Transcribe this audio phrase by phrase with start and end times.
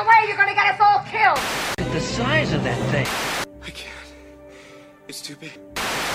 [0.00, 1.38] the way, you're gonna get us all killed!
[1.78, 3.06] Look at The size of that thing.
[3.62, 4.14] I can't.
[5.08, 5.58] It's too big.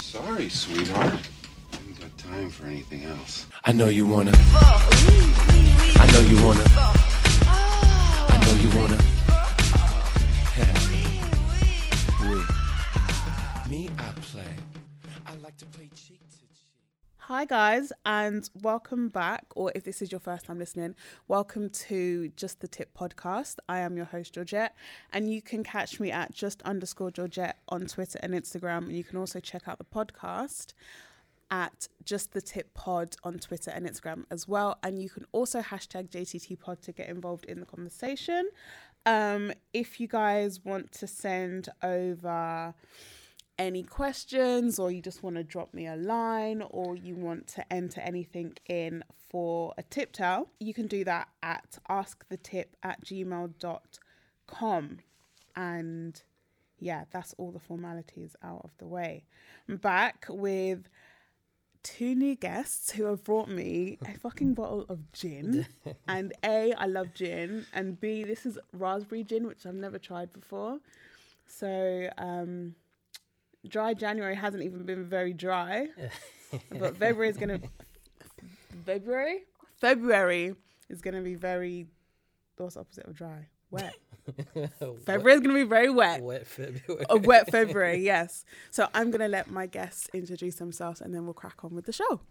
[0.01, 1.13] Sorry, sweetheart.
[1.13, 3.45] I haven't got time for anything else.
[3.63, 4.31] I know you wanna.
[6.03, 6.65] I know you wanna.
[8.33, 8.99] I know you wanna.
[13.69, 14.53] Me, I play.
[15.25, 16.54] I like to play cheek to cheek.
[17.27, 19.45] Hi, guys, and welcome back.
[19.55, 20.93] Or if this is your first time listening,
[21.27, 23.55] welcome to Just the Tip podcast.
[23.67, 24.75] I am your host, Georgette,
[25.11, 28.83] and you can catch me at just underscore Georgette on Twitter and Instagram.
[28.83, 30.73] And you can also check out the podcast
[31.49, 34.77] at Just the Tip Pod on Twitter and Instagram as well.
[34.83, 38.51] And you can also hashtag JTT Pod to get involved in the conversation.
[39.07, 42.75] Um, if you guys want to send over
[43.57, 47.73] any questions or you just want to drop me a line or you want to
[47.73, 54.97] enter anything in for a tip towel, you can do that at askthetip at gmail.com.
[55.55, 56.23] And
[56.79, 59.23] yeah, that's all the formalities out of the way.
[59.67, 60.89] I'm back with
[61.83, 65.67] two new guests who have brought me a fucking bottle of gin.
[66.07, 67.65] and A, I love gin.
[67.73, 70.79] And B, this is raspberry gin, which I've never tried before.
[71.47, 72.75] So, um,
[73.67, 75.87] dry January hasn't even been very dry,
[76.71, 77.59] but February is gonna
[78.85, 79.43] February
[79.77, 80.55] February
[80.89, 81.87] is gonna be very
[82.57, 83.47] what's the opposite of dry?
[83.71, 83.95] Wet.
[85.05, 86.21] February is gonna be very wet.
[86.21, 87.05] Wet February.
[87.09, 88.45] A wet February, yes.
[88.71, 91.93] So I'm gonna let my guests introduce themselves, and then we'll crack on with the
[91.93, 92.21] show.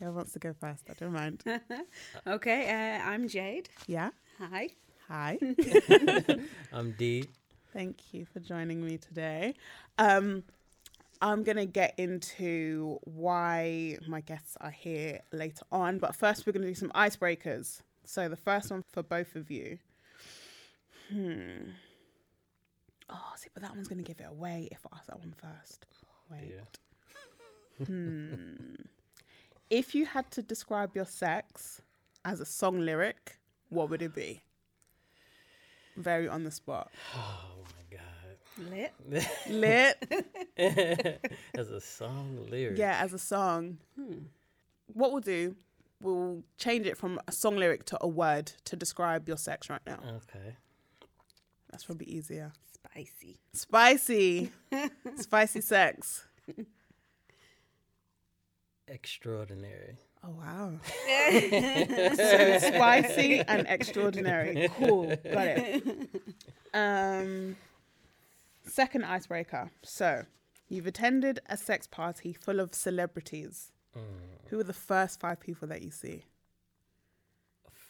[0.00, 0.82] Who wants to go first?
[0.90, 1.42] I don't mind.
[2.26, 3.68] Okay, uh, I'm Jade.
[3.86, 4.10] Yeah.
[4.38, 4.70] Hi.
[5.08, 5.38] Hi.
[6.72, 7.24] I'm D.
[7.74, 9.54] Thank you for joining me today.
[9.98, 10.44] Um,
[11.20, 16.52] I'm going to get into why my guests are here later on, but first we're
[16.52, 17.80] going to do some icebreakers.
[18.04, 19.78] So the first one for both of you.
[21.10, 21.70] Hmm.
[23.10, 25.34] Oh, see, but that one's going to give it away if I ask that one
[25.36, 25.84] first.
[26.30, 26.54] Wait.
[27.80, 27.86] Yeah.
[27.86, 28.74] Hmm.
[29.68, 31.82] If you had to describe your sex
[32.24, 33.36] as a song lyric,
[33.68, 34.42] what would it be?
[35.96, 36.90] Very on the spot.
[37.14, 38.70] Oh my god.
[38.70, 39.28] Lit.
[40.56, 41.20] Lit.
[41.54, 42.78] As a song lyric.
[42.78, 43.78] Yeah, as a song.
[43.96, 44.18] Hmm.
[44.92, 45.56] What we'll do,
[46.00, 49.80] we'll change it from a song lyric to a word to describe your sex right
[49.86, 49.98] now.
[50.04, 50.56] Okay.
[51.70, 52.52] That's probably easier.
[52.72, 53.38] Spicy.
[53.52, 54.52] Spicy.
[55.16, 56.26] Spicy sex.
[58.86, 59.96] Extraordinary.
[60.26, 60.72] Oh, wow.
[62.16, 64.68] so spicy and extraordinary.
[64.78, 65.08] Cool.
[65.08, 66.08] Got it.
[66.72, 67.56] Um,
[68.66, 69.70] second icebreaker.
[69.82, 70.24] So,
[70.68, 73.70] you've attended a sex party full of celebrities.
[74.48, 76.24] Who are the first five people that you see?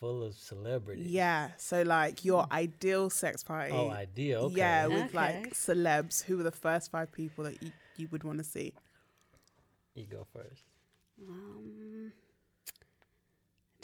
[0.01, 1.07] Full of celebrities.
[1.07, 1.51] Yeah.
[1.57, 3.73] So like your ideal sex party.
[3.73, 4.41] Oh, ideal.
[4.47, 4.57] Okay.
[4.57, 5.17] Yeah, with Okay.
[5.17, 6.25] like celebs.
[6.25, 8.75] Who are the first five people that you, you would want to see?
[9.95, 10.63] You go first.
[11.27, 12.24] Um, I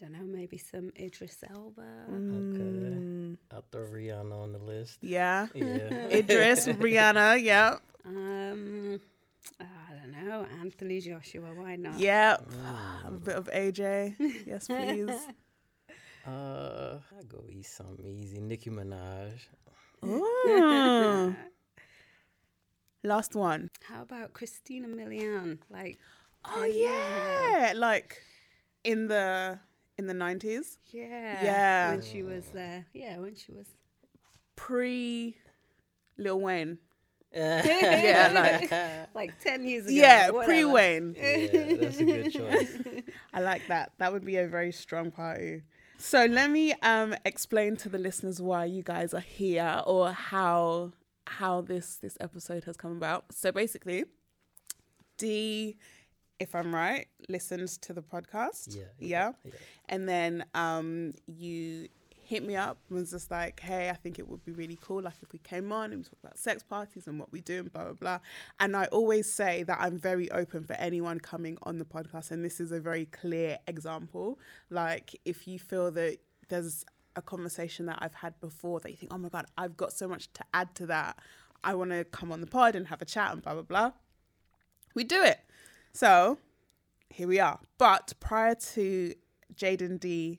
[0.00, 1.82] don't know, maybe some Idris Elba.
[2.10, 4.98] Mm, I'll throw Rihanna on the list.
[5.02, 5.46] yeah.
[5.54, 6.08] Yeah.
[6.18, 7.76] Idris, Rihanna, yeah.
[8.04, 9.00] Um,
[9.60, 11.50] I don't know, Anthony Joshua.
[11.54, 11.98] Why not?
[11.98, 12.38] Yeah.
[13.06, 14.14] A bit of AJ.
[14.46, 15.10] Yes, please.
[16.26, 18.40] uh, I'll go eat something easy.
[18.40, 19.32] Nicki Minaj.
[20.04, 21.36] Ooh.
[23.02, 23.70] Last one.
[23.84, 25.58] How about Christina Milian?
[25.70, 25.98] Like,
[26.44, 27.72] Oh yeah.
[27.76, 28.22] Like
[28.84, 29.58] in the
[30.00, 30.78] in the nineties.
[30.90, 31.90] yeah, Yeah.
[31.92, 33.66] When she was there, yeah, when she was.
[34.56, 35.36] Pre
[36.18, 36.78] Lil Wayne.
[37.32, 37.62] yeah,
[38.30, 39.94] Yeah, like Like 10 years ago.
[39.94, 40.52] Yeah, whatever.
[40.52, 41.12] pre Wayne.
[41.80, 42.72] that's a good choice.
[43.32, 43.92] I like that.
[43.98, 45.62] That would be a very strong party.
[45.98, 50.92] So let me um explain to the listeners why you guys are here or how
[51.26, 53.26] how this this episode has come about.
[53.32, 54.04] So basically,
[55.18, 55.76] D,
[56.40, 58.74] if I'm right, listens to the podcast.
[58.76, 59.32] Yeah, Yeah.
[59.44, 59.52] yeah.
[59.88, 61.88] And then um you
[62.22, 65.02] hit me up and was just like, hey, I think it would be really cool,
[65.02, 67.58] like if we came on and we talk about sex parties and what we do
[67.60, 68.18] and blah blah blah.
[68.60, 72.44] And I always say that I'm very open for anyone coming on the podcast, and
[72.44, 74.38] this is a very clear example.
[74.70, 76.84] Like if you feel that there's
[77.16, 80.06] a conversation that I've had before that you think, oh my god, I've got so
[80.06, 81.18] much to add to that.
[81.64, 83.90] I want to come on the pod and have a chat and blah blah blah.
[84.94, 85.40] We do it.
[85.92, 86.38] So
[87.08, 87.58] here we are.
[87.78, 89.14] But prior to
[89.54, 90.38] Jaden D,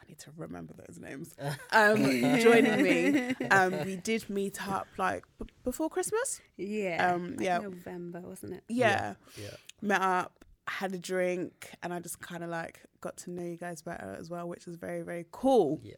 [0.00, 1.34] I need to remember those names.
[1.72, 1.96] Um,
[2.40, 6.40] joining me, um, we did meet up like b- before Christmas.
[6.56, 7.12] Yeah.
[7.14, 7.58] Um, like yeah.
[7.58, 8.64] November, wasn't it?
[8.68, 9.50] Yeah, Yeah.
[9.80, 13.56] met up, had a drink, and I just kind of like got to know you
[13.56, 15.80] guys better as well, which is very very cool.
[15.82, 15.94] Yeah.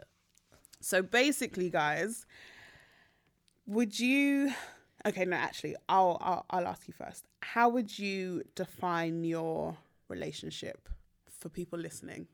[0.80, 2.26] So basically, guys,
[3.66, 4.52] would you?
[5.04, 7.24] Okay, no, actually, I'll, I'll I'll ask you first.
[7.40, 9.76] How would you define your
[10.08, 10.88] relationship
[11.28, 12.28] for people listening?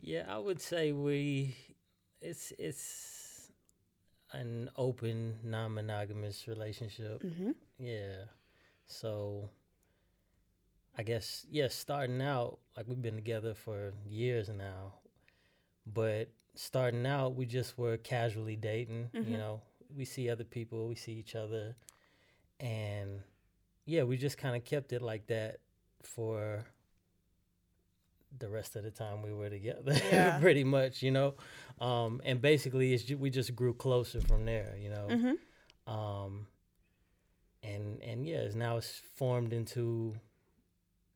[0.00, 1.56] Yeah, I would say we
[2.20, 3.50] it's it's
[4.32, 7.22] an open, non-monogamous relationship.
[7.22, 7.50] Mm-hmm.
[7.78, 8.24] Yeah.
[8.86, 9.50] So
[10.96, 14.94] I guess yeah, starting out like we've been together for years now.
[15.86, 19.28] But starting out we just were casually dating, Mhm.
[19.30, 19.62] you know.
[19.96, 21.76] We see other people, we see each other
[22.60, 23.20] and
[23.84, 25.58] yeah, we just kind of kept it like that
[26.02, 26.64] for
[28.38, 30.38] the rest of the time we were together Yeah.
[30.40, 31.34] pretty much you know
[31.80, 35.92] um and basically it's ju- we just grew closer from there you know Mm-hmm.
[35.92, 36.46] um
[37.62, 40.14] and and yeah it's now it's formed into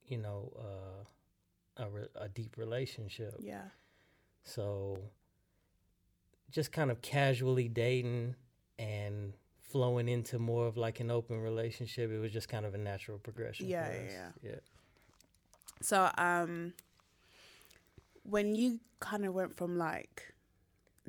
[0.07, 3.63] you know uh a, re- a deep relationship Yeah.
[4.45, 4.99] so
[6.51, 8.35] just kind of casually dating
[8.79, 12.79] and flowing into more of like an open relationship it was just kind of a
[12.79, 14.29] natural progression Yeah, yeah.
[14.43, 14.61] yeah
[15.83, 16.73] So, um,
[18.23, 20.35] when you kind of went from like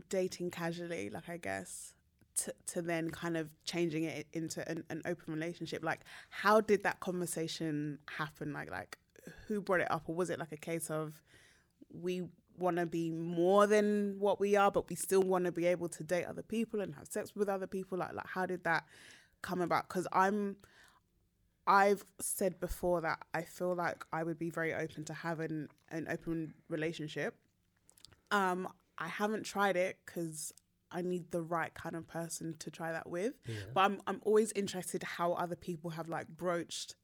[0.09, 1.93] dating casually, like I guess,
[2.37, 6.83] to, to then kind of changing it into an, an open relationship, like how did
[6.83, 8.53] that conversation happen?
[8.53, 8.97] Like, like
[9.47, 11.21] who brought it up, or was it like a case of
[11.91, 12.23] we
[12.57, 15.89] want to be more than what we are, but we still want to be able
[15.89, 17.97] to date other people and have sex with other people?
[17.97, 18.85] Like, like how did that
[19.41, 19.87] come about?
[19.87, 20.57] Because I'm
[21.65, 26.07] I've said before that I feel like I would be very open to having an
[26.09, 27.35] open relationship.
[28.31, 30.53] Um, I haven't tried it because
[30.91, 33.33] I need the right kind of person to try that with.
[33.45, 33.55] Yeah.
[33.73, 36.95] But I'm I'm always interested how other people have like broached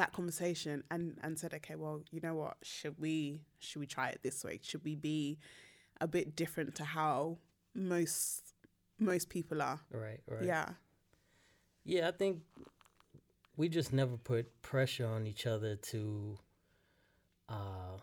[0.00, 2.56] that conversation and and said, okay, well, you know what?
[2.62, 4.58] Should we should we try it this way?
[4.62, 5.38] Should we be
[6.00, 7.38] a bit different to how
[7.74, 8.54] most
[8.98, 9.80] most people are?
[9.92, 10.68] right right Yeah.
[11.84, 12.42] Yeah, I think
[13.56, 16.38] we just never put pressure on each other to
[17.48, 17.96] uh,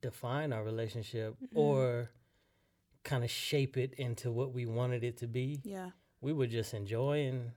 [0.00, 2.10] define our relationship or
[3.04, 5.60] kind of shape it into what we wanted it to be.
[5.64, 5.90] Yeah.
[6.20, 7.52] We were just enjoying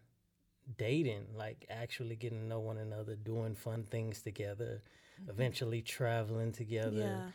[0.77, 4.81] dating, like actually getting to know one another, doing fun things together,
[5.21, 5.29] mm-hmm.
[5.29, 7.31] eventually traveling together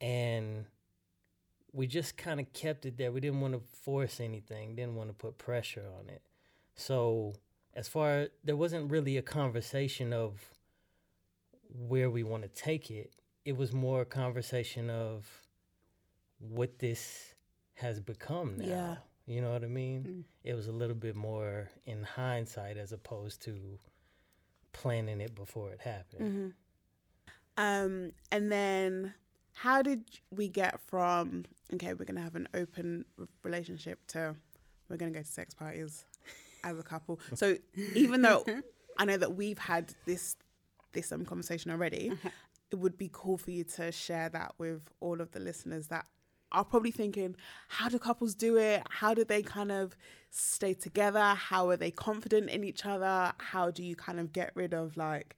[0.00, 0.06] Yeah.
[0.06, 0.66] and
[1.72, 3.12] we just kind of kept it there.
[3.12, 6.22] We didn't want to force anything, didn't want to put pressure on it.
[6.74, 7.34] So,
[7.74, 10.40] as far there wasn't really a conversation of
[11.68, 13.12] where we want to take it.
[13.44, 15.26] It was more a conversation of
[16.38, 17.34] what this
[17.74, 18.66] has become now.
[18.66, 18.96] Yeah.
[19.26, 20.04] You know what I mean?
[20.04, 20.24] Mm.
[20.44, 23.78] It was a little bit more in hindsight as opposed to
[24.72, 26.54] planning it before it happened.
[27.26, 29.14] hmm Um, and then
[29.54, 31.44] how did we get from
[31.74, 33.04] okay, we're gonna have an open
[33.42, 34.36] relationship to
[34.88, 36.04] we're gonna go to sex parties
[36.62, 37.18] as a couple?
[37.34, 37.56] So
[37.94, 38.44] even though
[38.98, 40.36] I know that we've had this
[40.92, 42.12] this um conversation already,
[42.70, 46.06] it would be cool for you to share that with all of the listeners that
[46.56, 47.36] are probably thinking,
[47.68, 48.82] how do couples do it?
[48.88, 49.96] How do they kind of
[50.30, 51.20] stay together?
[51.20, 53.32] How are they confident in each other?
[53.38, 55.36] How do you kind of get rid of like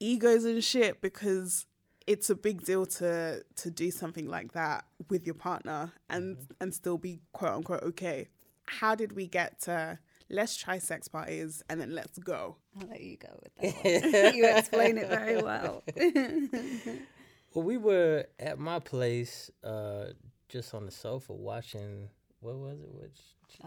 [0.00, 1.00] egos and shit?
[1.00, 1.66] Because
[2.06, 6.74] it's a big deal to to do something like that with your partner and and
[6.74, 8.28] still be quote unquote okay.
[8.66, 9.98] How did we get to
[10.28, 12.56] let's try sex parties and then let's go?
[12.80, 14.34] I'll let you go with that one.
[14.36, 15.84] you explain it very well.
[17.54, 20.08] Well, we were at my place, uh,
[20.48, 22.08] just on the sofa watching.
[22.40, 22.88] What was it?
[22.92, 23.18] Which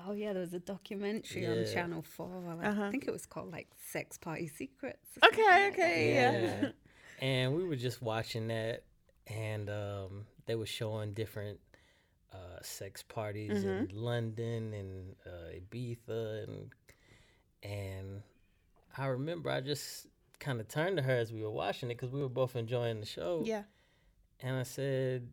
[0.07, 2.57] oh yeah, there was a documentary on Channel Four.
[2.61, 2.89] I Uh-huh.
[2.91, 5.05] think it was called like Sex Party Secrets.
[5.17, 5.73] or something Okay, that.
[5.73, 6.69] okay, yeah.
[7.25, 8.83] and we were just watching that,
[9.27, 11.59] and um, they were showing different
[12.33, 16.71] uh, sex parties in London and uh, Ibiza, and
[17.63, 18.21] and
[18.97, 20.07] I remember I just
[20.39, 22.99] kind of turned to her as we were watching it because we were both enjoying
[23.01, 23.43] the show.
[23.45, 23.63] Yeah.
[24.43, 25.27] And I said,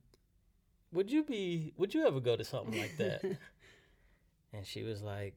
[0.92, 1.73] "Would you be?
[1.76, 3.23] Would you ever go to something like that?"
[4.52, 5.35] and she was like,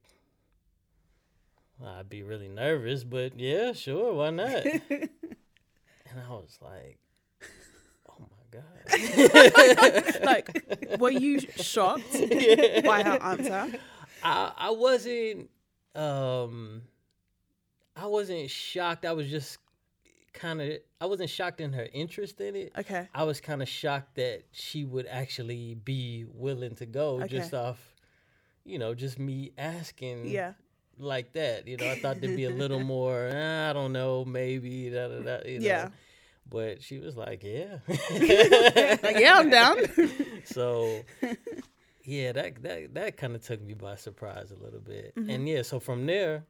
[1.79, 5.09] well, "I'd be really nervous, but yeah, sure, why not?" and
[6.15, 6.99] I was like,
[8.09, 12.13] "Oh my god!" Like, were you shocked
[12.85, 13.79] by her answer?
[14.23, 15.49] I I wasn't
[15.95, 16.83] um
[17.95, 19.05] I wasn't shocked.
[19.05, 19.57] I was just
[20.33, 22.71] kind of I wasn't shocked in her interest in it.
[22.77, 23.07] Okay.
[23.13, 27.79] I was kind of shocked that she would actually be willing to go just off,
[28.63, 30.53] you know, just me asking Yeah.
[30.97, 31.67] like that.
[31.67, 35.07] You know, I thought there'd be a little more, "Eh, I don't know, maybe, da,
[35.07, 35.65] da, da, you know.
[35.65, 35.89] Yeah.
[36.49, 37.77] But she was like, yeah.
[37.87, 39.77] Like, yeah, I'm down.
[40.45, 41.01] so
[42.03, 45.15] yeah, that that that kind of took me by surprise a little bit.
[45.15, 45.29] Mm-hmm.
[45.29, 46.45] And yeah, so from there,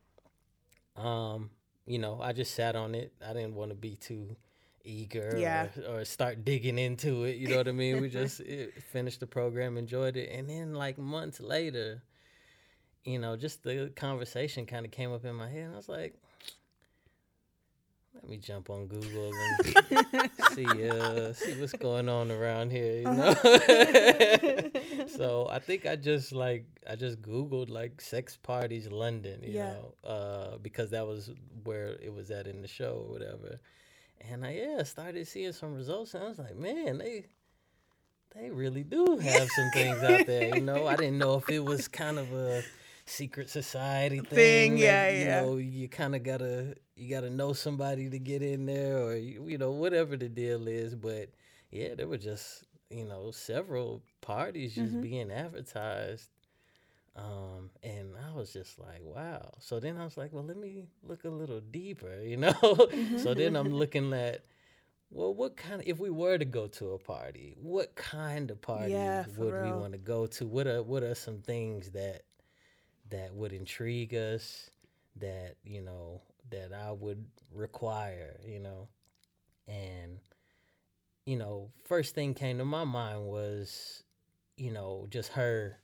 [0.95, 1.49] um,
[1.85, 3.13] you know, I just sat on it.
[3.25, 4.35] I didn't want to be too
[4.83, 5.67] eager yeah.
[5.87, 7.37] or, or, start digging into it.
[7.37, 8.01] You know what I mean?
[8.01, 12.01] We just it, finished the program, enjoyed it, and then like months later,
[13.03, 15.65] you know, just the conversation kind of came up in my head.
[15.65, 16.15] And I was like,
[18.21, 23.03] let me jump on Google and see uh see what's going on around here, you
[23.03, 23.33] know.
[25.07, 29.73] so I think I just like I just Googled like sex parties London, you yeah.
[29.73, 31.31] know, uh, because that was
[31.63, 33.59] where it was at in the show or whatever.
[34.29, 37.25] And I yeah started seeing some results, and I was like, man, they
[38.35, 40.85] they really do have some things out there, you know.
[40.85, 42.63] I didn't know if it was kind of a
[43.11, 44.29] secret society thing.
[44.29, 45.41] thing yeah, that, you yeah.
[45.41, 49.47] know, you kind of gotta you gotta know somebody to get in there, or you,
[49.47, 50.95] you know whatever the deal is.
[50.95, 51.29] But
[51.69, 55.01] yeah, there were just you know several parties just mm-hmm.
[55.01, 56.29] being advertised.
[57.13, 59.51] Um, and I was just like, wow.
[59.59, 62.53] So then I was like, well, let me look a little deeper, you know?
[62.53, 63.17] Mm-hmm.
[63.17, 64.45] so then I'm looking at,
[65.09, 68.61] well, what kind of, if we were to go to a party, what kind of
[68.61, 69.63] party yeah, would real.
[69.63, 70.47] we want to go to?
[70.47, 72.21] What are, what are some things that
[73.11, 74.69] that would intrigue us,
[75.17, 78.87] that, you know, that I would require, you know.
[79.67, 80.19] And,
[81.25, 84.03] you know, first thing came to my mind was,
[84.57, 85.77] you know, just her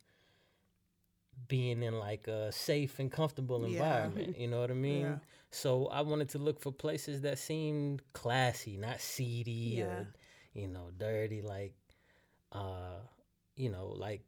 [1.47, 4.35] being in like a safe and comfortable environment.
[4.35, 4.41] Yeah.
[4.41, 5.01] You know what I mean?
[5.01, 5.15] Yeah.
[5.51, 9.85] So I wanted to look for places that seemed classy, not seedy yeah.
[9.85, 10.07] or,
[10.53, 11.41] you know, dirty.
[11.41, 11.73] Like,
[12.51, 12.99] uh,
[13.55, 14.21] you know, like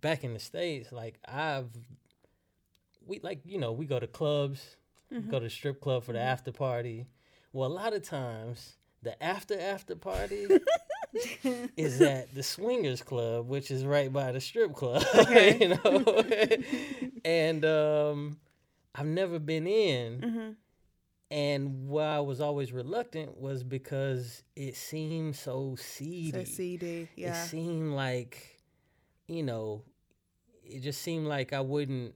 [0.00, 1.70] back in the States, like I've
[3.06, 4.76] we like you know we go to clubs,
[5.12, 5.30] mm-hmm.
[5.30, 6.28] go to strip club for the mm-hmm.
[6.28, 7.06] after party.
[7.52, 10.46] Well, a lot of times the after after party
[11.76, 15.02] is at the swingers club, which is right by the strip club.
[15.14, 15.58] Okay.
[15.60, 16.24] you know,
[17.24, 18.38] and um,
[18.94, 20.20] I've never been in.
[20.20, 20.50] Mm-hmm.
[21.28, 26.44] And why I was always reluctant was because it seemed so seedy.
[26.44, 27.42] So seedy, yeah.
[27.42, 28.60] It seemed like,
[29.26, 29.82] you know,
[30.62, 32.14] it just seemed like I wouldn't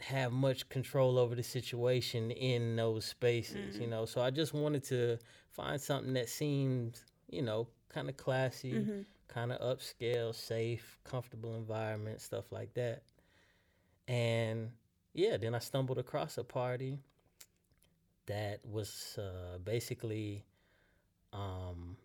[0.00, 3.82] have much control over the situation in those spaces, mm-hmm.
[3.82, 4.04] you know.
[4.04, 5.18] So I just wanted to
[5.50, 9.00] find something that seemed, you know, kind of classy, mm-hmm.
[9.26, 13.02] kind of upscale, safe, comfortable environment, stuff like that.
[14.06, 14.70] And
[15.14, 16.98] yeah, then I stumbled across a party
[18.26, 20.44] that was uh, basically
[21.32, 21.96] um,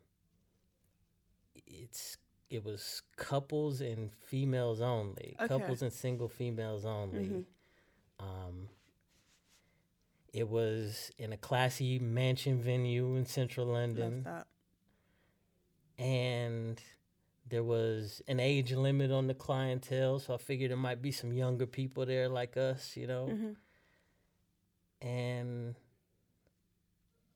[1.68, 2.18] it's
[2.50, 5.48] it was couples and females only, okay.
[5.48, 7.26] couples and single females only.
[7.26, 7.42] Mm-hmm
[8.20, 8.70] um,
[10.34, 14.28] it was in a classy mansion venue in central London.
[15.98, 16.82] And
[17.48, 21.32] there was an age limit on the clientele, so I figured there might be some
[21.32, 23.30] younger people there like us, you know.
[23.32, 25.08] Mm-hmm.
[25.08, 25.76] And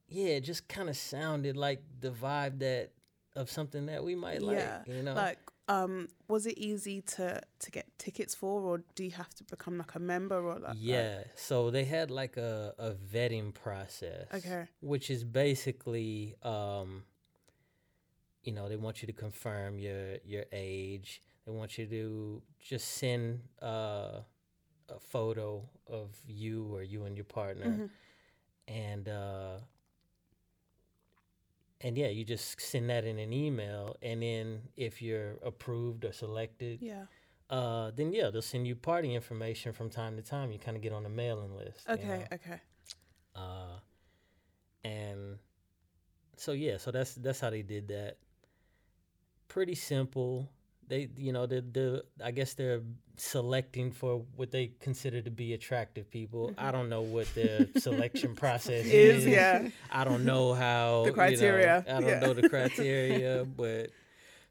[0.08, 2.92] yeah, it just kind of sounded like the vibe that
[3.36, 5.14] of something that we might yeah, like, you know.
[5.14, 9.44] Like um was it easy to to get tickets for or do you have to
[9.44, 14.28] become like a member or like yeah so they had like a, a vetting process
[14.34, 14.66] okay.
[14.80, 17.04] which is basically um
[18.48, 21.22] you know they want you to confirm your your age.
[21.46, 24.22] They want you to just send uh,
[24.90, 27.68] a photo of you or you and your partner.
[27.68, 28.74] Mm-hmm.
[28.74, 29.58] and uh
[31.82, 36.12] and yeah, you just send that in an email, and then if you're approved or
[36.12, 37.06] selected, yeah,
[37.50, 40.52] uh, then yeah, they'll send you party information from time to time.
[40.52, 41.88] You kind of get on the mailing list.
[41.90, 42.24] Okay, you know?
[42.34, 42.62] okay.
[43.36, 43.80] Uh,
[44.84, 45.38] and
[46.36, 48.18] so yeah, so that's that's how they did that.
[49.48, 50.50] Pretty simple
[50.88, 52.82] they you know the the I guess they're
[53.18, 56.50] selecting for what they consider to be attractive people.
[56.50, 56.66] Mm-hmm.
[56.66, 59.26] I don't know what their selection process is, is.
[59.26, 61.84] Yeah, I don't know how the criteria.
[61.86, 62.20] You know, I don't yeah.
[62.20, 63.90] know the criteria, but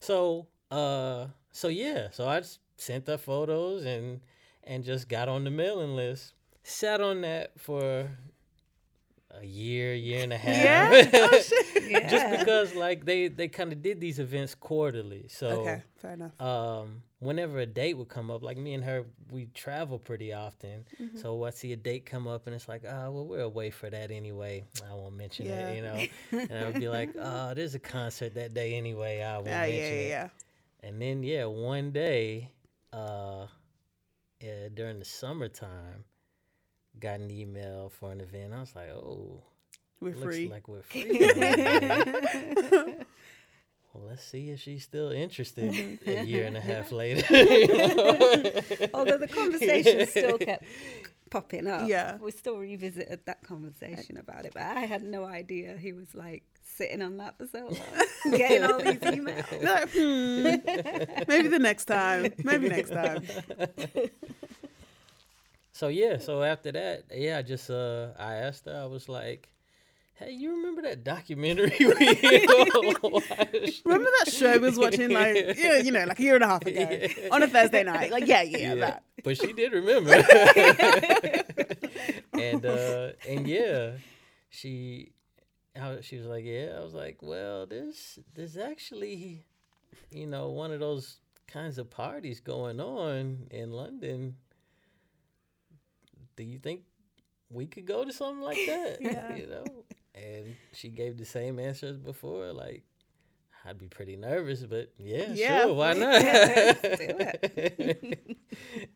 [0.01, 4.21] so uh so yeah, so I just sent the photos and
[4.65, 6.35] and just got on the mailing list.
[6.65, 8.11] Sat on that for
[9.31, 10.57] a year, year and a half.
[11.13, 11.31] Yeah?
[11.31, 11.43] Oh,
[11.89, 12.09] yeah.
[12.09, 15.27] Just because like they they kind of did these events quarterly.
[15.29, 16.41] So Okay, fair enough.
[16.41, 20.85] Um whenever a date would come up, like me and her we travel pretty often.
[21.01, 21.19] Mm-hmm.
[21.19, 23.91] So I see a date come up and it's like, "Oh, well we're away for
[23.91, 24.65] that anyway.
[24.89, 25.69] I won't mention yeah.
[25.69, 29.23] it, you know." and I would be like, "Oh, there's a concert that day anyway.
[29.23, 30.31] I won't uh, mention yeah, yeah, it."
[30.83, 32.51] And then yeah, one day
[32.93, 33.47] uh
[34.41, 36.05] yeah, during the summertime,
[37.01, 38.53] got an email for an event.
[38.53, 39.43] I was like, oh,
[40.01, 40.49] we're free.
[40.49, 41.03] Like we're free.
[43.97, 47.25] well, let's see if she's still interested a year and a half later.
[48.95, 50.65] Although the conversation still kept
[51.31, 51.89] popping up.
[51.89, 52.17] Yeah.
[52.17, 56.43] We still revisited that conversation about it, but I had no idea he was like
[56.65, 59.63] sitting on that for so long, getting all these emails.
[59.63, 62.33] Like, hmm, maybe the next time.
[62.45, 63.23] Maybe next time.
[65.73, 69.49] So yeah, so after that, yeah, I just uh I asked her, I was like,
[70.19, 71.87] Hey, you remember that documentary we
[73.03, 73.83] watched?
[73.85, 76.47] Remember that show we was watching like yeah, you know, like a year and a
[76.47, 77.29] half ago Yeah.
[77.33, 78.11] on a Thursday night?
[78.11, 79.03] Like yeah, yeah, that.
[79.23, 80.13] But she did remember.
[82.33, 83.91] and uh and yeah,
[84.49, 85.13] she
[85.75, 89.45] how she was like, Yeah, I was like, Well, there's there's actually
[90.11, 94.37] you know, one of those kinds of parties going on in London.
[96.37, 96.83] Do you think
[97.51, 98.99] we could go to something like that?
[99.01, 99.35] Yeah.
[99.37, 99.65] You know?
[100.17, 102.83] And she gave the same answer as before, like
[103.65, 105.63] I'd be pretty nervous, but yeah, Yeah.
[105.65, 106.23] sure, why not?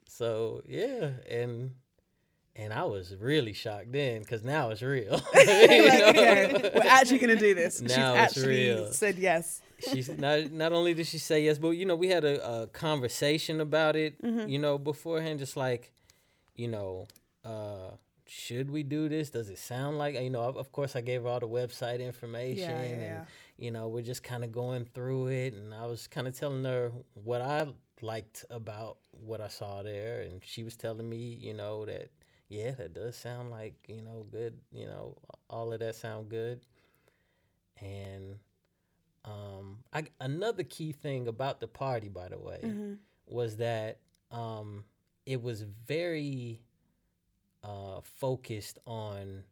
[0.07, 1.73] so yeah, and
[2.57, 5.21] and I was really shocked then because now it's real.
[5.35, 7.79] You Like, okay, we're actually gonna do this.
[7.81, 8.93] She's Now it's actually real.
[8.93, 9.61] said yes.
[9.93, 12.67] She's not not only did she say yes, but you know we had a, a
[12.69, 14.21] conversation about it.
[14.23, 14.49] Mm-hmm.
[14.49, 15.93] You know beforehand, just like
[16.55, 17.07] you know,
[17.45, 17.93] uh,
[18.31, 19.31] should we do this?
[19.31, 20.43] Does it sound like you know?
[20.43, 23.25] Of, course, I gave her all the website information, Yeah, yeah, and yeah.
[23.57, 26.65] you know we're just kind of going through it, and I was kind of telling
[26.65, 27.67] her what I
[28.03, 32.11] liked about what I saw there, and she was telling me, you know, that
[32.49, 34.55] yeah, that does sound like you know good.
[34.73, 35.17] You know,
[35.49, 36.61] all of that sound good,
[37.81, 38.37] and
[39.25, 42.93] um, I, another key thing about the party, by the way, Mm-hmm.
[43.27, 43.99] was that
[44.31, 44.85] um,
[45.27, 46.63] it was very
[47.63, 49.45] uh, focused on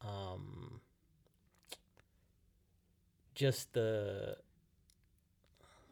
[0.00, 0.80] um,
[3.34, 4.36] just the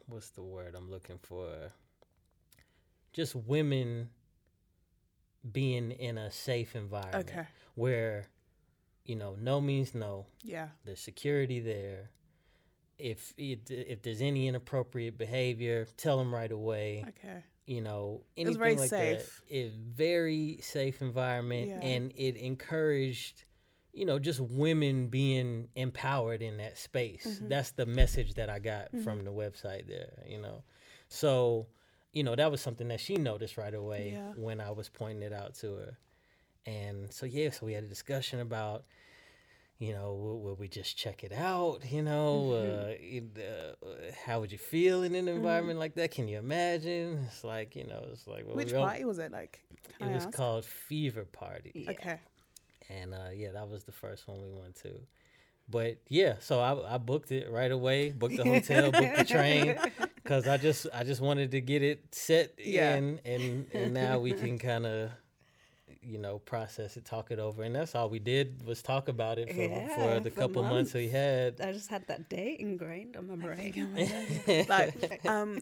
[0.07, 1.49] what's the word I'm looking for?
[3.13, 4.09] Just women
[5.51, 7.47] being in a safe environment Okay.
[7.75, 8.27] where
[9.05, 10.69] you know no means no Yeah.
[10.85, 12.09] there's security there.
[12.97, 17.05] If it, if there's any inappropriate behavior, tell them right away.
[17.09, 17.43] Okay.
[17.67, 19.41] You know, anything very like safe.
[19.49, 19.55] that.
[19.55, 21.79] It very safe environment, Yeah.
[21.81, 23.43] and it encouraged,
[23.93, 27.27] you know, just women being empowered in that space.
[27.27, 27.49] Mm-hmm.
[27.49, 30.23] That's the message that I got from the website there.
[30.25, 30.63] You know,
[31.09, 31.67] so
[32.13, 34.31] you know that was something that she noticed right away Yeah.
[34.37, 35.97] when I was pointing it out to her.
[36.65, 38.85] And so yeah, so we had a discussion about,
[39.79, 41.79] you know, will, will we just check it out?
[41.91, 45.27] You know, uh, it, uh, how would you feel in Mm-hmm.
[45.27, 46.11] an environment like that?
[46.11, 47.25] Can you imagine?
[47.27, 49.31] It's like you know, it's like well, Which we party was it?
[49.31, 49.61] Like,
[49.99, 50.35] can It I was ask?
[50.35, 52.19] called Fever Party, Okay.
[52.89, 54.93] and uh, yeah, that was the first one we went to.
[55.69, 58.11] But yeah, so I, I booked it right away.
[58.11, 59.75] Booked the hotel, booked the train,
[60.15, 62.95] because I just I just wanted to get it set Yeah.
[62.95, 65.11] in, and and now we can kind of
[66.07, 69.37] you know process it, talk it over, and that's all we did was talk about
[69.37, 71.59] it for Yeah, for the for couple months we had.
[71.61, 73.89] I just had that date ingrained on my brain.
[74.69, 75.61] like um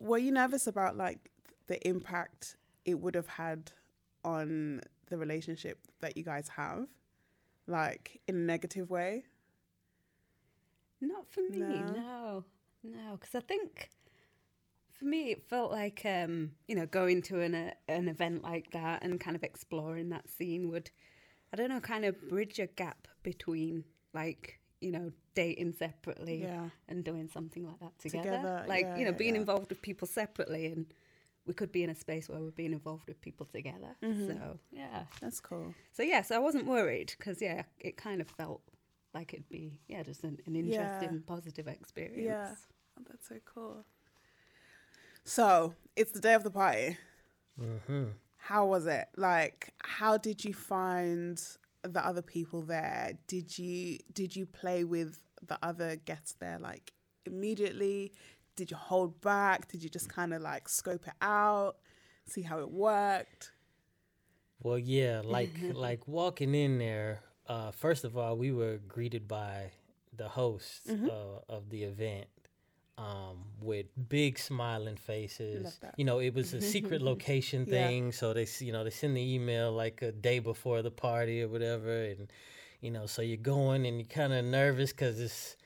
[0.00, 1.18] were you nervous about like
[1.66, 3.72] the impact it would have had
[4.24, 6.86] on the relationship that you guys have
[7.66, 9.24] like in a negative way
[11.00, 11.92] Not for me, No?
[11.92, 12.44] no,
[12.82, 13.90] no, because I think
[14.98, 19.02] for me it felt like um, you know going to an an event like that
[19.02, 20.90] and kind of exploring that scene would,
[21.52, 26.68] I don't know, kind of bridge a gap between like you know dating separately Yeah.
[26.88, 28.24] and doing something like that together.
[28.30, 30.86] Together, like yeah, you know yeah, being involved with people separately and.
[31.46, 33.94] We could be in a space where we're being involved with people together.
[34.02, 34.28] Mm-hmm.
[34.28, 35.02] So, yeah.
[35.20, 38.62] that's cool So, yeah, so I wasn't worried because, yeah, it kind of felt
[39.12, 42.24] like it'd be, yeah, just an, an interesting, positive experience.
[42.24, 42.54] yeah
[42.98, 43.84] oh, that's so cool
[45.24, 46.96] so it's the day of the party.
[47.58, 48.04] Hmm
[48.36, 49.06] how was it?
[49.16, 51.40] Like how did you find
[51.82, 53.12] the other people there?
[53.26, 56.92] Did you did you play with the other guests there like
[57.24, 58.12] immediately?
[58.56, 59.68] Did you hold back?
[59.68, 61.76] Did you just kind of like scope it out
[62.26, 63.52] see how it worked?
[64.62, 67.20] Well, yeah, like like walking in there.
[67.46, 69.72] Uh, first of all, we were greeted by
[70.16, 71.08] the host Mm-hmm.
[71.08, 72.26] uh, of the event
[72.98, 75.78] um, with big smiling faces.
[75.96, 77.88] You know, it was a secret location Yeah.
[77.88, 81.42] thing, so they you know they send the email like a day before the party
[81.42, 82.30] or whatever, and
[82.80, 85.56] you know, so you're going and you're kind of nervous because it's.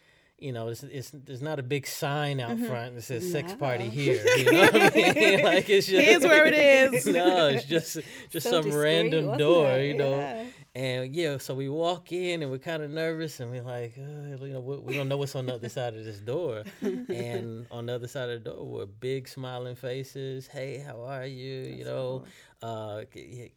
[0.41, 2.67] You know, it's, it's there's not a big sign out Mm-hmm.
[2.67, 3.59] front that says "sex No.
[3.59, 5.41] party here." You know what I mean?
[5.45, 7.07] Like it's just Here's where it is.
[7.09, 7.99] no, it's just
[8.31, 9.87] just So some discreet, random door, it?
[9.89, 10.17] you know.
[10.17, 10.45] Yeah.
[10.79, 14.45] And yeah, so we walk in and we're kind of nervous and we're like, uh,
[14.45, 16.63] you know, we, we, don't know what's on the other side of this door.
[16.81, 20.47] and on the other side of the door were big smiling faces.
[20.47, 21.65] Hey, how are you?
[21.65, 22.25] That's you know,
[22.61, 22.71] cool.
[22.71, 23.03] uh,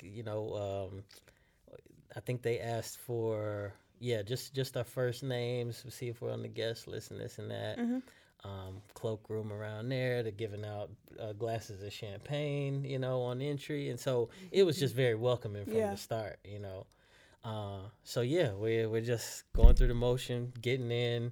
[0.02, 1.04] you know, um,
[2.16, 5.86] I think they asked for yeah, just just our first names.
[5.90, 7.78] See if we're on the guest list and this and that.
[7.78, 8.00] Mm-hmm.
[8.44, 10.24] Um, cloakroom around there.
[10.24, 14.80] They're giving out uh, glasses of champagne, you know, on entry, and so it was
[14.80, 15.92] just very welcoming from yeah.
[15.92, 16.88] the start, you know.
[17.44, 21.32] Uh, so yeah, we're we're just going through the motion, getting in,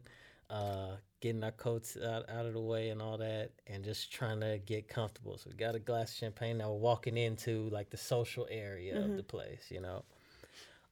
[0.49, 4.39] uh, getting our coats out, out of the way and all that, and just trying
[4.39, 5.37] to get comfortable.
[5.37, 6.57] So we got a glass of champagne.
[6.57, 9.11] Now we're walking into like the social area mm-hmm.
[9.11, 10.03] of the place, you know.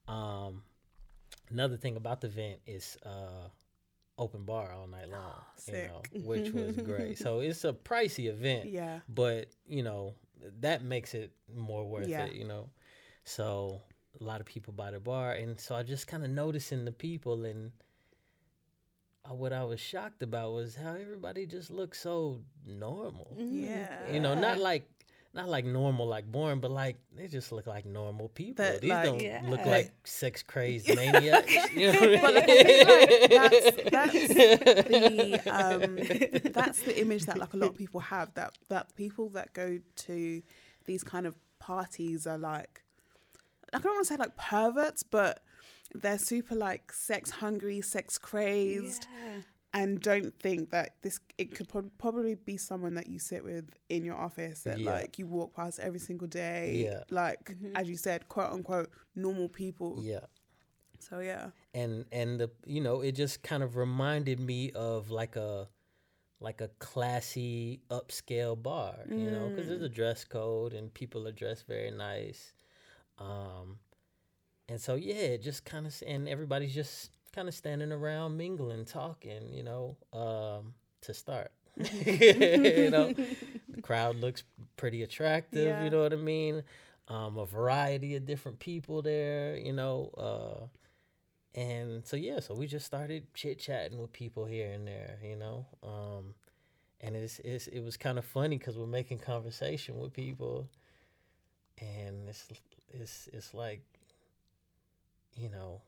[0.06, 0.62] Um,
[1.50, 3.48] another thing about the event is uh,
[4.18, 5.32] open bar all night long,
[5.66, 7.18] you know, which was great.
[7.18, 10.14] So it's a pricey event, yeah, but you know
[10.60, 12.24] that makes it more worth yeah.
[12.24, 12.68] it, you know.
[13.24, 13.82] So
[14.20, 16.92] a lot of people by the bar, and so I just kind of noticing the
[16.92, 17.72] people, and
[19.28, 23.36] uh, what I was shocked about was how everybody just looked so normal.
[23.38, 24.88] Yeah, you know, not like
[25.34, 28.64] not like normal, like boring, but like they just look like normal people.
[28.64, 29.42] That, These like, don't yeah.
[29.46, 31.54] look like sex crazed maniacs.
[31.72, 37.70] You know but like, that's, that's the um, that's the image that like a lot
[37.70, 40.42] of people have that that people that go to
[40.86, 42.82] these kind of parties are like
[43.72, 45.42] I don't want to say like perverts, but
[45.94, 49.06] they're super like sex hungry, sex crazed.
[49.24, 49.42] Yeah
[49.74, 53.64] and don't think that this it could pro- probably be someone that you sit with
[53.88, 54.90] in your office that yeah.
[54.90, 57.76] like you walk past every single day yeah like mm-hmm.
[57.76, 60.20] as you said quote unquote normal people yeah
[60.98, 65.36] so yeah and and the you know it just kind of reminded me of like
[65.36, 65.68] a
[66.40, 69.24] like a classy upscale bar mm.
[69.24, 69.94] you know because there's a mm.
[69.94, 72.52] dress code and people are dressed very nice
[73.18, 73.78] um
[74.68, 79.52] and so yeah just kind of and everybody's just kind of standing around mingling, talking,
[79.52, 81.52] you know, um, to start.
[81.76, 83.12] you know,
[83.68, 84.42] the crowd looks
[84.76, 85.84] pretty attractive, yeah.
[85.84, 86.64] you know what I mean?
[87.06, 90.10] Um, a variety of different people there, you know.
[90.18, 95.18] Uh, and so, yeah, so we just started chit chatting with people here and there,
[95.22, 95.66] you know.
[95.84, 96.34] Um,
[97.00, 100.68] and it's, it's, it was kind of funny because we're making conversation with people.
[101.80, 102.48] And it's,
[102.92, 103.82] it's, it's like,
[105.36, 105.82] you know,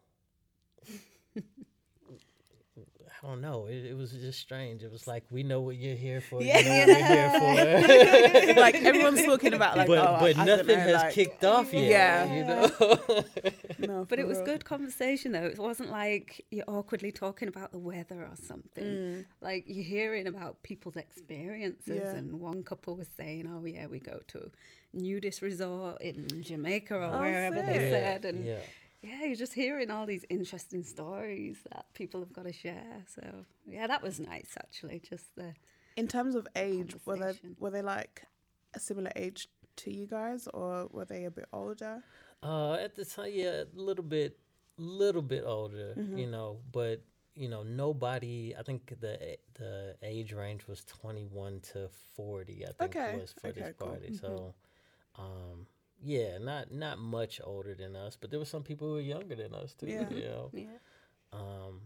[3.23, 3.67] I don't know.
[3.67, 4.83] It, it, was just strange.
[4.83, 6.43] It was like we know what you're here for.
[6.43, 6.59] Yeah.
[6.59, 8.55] You know what we're here for.
[8.61, 11.71] like everyone's talking about like, but, oh, but I, nothing I has like, kicked off
[11.73, 11.85] yet.
[11.85, 13.25] Yeah, you know.
[13.95, 14.47] no, but it was real.
[14.47, 15.45] good conversation though.
[15.45, 18.85] It wasn't like you're awkwardly talking about the weather or something.
[18.85, 19.25] Mm.
[19.43, 22.01] Like you're hearing about people's experiences.
[22.03, 22.15] Yeah.
[22.15, 24.51] And one couple was saying, "Oh yeah, we go to
[24.95, 27.67] nudist resort in Jamaica or oh, wherever sick.
[27.67, 28.47] they said," and.
[28.47, 28.61] Yeah
[29.03, 33.05] yeah, you're just hearing all these interesting stories that people have got to share.
[33.15, 33.23] So
[33.67, 35.01] yeah, that was nice actually.
[35.09, 35.55] Just the
[35.97, 38.23] in terms of age, were they were they like
[38.75, 42.03] a similar age to you guys, or were they a bit older?
[42.43, 44.39] Uh, at the time, yeah, a little bit,
[44.77, 46.19] little bit older, mm-hmm.
[46.19, 47.03] you know, but
[47.35, 48.55] you know, nobody.
[48.59, 52.65] I think the the age range was twenty one to forty.
[52.65, 53.17] I think okay.
[53.19, 54.09] was for okay, this party.
[54.09, 54.19] Cool.
[54.19, 54.55] So,
[55.19, 55.23] mm-hmm.
[55.23, 55.67] um,
[56.03, 59.35] yeah, not not much older than us, but there were some people who were younger
[59.35, 59.87] than us too.
[59.87, 60.11] Yeah.
[60.11, 60.51] You know?
[60.53, 60.67] Yeah.
[61.33, 61.83] Um,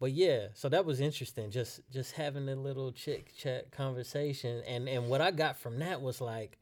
[0.00, 1.50] but yeah, so that was interesting.
[1.50, 6.00] Just just having a little chit chat conversation, and and what I got from that
[6.00, 6.58] was like,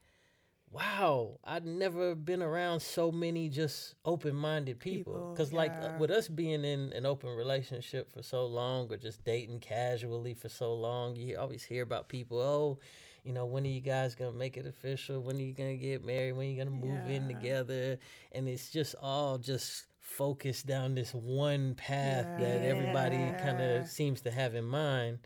[0.71, 5.31] wow, I'd never been around so many just open minded people.
[5.31, 5.57] Because yeah.
[5.57, 10.33] like with us being in an open relationship for so long, or just dating casually
[10.33, 12.39] for so long, you always hear about people.
[12.39, 12.79] Oh
[13.27, 15.21] you know, when are you guys gonna make it official?
[15.21, 16.31] When are you gonna get married?
[16.31, 17.15] When are you gonna move yeah.
[17.15, 17.97] in together?
[18.31, 22.45] And it's just all just focused down this one path yeah.
[22.45, 25.19] that everybody kind of seems to have in mind.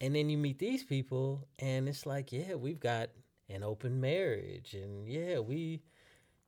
[0.00, 3.10] And then you meet these people, and it's like, yeah, we've got
[3.50, 5.82] an open marriage, and yeah, we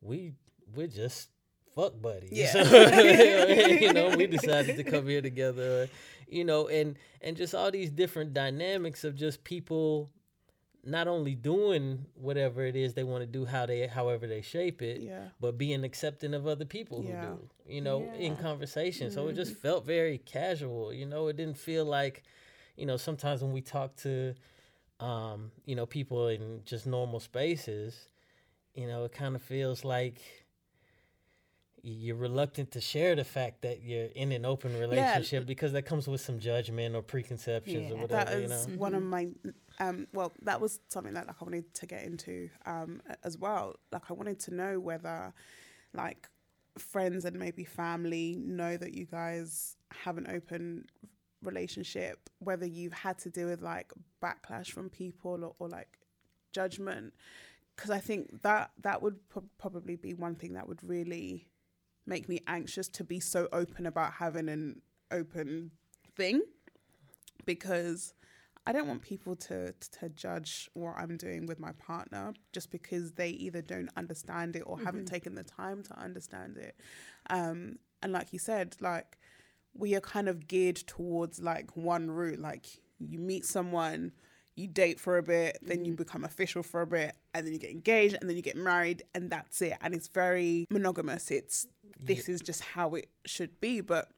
[0.01, 0.33] we
[0.75, 1.29] we're just
[1.75, 2.33] fuck buddies.
[2.33, 3.69] Yeah.
[3.79, 5.91] you know, we decided to come here together,
[6.29, 10.11] you know, and and just all these different dynamics of just people
[10.85, 14.83] not only doing whatever it is they want to do, how they however they shape
[14.83, 15.29] it, yeah.
[15.41, 17.27] but being accepting of other people yeah.
[17.27, 18.27] who do, you know, yeah.
[18.27, 19.07] in conversation.
[19.07, 19.15] Mm-hmm.
[19.15, 19.61] So it just mm-hmm.
[19.61, 21.29] felt very casual, you know.
[21.29, 22.25] It didn't feel like,
[22.77, 24.35] you know, sometimes when we talk to,
[24.99, 28.09] um, you know, people in just normal spaces,
[28.75, 30.21] you know, it kind of feels like
[31.85, 35.47] you're reluctant to share the fact that you're in an open relationship yeah.
[35.47, 37.95] because that comes with some judgment or preconceptions yeah.
[37.95, 38.25] or whatever.
[38.25, 38.79] That is you know?
[38.79, 39.29] one of my
[39.79, 43.77] um, well, that was something that like I wanted to get into um, as well.
[43.91, 45.33] Like I wanted to know whether,
[45.95, 46.29] like,
[46.79, 50.87] friends and maybe family know that you guys have an open
[51.43, 55.99] relationship, whether you've had to deal with like backlash from people or, or like
[56.53, 57.13] judgment,
[57.77, 61.49] because I think that that would pro- probably be one thing that would really
[62.07, 64.81] make me anxious to be so open about having an
[65.11, 65.71] open
[66.17, 66.43] thing
[67.45, 68.15] because
[68.67, 73.13] I don't want people to to judge what I'm doing with my partner just because
[73.13, 74.87] they either don't understand it or mm-hmm.
[74.87, 76.77] haven't taken the time to understand it.
[77.29, 79.19] Um, and like you said, like
[79.75, 82.39] we are kind of geared towards like one route.
[82.39, 82.67] Like
[82.99, 84.13] you meet someone,
[84.55, 85.87] you date for a bit, then mm-hmm.
[85.87, 88.57] you become official for a bit, and then you get engaged, and then you get
[88.57, 89.77] married, and that's it.
[89.81, 91.33] And it's very monogamous.
[91.33, 91.67] It's
[91.99, 92.35] this yeah.
[92.35, 93.81] is just how it should be.
[93.81, 94.09] But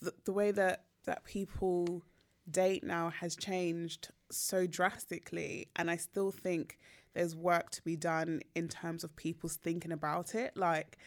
[0.00, 2.02] the, the way that that people
[2.50, 6.78] date now has changed so drastically and i still think
[7.14, 10.98] there's work to be done in terms of people's thinking about it like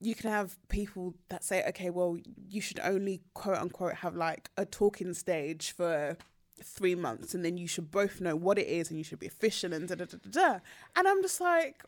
[0.00, 2.16] you can have people that say okay well
[2.48, 6.16] you should only quote unquote have like a talking stage for
[6.62, 9.26] three months and then you should both know what it is and you should be
[9.26, 10.58] official and da da da da, da.
[10.96, 11.82] and i'm just like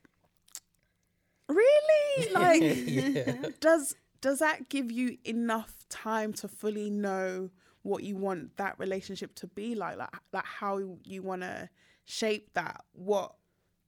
[1.49, 3.49] really like yeah.
[3.61, 7.51] does does that give you enough time to fully know
[7.83, 11.69] what you want that relationship to be like like, like how you want to
[12.05, 13.35] shape that what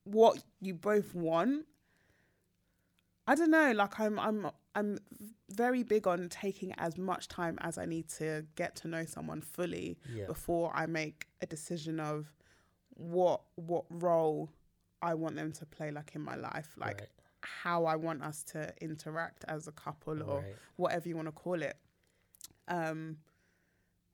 [0.03, 1.65] what you both want
[3.27, 4.97] i don't know like i'm i'm i'm
[5.49, 9.41] very big on taking as much time as i need to get to know someone
[9.41, 10.25] fully yeah.
[10.25, 12.27] before i make a decision of
[12.89, 14.49] what what role
[15.01, 17.09] i want them to play like in my life like right.
[17.41, 20.55] how i want us to interact as a couple or right.
[20.75, 21.77] whatever you want to call it
[22.67, 23.17] um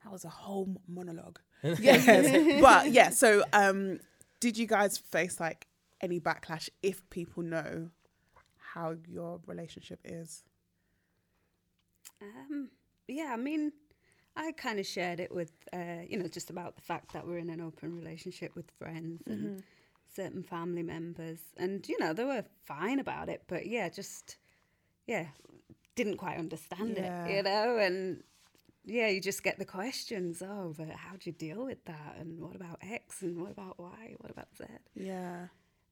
[0.04, 1.40] that was a whole monologue.
[1.64, 2.62] yes.
[2.62, 4.00] but yeah, so um
[4.40, 5.68] did you guys face like
[6.02, 7.90] any backlash if people know
[8.74, 10.44] how your relationship is?
[12.22, 12.70] Um
[13.08, 13.72] yeah, I mean
[14.36, 17.38] I kind of shared it with uh, you know, just about the fact that we're
[17.38, 19.60] in an open relationship with friends and mm-hmm.
[20.16, 21.40] certain family members.
[21.58, 24.38] And, you know, they were fine about it, but yeah, just
[25.06, 25.28] yeah,
[25.96, 27.26] didn't quite understand yeah.
[27.26, 28.24] it, you know, and
[28.86, 30.42] yeah, you just get the questions.
[30.42, 32.16] Oh, but how do you deal with that?
[32.20, 33.22] And what about X?
[33.22, 34.16] And what about Y?
[34.18, 34.66] What about Z?
[34.96, 35.48] Yeah.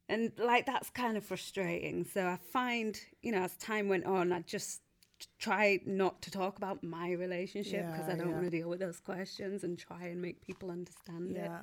[0.08, 2.04] And like that's kind of frustrating.
[2.04, 4.82] So I find, you know, as time went on, I just
[5.38, 8.34] try not to talk about my relationship because yeah, I don't yeah.
[8.34, 11.46] want to deal with those questions and try and make people understand yeah.
[11.46, 11.62] it.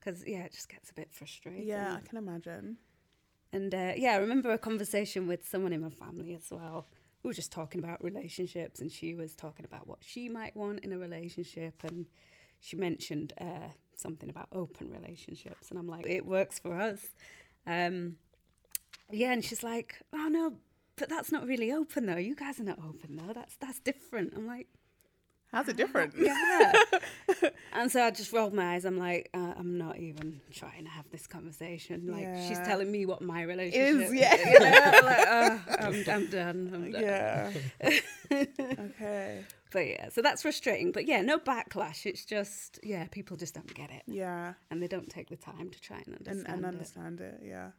[0.00, 1.66] Because yeah, it just gets a bit frustrating.
[1.66, 2.78] Yeah, I can imagine.
[3.52, 6.86] And uh, yeah, I remember a conversation with someone in my family as well
[7.24, 10.80] we were just talking about relationships, and she was talking about what she might want
[10.80, 12.04] in a relationship, and
[12.60, 17.00] she mentioned uh, something about open relationships, and I'm like, it works for us.
[17.66, 18.16] Um,
[19.10, 20.52] yeah, and she's like, oh no,
[20.96, 22.16] but that's not really open though.
[22.16, 23.32] You guys are not open though.
[23.32, 24.34] That's that's different.
[24.36, 24.68] I'm like,
[25.54, 26.14] How's it different?
[26.24, 26.72] Yeah.
[27.72, 28.84] and so I just rolled my eyes.
[28.84, 32.08] I'm like, uh, I'm not even trying to have this conversation.
[32.08, 32.48] Like, yeah.
[32.48, 34.14] she's telling me what my relationship is.
[34.14, 34.34] Yeah.
[34.44, 35.00] You know?
[35.04, 36.70] like, oh, I'm, I'm done.
[36.74, 37.02] I'm done.
[37.02, 37.52] Yeah.
[38.32, 39.44] okay.
[39.70, 40.90] But yeah, so that's frustrating.
[40.92, 42.04] But yeah, no backlash.
[42.06, 44.02] It's just, yeah, people just don't get it.
[44.06, 44.54] Yeah.
[44.70, 46.68] And they don't take the time to try and understand and, and it.
[46.68, 47.40] understand it.
[47.44, 47.70] Yeah.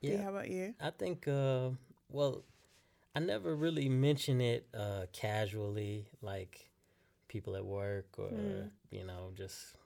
[0.00, 0.22] Yeah.
[0.22, 0.74] how about you?
[0.80, 1.70] I think, uh,
[2.10, 2.44] well,
[3.14, 6.65] I never really mention it uh, casually, like
[7.36, 8.70] people at work or mm.
[8.90, 9.76] you know just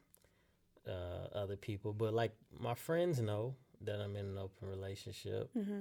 [0.86, 1.92] uh, other people.
[1.92, 5.80] But like my friends know that I'm in an open relationship, mm-hmm.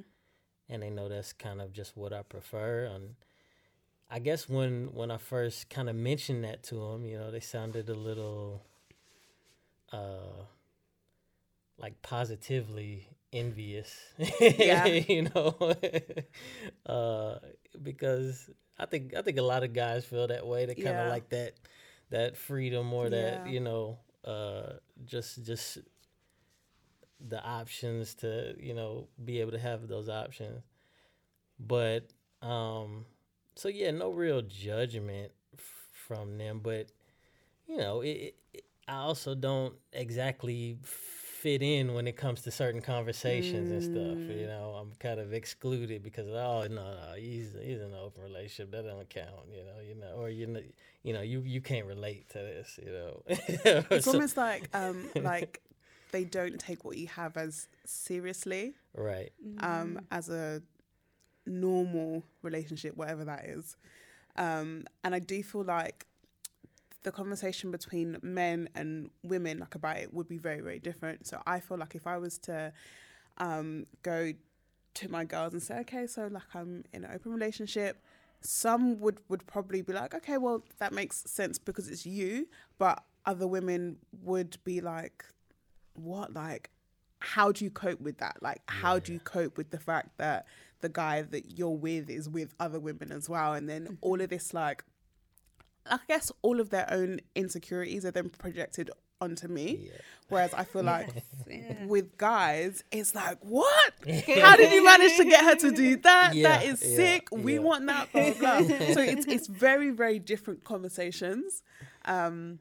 [0.68, 2.86] and they know that's kind of just what I prefer.
[2.86, 3.16] And
[4.10, 7.40] I guess when when I first kind of mentioned that to them, you know, they
[7.40, 8.64] sounded a little
[9.92, 10.46] uh,
[11.78, 13.96] like positively envious.
[14.40, 14.86] Yeah.
[14.86, 15.56] you know,
[16.86, 17.36] uh,
[17.84, 20.66] because I think I think a lot of guys feel that way.
[20.66, 21.10] They kind of yeah.
[21.10, 21.54] like that
[22.10, 23.52] that freedom or that yeah.
[23.52, 24.74] you know uh,
[25.06, 25.80] just just
[27.28, 30.64] the options to you know be able to have those options.
[31.60, 32.08] But
[32.42, 33.06] um,
[33.56, 36.88] so yeah, no real judgment f- from them, but
[37.68, 40.78] you know, it, it, I also don't exactly
[41.40, 43.74] fit in when it comes to certain conversations mm.
[43.74, 44.38] and stuff.
[44.38, 44.48] You mm.
[44.48, 48.72] know, I'm kind of excluded because oh no, no, he's he's in an open relationship
[48.72, 49.48] that don't count.
[49.52, 50.62] You know, you know, or you know,
[51.04, 52.80] you know, you you can't relate to this.
[52.84, 55.62] You know, it's so, almost like um like
[56.12, 59.32] they don't take what you have as seriously, right?
[59.60, 60.04] Um, mm.
[60.12, 60.62] as a
[61.46, 63.78] normal relationship, whatever that is.
[64.36, 66.06] Um, and I do feel like
[67.04, 71.42] the conversation between men and women like about it would be very very different so
[71.48, 72.72] i feel like if i was to
[73.40, 74.34] um, go
[74.96, 78.04] to my girls and say, okay, so like I'm in an open relationship,
[78.42, 83.04] some would would probably be like, okay, well that makes sense because it's you, but
[83.26, 85.26] other women would be like,
[85.94, 86.70] what, like.
[87.22, 88.38] How do you cope with that?
[88.42, 90.46] Like, how do you cope with the fact that
[90.80, 93.52] the guy that you're with is with other women as well?
[93.52, 94.86] And then all of this, like,
[95.90, 99.90] I guess all of their own insecurities are then projected onto me.
[100.30, 101.10] Whereas I feel like
[101.48, 101.86] Yeah.
[101.86, 103.94] with guys, it's like, what?
[104.42, 106.36] How did you manage to get her to do that?
[106.36, 107.28] Yeah, that is yeah, sick.
[107.32, 108.78] We want that, blah, blah, blah.
[108.94, 111.64] so it's, it's very, very different conversations.
[112.06, 112.60] Um,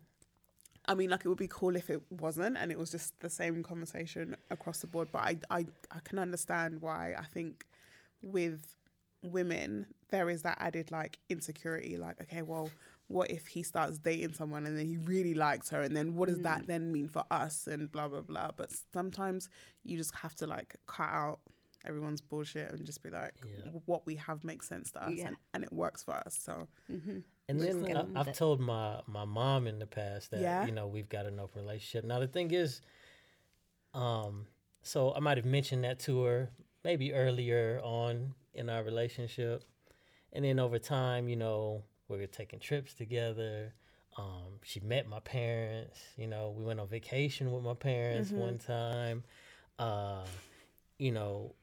[0.87, 3.29] I mean, like it would be cool if it wasn't and it was just the
[3.29, 5.09] same conversation across the board.
[5.13, 7.67] But I, I, I can understand why I think
[8.23, 8.65] with
[9.23, 11.99] women, there is that added like insecurity.
[11.99, 12.71] Like, okay, well,
[13.09, 15.83] what if he starts dating someone and then he really likes her?
[15.83, 17.67] And then what does that then mean for us?
[17.67, 18.51] And blah, blah, blah.
[18.57, 19.49] But sometimes
[19.83, 21.41] you just have to like cut out
[21.87, 23.71] everyone's bullshit and just be like, Yeah.
[23.87, 25.29] what we have makes sense to us Yeah.
[25.29, 26.39] and, and it works for us.
[26.41, 28.35] So, And Just then get I, i've it.
[28.35, 30.67] told my my mom in the past that Yeah?
[30.67, 32.05] you know we've got an open relationship.
[32.05, 32.83] Now the thing is,
[33.95, 34.47] um,
[34.83, 36.51] so I might have mentioned that to her
[36.85, 39.65] maybe earlier on in our relationship,
[40.33, 43.73] and then over time, you know, we were taking trips together.
[44.17, 46.01] Um, she met my parents.
[46.17, 49.25] You know, we went on vacation with my parents one time.
[49.79, 50.25] Uh,
[50.99, 51.55] you know,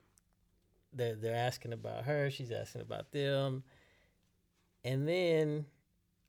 [0.94, 2.30] they're they're asking about her.
[2.30, 3.64] She's asking about them.
[4.84, 5.66] And then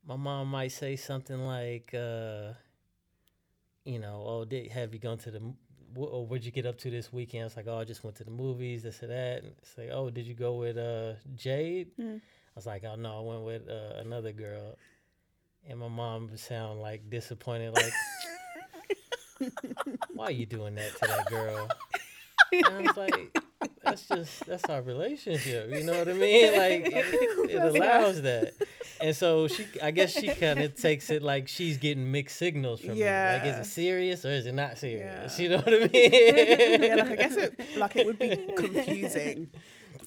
[0.07, 2.53] my mom might say something like, uh,
[3.85, 5.41] you know, oh, did, have you gone to the,
[5.95, 7.45] wh- or what'd you get up to this weekend?
[7.47, 9.43] It's like, oh, I just went to the movies, this or that.
[9.43, 11.91] And it's like, oh, did you go with uh, Jade?
[11.99, 12.21] I
[12.57, 14.77] was like, oh, no, I went with uh, another girl.
[15.69, 17.93] And my mom sound like disappointed, like,
[20.15, 21.69] why are you doing that to that girl?
[22.53, 23.37] And I was like,
[23.83, 25.71] that's just that's our relationship.
[25.71, 26.53] You know what I mean?
[26.57, 28.55] Like it, it allows that.
[29.01, 32.81] And so she, I guess she kind of takes it like she's getting mixed signals
[32.81, 33.05] from me.
[33.05, 35.39] Like, is it serious or is it not serious?
[35.39, 35.43] Yeah.
[35.43, 35.91] You know what I mean?
[35.93, 39.51] yeah, like I guess it like it would be confusing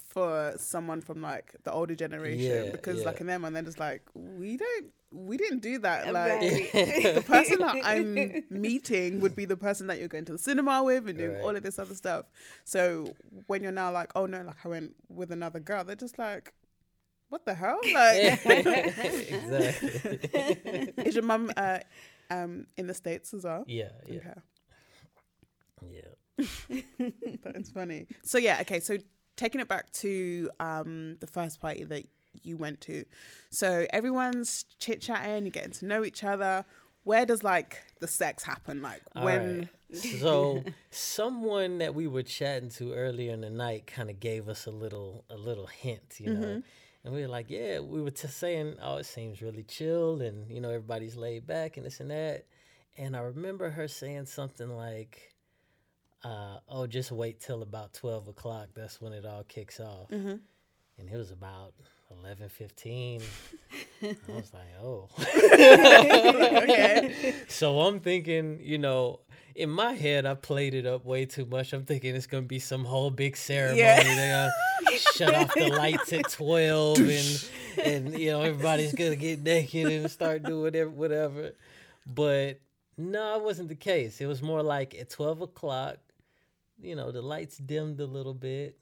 [0.10, 3.06] for someone from like the older generation Yeah, because yeah.
[3.06, 6.72] like in them and they're just like we don't we didn't do that like Right.
[7.16, 10.84] the person that I'm meeting would be the person that you're going to the cinema
[10.84, 11.44] with and doing Right.
[11.44, 12.26] all of this other stuff.
[12.64, 13.14] So
[13.48, 16.54] when you're now like, oh no, like I went with another girl, they're just like,
[17.30, 17.80] what the hell?
[17.94, 18.18] Like,
[19.30, 20.94] exactly.
[21.06, 21.80] is your mum uh,
[22.32, 23.64] um, in the states as well?
[23.68, 24.42] yeah, yeah, Okay.
[25.92, 26.12] yeah.
[27.44, 28.08] but it's funny.
[28.24, 28.80] So yeah, okay.
[28.80, 28.98] So
[29.40, 32.06] taking it back to um, the first party that
[32.44, 33.06] you went to,
[33.50, 36.66] so everyone's chit chatting, you're getting to know each other.
[37.04, 38.82] Where does like the sex happen?
[38.82, 39.60] Like All when?
[39.60, 39.70] right.
[40.20, 44.68] So someone that we were chatting to earlier in the night kind of gave us
[44.68, 46.62] a little a little hint, you know.
[47.04, 50.48] And we were like, yeah, we were just saying, oh, it seems really chill and
[50.52, 52.46] you know everybody's laid back and this and that.
[52.98, 55.34] And I remember her saying something like,
[56.24, 58.70] uh, "Oh, just wait till about twelve o'clock.
[58.74, 60.10] That's when it all kicks off."
[60.98, 61.74] And it was about
[62.12, 63.22] eleven fifteen.
[64.02, 65.10] I was like, "Oh."
[66.64, 67.36] okay.
[67.48, 69.20] So I'm thinking, you know,
[69.56, 71.74] in my head, I played it up way too much.
[71.74, 73.80] I'm thinking it's gonna be some whole big ceremony.
[73.80, 74.04] Yeah.
[74.04, 74.50] They're
[74.86, 77.50] gonna shut off the lights at twelve, and
[77.84, 81.52] and you know everybody's gonna get naked and start doing whatever, whatever.
[82.06, 82.60] But
[82.98, 84.22] no, it wasn't the case.
[84.22, 85.98] It was more like at twelve o'clock,
[86.82, 88.78] you know, the lights dimmed a little bit.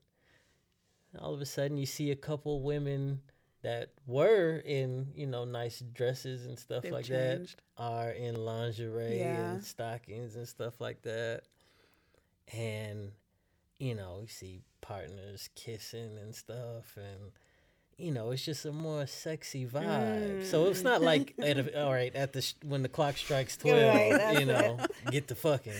[1.19, 3.21] All of a sudden, you see a couple women
[3.63, 7.55] that were in, you know, nice dresses and stuff They've like changed.
[7.77, 9.51] that are in lingerie Yeah.
[9.53, 11.41] and stockings and stuff like that.
[12.53, 13.11] And,
[13.79, 17.31] you know, you see partners kissing and stuff and
[17.97, 20.45] you know, it's just a more sexy vibe.
[20.45, 21.05] So it's not mm.
[21.05, 24.45] like at a, all right at the sh- when the clock strikes twelve, Right, you
[24.45, 24.77] know,
[25.11, 25.73] get the fucking.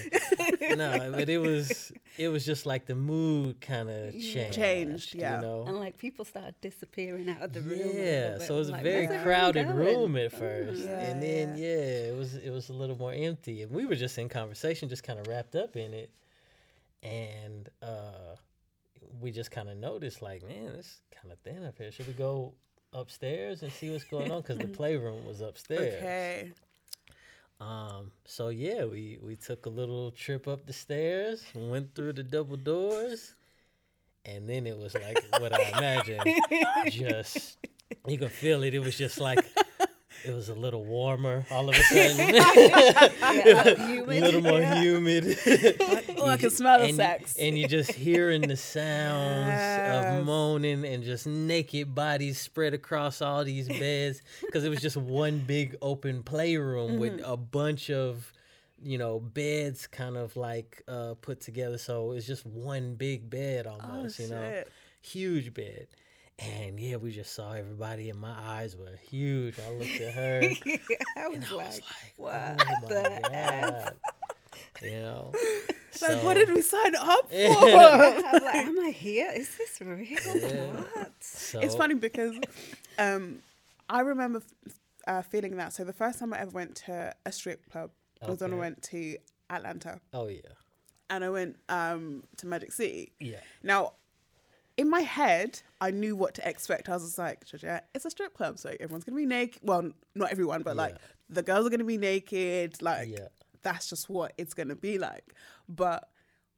[0.78, 4.56] no, but it was it was just like the mood kind of mm, changed.
[4.56, 5.36] Changed, yeah.
[5.36, 5.64] You know?
[5.68, 7.92] And like people started disappearing out of the room.
[7.94, 11.56] Yeah, so it was a Like, very crowded room at mm, first, Yeah, and then
[11.56, 12.10] yeah.
[12.10, 15.04] it was it was a little more empty, and we were just in conversation, just
[15.04, 16.10] kind of wrapped up in it,
[17.04, 18.38] and uh,
[19.20, 21.92] we just kind of noticed, like, man, it's kind of thin up here.
[21.92, 22.54] Should we go
[22.94, 24.42] upstairs and see what's going on?
[24.42, 25.96] Because the playroom was upstairs.
[25.96, 26.52] Okay.
[27.60, 28.12] Um.
[28.26, 32.56] So yeah, we we took a little trip up the stairs, went through the double
[32.58, 33.34] doors,
[34.26, 36.20] and then it was like what I imagine.
[36.92, 37.58] just
[38.08, 38.76] you can feel it.
[38.76, 39.44] It was just like
[40.28, 42.18] it was a little warmer all of a sudden.
[42.36, 44.22] Yeah, a humid.
[44.24, 44.82] little more Yeah.
[44.82, 45.38] humid.
[46.18, 47.36] Oh, I can smell the and, sex.
[47.38, 50.20] And you just hearing the sounds Yes.
[50.20, 54.98] of moaning and just naked bodies spread across all these beds because it was just
[54.98, 57.32] one big open playroom with Mm-hmm.
[57.32, 58.32] a bunch of
[58.84, 63.66] you know beds kind of like uh put together so it's just one big bed
[63.66, 64.64] oh almost you know
[65.02, 65.88] huge bed
[66.40, 70.42] and yeah we just saw everybody and my eyes were huge i looked at her
[71.18, 72.34] I was and I like, was like, what
[72.84, 73.94] oh the my god
[74.84, 75.34] you know
[76.00, 77.36] Like, what did we sign up for?
[77.38, 79.32] I'm like, am I here?
[79.34, 79.98] Is this real?
[80.06, 80.66] Yeah.
[80.94, 81.12] What?
[81.22, 82.36] so, it's funny because
[83.00, 83.40] um,
[83.90, 84.44] I remember
[85.08, 85.74] uh, feeling that.
[85.74, 87.90] So the first time I ever went to a strip club
[88.28, 89.18] was when I went to
[89.50, 90.42] Atlanta, oh yeah
[91.10, 93.12] and I went um, to Magic City.
[93.20, 93.94] yeah Now,
[94.78, 96.88] in my head, I knew what to expect.
[96.90, 99.62] I was just like, Georgette, it's a strip club, so everyone's gonna be naked.
[99.64, 100.96] Well, not everyone, but like
[101.30, 102.82] the girls are gonna be naked.
[102.82, 103.28] Like Yeah.
[103.64, 105.34] that's just what it's gonna be like.
[105.68, 106.08] But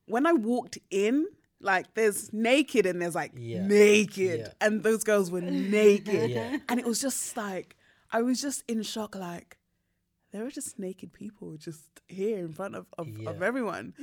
[0.05, 1.27] when I walked in,
[1.61, 3.65] like there's naked and there's like Yeah.
[3.65, 4.51] naked, Yeah.
[4.61, 6.57] and those girls were naked, Yeah.
[6.67, 7.75] and it was just like
[8.11, 9.55] I was just in shock, like.
[10.31, 13.95] There were just naked people just here in front of, of, of everyone.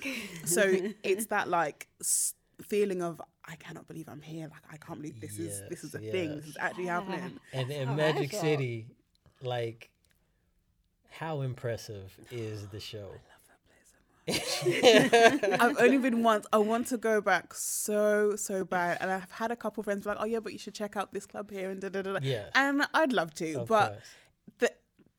[0.45, 0.63] So
[1.05, 4.49] it's that like s- feeling of I cannot believe I'm here.
[4.51, 6.37] Like I can't believe this is this is a Yes, thing.
[6.37, 7.39] This is actually happening.
[7.53, 8.43] And in Magic felt.
[8.43, 8.87] City,
[9.43, 9.91] like,
[11.11, 13.11] how impressive is the show?
[14.29, 16.47] I've only been once.
[16.53, 20.09] I want to go back so so bad, and I've had a couple friends be
[20.11, 22.15] like, "Oh yeah, but you should check out this club here." And da da da.
[22.15, 22.47] da." Yeah.
[22.55, 24.05] and I'd love to, Of but course.
[24.59, 24.73] the,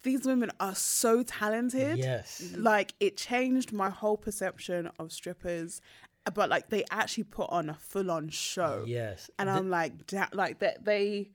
[0.04, 1.98] these women are so talented.
[2.00, 2.52] Yes.
[2.58, 5.82] like it changed my whole perception of strippers.
[6.34, 8.84] But like they actually put on a full on show.
[8.88, 9.30] Yes.
[9.40, 11.32] and Th- I'm like, da- like that they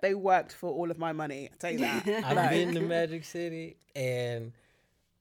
[0.00, 1.50] they worked for all of my money.
[1.52, 2.06] I tell you that.
[2.24, 4.52] I've Like, been to Magic City, and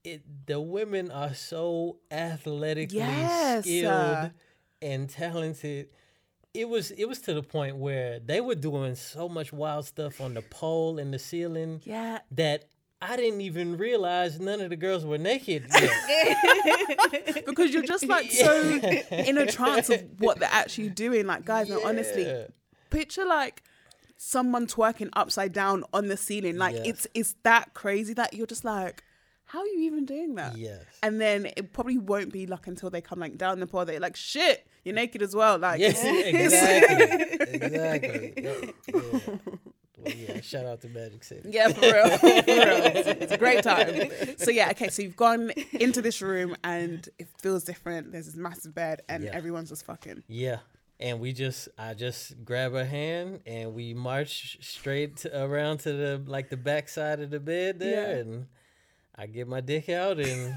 [0.03, 4.29] it the women are so athletically Yes, skilled uh,
[4.81, 5.89] and talented.
[6.53, 10.19] It was it was to the point where they were doing so much wild stuff
[10.21, 12.65] on the pole and the ceiling yeah, that
[13.01, 15.67] I didn't even realize none of the girls were naked.
[17.45, 18.61] Because you're just like so
[19.11, 21.25] in a trance of what they're actually doing.
[21.27, 22.45] Like, guys, no, honestly,
[22.89, 23.63] picture like
[24.17, 26.57] someone twerking upside down on the ceiling.
[26.57, 26.85] Like, Yes.
[26.87, 29.03] it's it's that crazy that you're just like,
[29.45, 30.57] how are you even doing that?
[30.57, 30.83] Yes.
[31.01, 33.85] And then it probably won't be like until they come like down the pole.
[33.85, 35.57] They're like, shit, you're naked as well.
[35.57, 37.53] Like, Yes, exactly.
[37.55, 38.33] exactly.
[38.37, 39.35] Yeah, yeah.
[40.15, 41.49] Yeah, shout out to Magic City.
[41.51, 42.09] Yeah, for real.
[42.17, 42.41] for real.
[42.45, 44.09] It's, it's a great time.
[44.37, 48.11] So yeah, okay, so you've gone into this room and it feels different.
[48.11, 49.31] There's this massive bed and Yeah.
[49.33, 50.23] everyone's just fucking.
[50.27, 50.59] Yeah.
[50.99, 55.93] And we just, I just grab her hand and we march straight to, around to
[55.93, 58.21] the like the back side of the bed there, Yeah.
[58.21, 58.47] and
[59.15, 60.55] I get my dick out and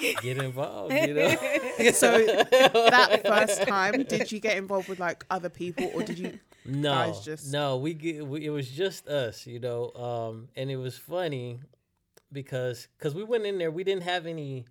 [0.22, 0.92] get involved.
[0.94, 1.28] You know,
[1.92, 6.38] So that first time, did you get involved with like other people or did you
[6.68, 9.46] no, guys just- no, we, we it was just us.
[9.46, 11.60] You know, um, and it was funny
[12.32, 14.64] because because we went in there, we didn't have any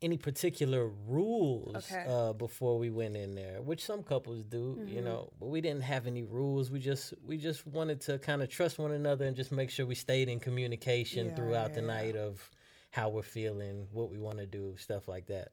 [0.00, 2.04] any particular rules Okay.
[2.08, 4.94] uh, before we went in there, which some couples do, Mm-hmm.
[4.94, 5.32] you know.
[5.40, 6.70] But we didn't have any rules.
[6.70, 9.86] We just we just wanted to kind of trust one another and just make sure
[9.86, 11.94] we stayed in communication Yeah, throughout the yeah, yeah.
[12.04, 12.50] night of
[12.90, 15.48] how we're feeling, what we want to do, stuff like that.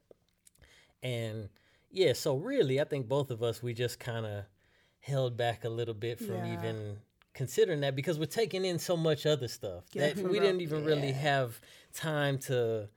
[1.04, 1.50] And
[1.92, 4.44] yeah, so really, I think both of us we just kind of
[5.06, 6.54] held back a little bit from Yeah.
[6.54, 6.98] even
[7.34, 10.84] considering that because we're taking in so much other stuff Yeah, that we didn't even
[10.84, 11.60] really have
[11.94, 12.90] time to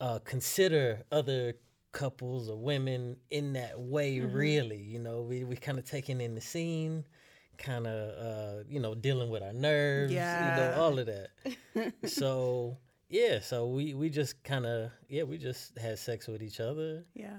[0.00, 1.54] uh, consider other
[1.92, 4.36] couples or women in that way Mm-hmm.
[4.36, 7.04] really you know we, we kind of taking in the scene
[7.58, 11.28] kind of uh, you know dealing with our nerves you know all of that
[12.08, 12.78] so
[13.10, 17.04] yeah so we we just kind of yeah we just had sex with each other
[17.14, 17.36] Yeah.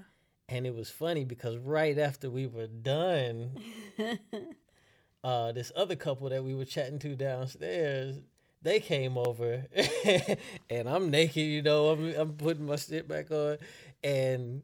[0.48, 3.52] And it was funny because right after we were done,
[5.24, 8.16] uh, this other couple that we were chatting to downstairs,
[8.62, 9.64] they came over,
[10.70, 13.58] and I'm naked, you know, I'm I'm putting my shit back on,
[14.02, 14.62] and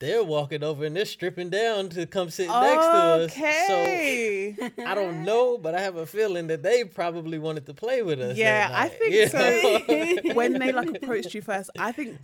[0.00, 3.34] they're walking over and they're stripping down to come sit next to us.
[3.34, 8.02] So I don't know, but I have a feeling that they probably wanted to play
[8.02, 8.36] with us.
[8.36, 10.32] yeah, I think you so.
[10.34, 12.18] when they like approached you first, I think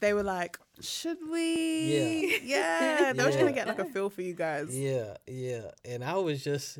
[0.00, 2.40] they were like, should we?
[2.44, 3.12] Yeah.
[3.16, 4.76] They were trying to get like a feel for you guys.
[4.76, 5.70] Yeah, yeah.
[5.84, 6.78] And I was just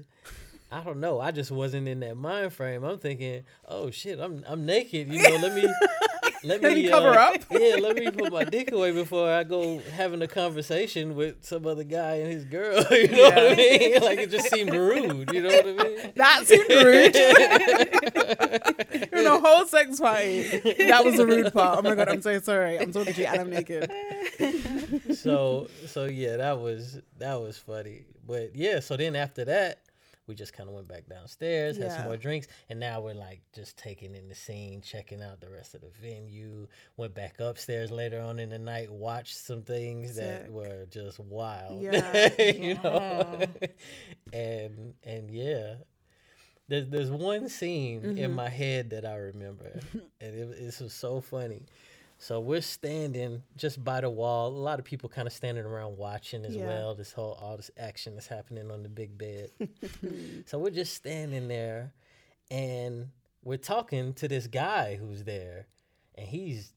[0.70, 1.20] I don't know.
[1.20, 2.82] I just wasn't in that mind frame.
[2.84, 5.08] I'm thinking, oh shit, I'm I'm naked.
[5.12, 5.62] You know, let me
[6.45, 7.43] let me cover uh, up.
[7.51, 11.66] Yeah, let me put my dick away before I go having a conversation with some
[11.66, 12.84] other guy and his girl.
[12.97, 14.03] You know what I mean?
[14.03, 15.30] Like it just seemed rude.
[15.32, 16.12] You know what I mean?
[16.16, 17.16] That seemed rude.
[19.12, 20.43] In a whole sex party.
[20.89, 21.78] That was the rude part.
[21.78, 22.78] Oh my god, I'm so sorry.
[22.78, 23.91] I'm talking to you and I'm naked.
[25.14, 28.05] so so yeah, that was that was funny.
[28.26, 29.80] But yeah, so then after that,
[30.27, 33.43] we just kind of went back downstairs, had some more drinks, and now we're like
[33.55, 36.66] just taking in the scene, checking out the rest of the venue.
[36.97, 41.81] Went back upstairs later on in the night, watched some things that were just wild.
[41.81, 42.31] Yeah.
[42.43, 43.39] you know,
[44.33, 45.74] and and yeah.
[46.68, 48.18] There's, there's one scene Mm-hmm.
[48.18, 49.79] in my head that I remember,
[50.20, 51.62] and it, this was so funny.
[52.18, 54.48] So we're standing just by the wall.
[54.48, 56.66] A lot of people kind of standing around watching as Yeah.
[56.66, 56.94] well.
[56.94, 59.50] This whole all this action that's happening on the big bed.
[60.46, 61.92] so we're just standing there,
[62.50, 63.08] and
[63.44, 65.66] we're talking to this guy who's there,
[66.14, 66.72] and he's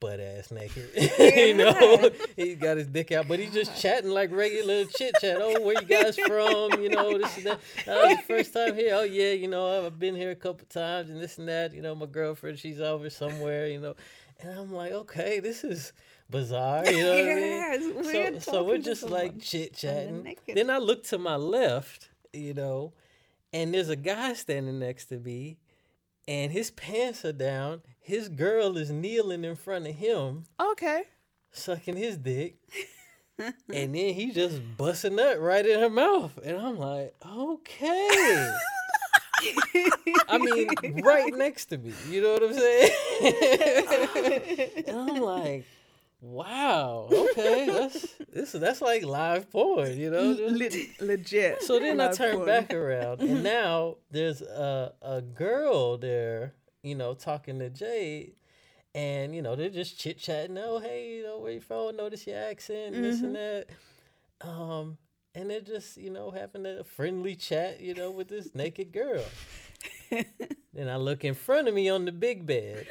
[0.00, 0.90] butt ass naked.
[1.18, 5.36] you know, he's got his dick out, but he's just chatting like regular chit chat.
[5.40, 6.82] Oh, where you guys from?
[6.82, 7.60] You know, this and that.
[7.86, 8.94] Oh, your first time here?
[8.94, 11.72] Oh yeah, you know, I've been here a couple times and this and that.
[11.74, 13.68] You know, my girlfriend, she's over somewhere.
[13.68, 13.94] You know,
[14.42, 15.92] and I'm like, okay, this is
[16.28, 16.84] bizarre.
[16.90, 18.40] You know what I mean?
[18.40, 20.36] So, so we're just like chit chatting.
[20.46, 22.92] Then I look to my left, you know,
[23.52, 25.58] and there's a guy standing next to me,
[26.28, 27.82] and his pants are down.
[28.00, 31.04] His girl is kneeling in front of him, Okay.
[31.52, 32.56] sucking his dick.
[33.38, 36.38] and then he just busts up right in her mouth.
[36.44, 38.50] And I'm like, okay.
[40.28, 40.68] I mean,
[41.02, 41.92] right next to me.
[42.08, 42.90] You know what I'm saying?
[44.86, 45.64] and I'm like,
[46.20, 50.36] wow, okay, that's this that's like live porn, you know?
[50.38, 51.62] Le- legit.
[51.62, 52.46] so then I turn porn.
[52.46, 58.34] back around, and now there's a a girl there, you know, talking to Jade,
[58.94, 60.58] and you know they're just chit chatting.
[60.58, 61.96] Oh, hey, you know, where you from?
[61.96, 63.66] Notice your accent, and this and that.
[64.42, 64.96] Um,
[65.34, 69.24] and they're just you know having a friendly chat, you know, with this naked girl.
[70.10, 72.86] then I look in front of me on the big bed.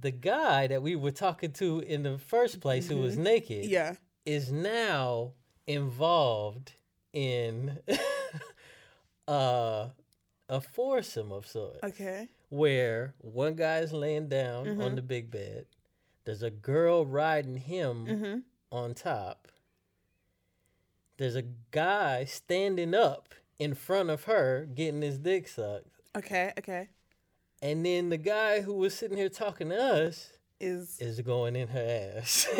[0.00, 3.94] The guy that we were talking to in the first place, who was naked, Yeah.
[4.26, 5.32] is now
[5.66, 6.72] involved
[7.14, 7.78] in
[9.28, 9.88] uh,
[10.48, 12.28] a foursome of sorts Okay.
[12.50, 15.64] where one guy's laying down on the big bed.
[16.26, 18.38] There's a girl riding him Mm-hmm.
[18.72, 19.48] on top.
[21.16, 25.86] There's a guy standing up in front of her getting his dick sucked.
[26.16, 26.52] Okay.
[26.58, 26.88] Okay.
[27.62, 31.68] And then the guy who was sitting here talking to us Is is going in
[31.68, 32.46] her ass.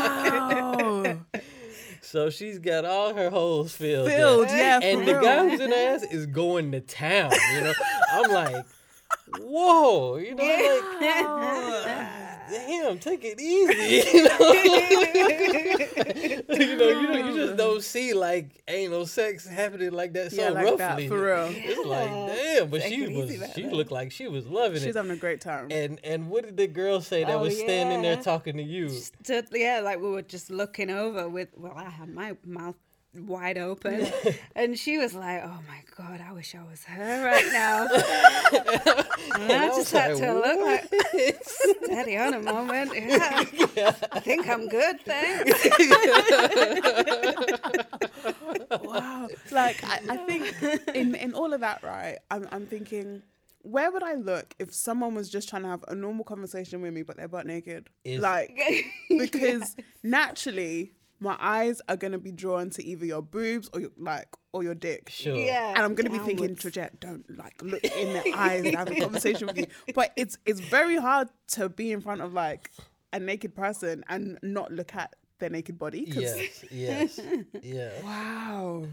[0.00, 1.20] oh,
[2.02, 4.08] so she's got all her holes filled.
[4.08, 4.14] up.
[4.14, 4.48] filled.
[4.48, 4.80] Yeah.
[4.82, 5.22] and for the real.
[5.22, 7.32] guy who's in her ass is going to town.
[7.54, 7.72] You know,
[8.12, 8.66] I'm like,
[9.40, 10.84] whoa, you know, like,
[12.50, 14.08] damn, take it easy.
[16.58, 20.12] You know, you know, you you just don't see like ain't no sex happening like
[20.14, 21.08] that so Yeah, like that, roughly.
[21.08, 21.48] for real.
[21.54, 23.72] It's like, damn, but Take she was, easy, she man.
[23.74, 24.86] looked like she was loving She's it.
[24.86, 25.68] She's having a great time.
[25.70, 28.88] And and what did the girl say that Oh, was standing there talking to you?
[28.88, 32.76] Stood, yeah, like we were just looking over with, well, I had my mouth
[33.26, 34.06] wide open.
[34.54, 37.86] and she was like, oh my God, I wish I was her right now.
[39.40, 42.92] and I I just was had like, to look like, steady on a moment.
[43.76, 45.68] Yeah, I think I'm good, thanks.
[48.82, 49.28] wow.
[49.50, 50.54] Like I, I think
[50.94, 52.18] in in all of that, right?
[52.30, 53.22] I'm I'm thinking,
[53.62, 56.92] where would I look if someone was just trying to have a normal conversation with
[56.92, 57.88] me, but they're butt naked?
[58.04, 58.58] Is- like
[59.08, 64.28] because naturally my eyes are gonna be drawn to either your boobs or your like
[64.52, 65.08] or your dick.
[65.10, 65.36] Sure.
[65.36, 65.70] Yeah.
[65.70, 66.62] And I'm gonna be thinking, downwards.
[66.62, 69.66] Georgette, don't like look in their eyes and have a conversation with you.
[69.94, 72.70] But it's it's very hard to be in front of like
[73.12, 76.04] a naked person and not look at their naked body.
[76.06, 77.20] Yes, yes,
[77.62, 78.86] yeah, Wow.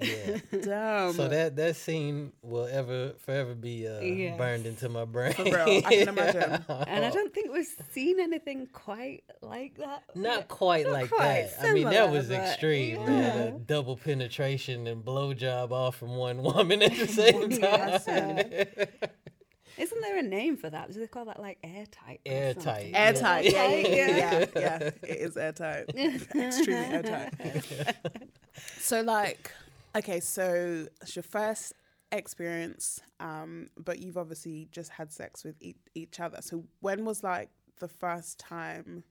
[0.00, 0.38] Yeah.
[0.62, 1.12] Damn.
[1.14, 4.36] So that that scene will ever forever be uh, Yes.
[4.38, 5.32] burned into my brain.
[5.32, 6.64] For real, I can imagine.
[6.68, 10.02] And I don't think we've seen anything quite like that.
[10.14, 11.68] Not quite Not like quite that.
[11.68, 13.06] I mean, that was extreme, yeah.
[13.06, 13.48] man.
[13.48, 18.38] A double penetration and blowjob all from one woman at the same Yes, time.
[19.78, 20.90] Isn't there a name for that?
[20.90, 22.20] Do they call that like airtight?
[22.26, 22.62] or Airtight.
[22.64, 22.94] something?
[22.96, 23.44] Airtight.
[23.44, 24.16] Yeah, yeah, yeah, Yeah.
[24.16, 24.78] yeah, yeah.
[25.02, 25.84] It is airtight.
[25.94, 27.34] Extremely airtight.
[28.78, 29.50] so, like,
[29.96, 31.72] okay, so it's your first
[32.12, 36.38] experience, um, but you've obviously just had sex with e- each other.
[36.40, 39.04] So, when was like the first time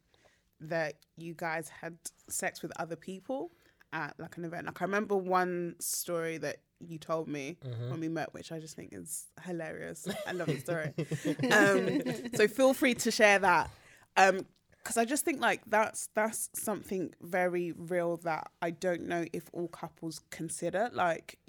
[0.61, 1.97] that you guys had
[2.29, 3.51] sex with other people?
[3.93, 4.65] at like an event.
[4.65, 7.89] Like I remember one story that you told me Mm-hmm.
[7.91, 10.05] when we met, which I just think is hilarious.
[10.27, 10.93] I love the story.
[11.53, 12.01] um,
[12.35, 13.69] so feel free to share that.
[14.17, 14.41] Um,
[14.85, 19.49] because I just think like that's that's something very real that I don't know if
[19.51, 20.91] all couples consider.
[20.93, 21.39] Like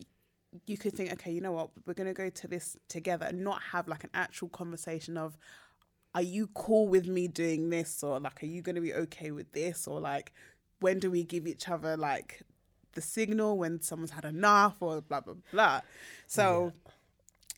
[0.66, 3.61] you could think, okay, you know what, we're gonna go to this together and not
[3.72, 5.37] have like an actual conversation of
[6.14, 8.03] are you cool with me doing this?
[8.03, 9.87] Or like are you going to be okay with this?
[9.87, 10.32] Or like
[10.80, 12.41] when do we give each other like
[12.95, 14.76] the signal when someone's had enough?
[14.80, 15.82] Or blah blah blah.
[16.26, 16.72] So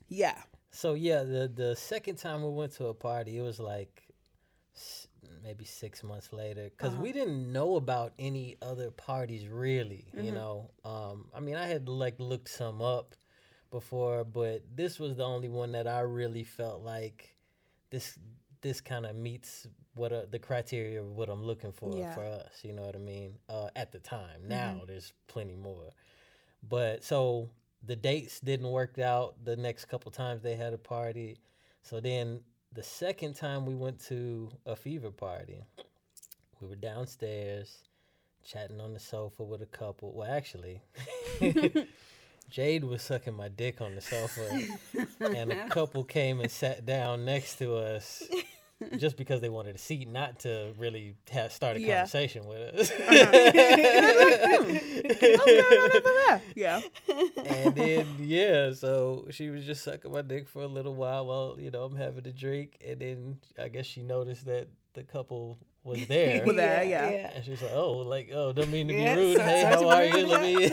[0.08, 0.38] yeah,
[0.72, 4.02] So yeah, the the second time we went to a party, it was like
[5.42, 10.06] maybe six months later because we didn't know about any other parties really.
[10.16, 13.14] You know, um, I mean, I had like looked some up
[13.70, 17.34] before, but this was the only one that I really felt like
[17.90, 18.18] this
[18.60, 22.12] this kind of meets what uh, the criteria of what I'm looking for Yeah.
[22.12, 22.60] for us.
[22.62, 23.34] You know what I mean?
[23.48, 25.92] Uh, at the time, now there's plenty more.
[26.68, 27.50] But so
[27.86, 31.38] the dates didn't work out the next couple times they had a party.
[31.82, 32.40] So then
[32.72, 35.64] the second time we went to a fever party,
[36.60, 37.82] we were downstairs
[38.44, 40.12] chatting on the sofa with a couple.
[40.14, 40.82] Well, actually,
[42.50, 44.48] Jade was sucking my dick on the sofa,
[45.20, 48.22] and a couple came and sat down next to us.
[48.96, 51.96] Just because they wanted a seat, not to really have, start a Yeah.
[52.06, 52.92] conversation with us.
[56.54, 56.80] yeah
[57.44, 61.56] and then yeah, so she was just sucking my dick for a little while while
[61.58, 65.58] you know I'm having a drink, and then I guess she noticed that the couple
[65.84, 66.44] was there.
[66.44, 67.30] Well, there, yeah.
[67.34, 69.36] And she was like, "Oh, like, oh, don't mean to be Yeah, rude.
[69.38, 70.18] so- hey, sorry how are you?
[70.18, 70.68] you Let me."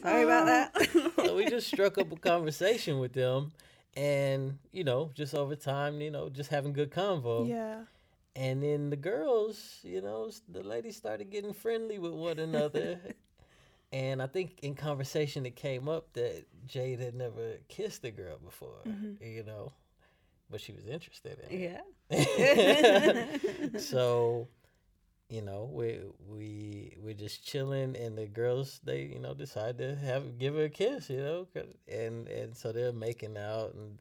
[0.00, 0.88] Sorry about that.
[1.24, 3.52] so we just struck up a conversation with them,
[3.96, 7.48] and you know, just over time, you know, just having good convo.
[7.48, 7.80] yeah
[8.34, 13.00] And then the girls, you know, the ladies started getting friendly with one another.
[13.92, 18.38] and I think in conversation it came up that Jade had never kissed a girl
[18.38, 19.24] before, mm-hmm.
[19.24, 19.72] you know,
[20.50, 21.80] but she was interested in it.
[22.10, 23.78] yeah.
[23.78, 24.48] so,
[25.28, 29.96] you know, we we we're just chilling, and the girls they you know decide to
[29.96, 31.48] have give her a kiss, you know,
[31.88, 33.98] and and so they're making out and.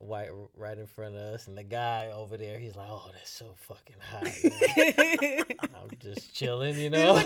[0.00, 3.30] Right, right in front of us, and the guy over there, he's like, "Oh, that's
[3.30, 7.18] so fucking hot." I'm just chilling, you know.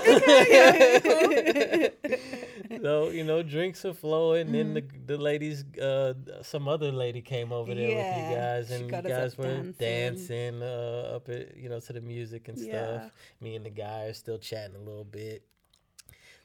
[2.82, 4.52] so you know, drinks are flowing.
[4.52, 8.90] Then the the ladies, uh, some other lady came over there with you guys, and
[8.90, 9.74] you guys were dancing.
[9.78, 12.70] dancing uh, up at you know to the music and Yeah.
[13.00, 13.12] stuff.
[13.40, 15.42] Me and the guy are still chatting a little bit.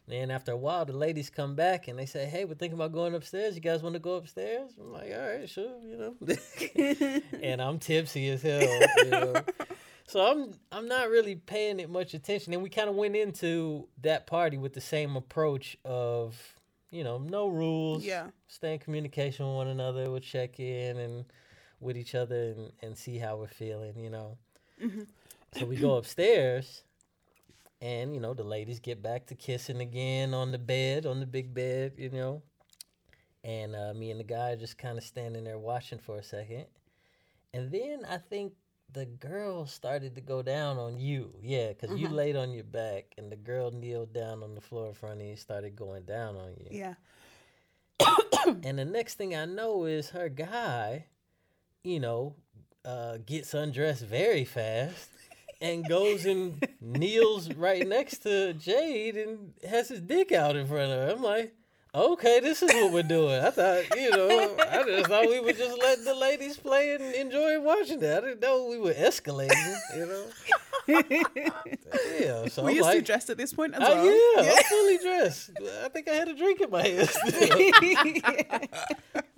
[0.08, 2.94] Then after a while, the ladies come back and they say, "Hey, we're thinking about
[2.94, 3.56] going upstairs.
[3.56, 7.22] You guys want to go upstairs?" I'm like, "All right, sure," you know.
[7.42, 8.80] and I'm tipsy as hell.
[9.00, 9.34] You know?
[10.08, 12.54] So I'm I'm not really paying it much attention.
[12.54, 16.36] And we kind of went into that party with the same approach of,
[16.92, 18.06] you know, no rules.
[18.06, 18.28] Yeah.
[18.48, 20.10] Stay in communication with one another.
[20.10, 21.26] We'll check in and
[21.82, 24.38] with each other and, and see how we're feeling, you know.
[24.82, 25.04] Mm-hmm.
[25.60, 26.84] So we go upstairs
[27.82, 31.26] and, you know, the ladies get back to kissing again on the bed, on the
[31.26, 32.42] big bed, you know.
[33.44, 36.24] And uh, me and the guy are just kind of standing there watching for a
[36.24, 36.66] second.
[37.54, 38.54] And then I think
[38.92, 41.34] the girl started to go down on you.
[41.42, 44.88] Yeah, because you laid on your back and the girl kneeled down on the floor
[44.88, 46.68] in front of you, started going down on you.
[46.72, 46.94] yeah
[48.64, 51.06] And the next thing I know is her guy,
[51.84, 52.36] you know,
[52.86, 55.10] uh, gets undressed very fast
[55.62, 60.92] and goes and kneels right next to Jade and has his dick out in front
[60.92, 61.16] of her.
[61.16, 61.54] I'm like,
[61.94, 63.44] okay, this is what we're doing.
[63.44, 67.04] I thought, you know, I just thought we would just let the ladies play and
[67.16, 68.24] enjoy watching that.
[68.24, 70.26] I didn't know we were escalating, you know.
[70.88, 74.64] Yeah, so were I'm you still dressed at this point as Oh well yeah, I'm
[74.64, 75.52] fully dressed.
[75.84, 77.10] I think I had a drink in my hand.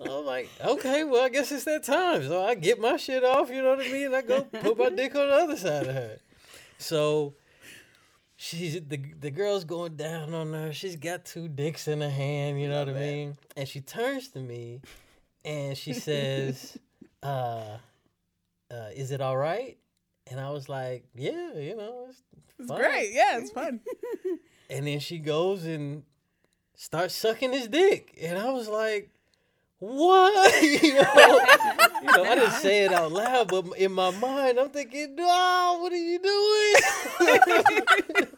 [0.00, 2.26] I'm like, okay, well, I guess it's that time.
[2.26, 4.14] So I get my shit off, you know what I mean?
[4.14, 6.18] I go put my dick on the other side of her.
[6.78, 7.34] So
[8.36, 10.72] she's the the girl's going down on her.
[10.72, 13.36] She's got two dicks in her hand, you know what I mean?
[13.56, 14.80] And she turns to me
[15.44, 16.78] and she says,
[17.22, 17.76] uh,
[18.70, 19.76] uh, is it all right?
[20.30, 22.22] And I was like, yeah, you know, it's,
[22.58, 23.80] it's great yeah it's fun
[24.70, 26.04] And then she goes and
[26.76, 28.16] starts sucking his dick.
[28.22, 29.10] And I was like,
[29.80, 30.62] what?
[30.62, 31.40] you, know,
[32.02, 35.78] you know, I didn't say it out loud, but in my mind, I'm thinking, no,
[35.80, 36.76] what are you doing?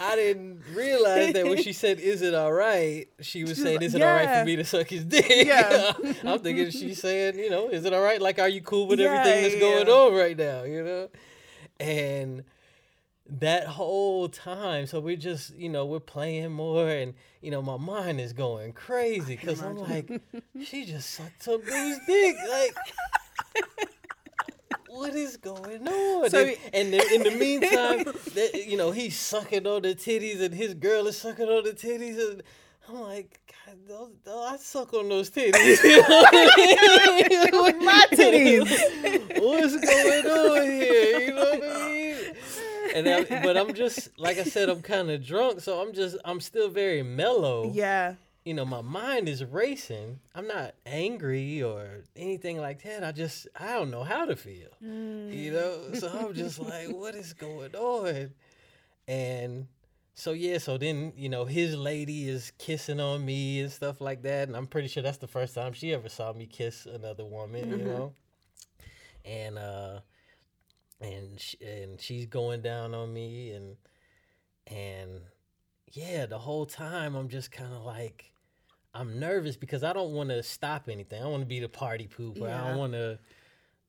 [0.00, 3.94] I didn't realize that when she said, "Is it all right?" She was saying, "Is
[3.94, 5.92] it all right for me to suck his dick?" Yeah.
[6.24, 8.20] I'm thinking she's saying, "You know, is it all right?
[8.20, 9.92] Like, are you cool with Yeah, everything that's yeah, going yeah.
[9.92, 11.08] on right now?" You know,
[11.80, 12.44] and
[13.30, 14.86] that whole time.
[14.86, 18.72] So we're just, you know, we're playing more, and you know, my mind is going
[18.72, 20.10] crazy because I'm like,
[20.64, 22.76] she just sucked some dude's dick, like.
[24.98, 26.30] What is going on?
[26.30, 30.40] So- and, and then in the meantime, that, you know, he's sucking on the titties,
[30.42, 32.42] and his girl is sucking on the titties, and
[32.88, 35.82] I'm like, God, those, those, I suck on those titties.
[35.84, 37.84] You know what I mean?
[37.84, 39.40] My titties.
[39.40, 41.18] What's going on here?
[41.20, 42.34] You know what I mean?
[42.94, 46.16] And I, but I'm just like I said, I'm kind of drunk, so I'm just
[46.24, 47.70] I'm still very mellow.
[47.72, 48.14] Yeah.
[48.48, 50.20] You know, my mind is racing.
[50.34, 53.04] I'm not angry or anything like that.
[53.04, 54.70] I just I don't know how to feel.
[54.80, 58.30] You know, so I'm just like, what is going on?
[59.06, 59.66] And
[60.14, 64.22] so yeah, so then you know his lady is kissing on me and stuff like
[64.22, 67.26] that, and I'm pretty sure that's the first time she ever saw me kiss another
[67.26, 68.12] woman, you know.
[69.26, 70.00] And uh,
[71.02, 73.76] and sh- and she's going down on me, and
[74.66, 75.20] and
[75.92, 78.32] yeah, the whole time I'm just kind of like
[78.94, 81.22] I'm nervous because I don't want to stop anything.
[81.22, 82.50] I want to be the party pooper.
[82.50, 83.18] I don't want to,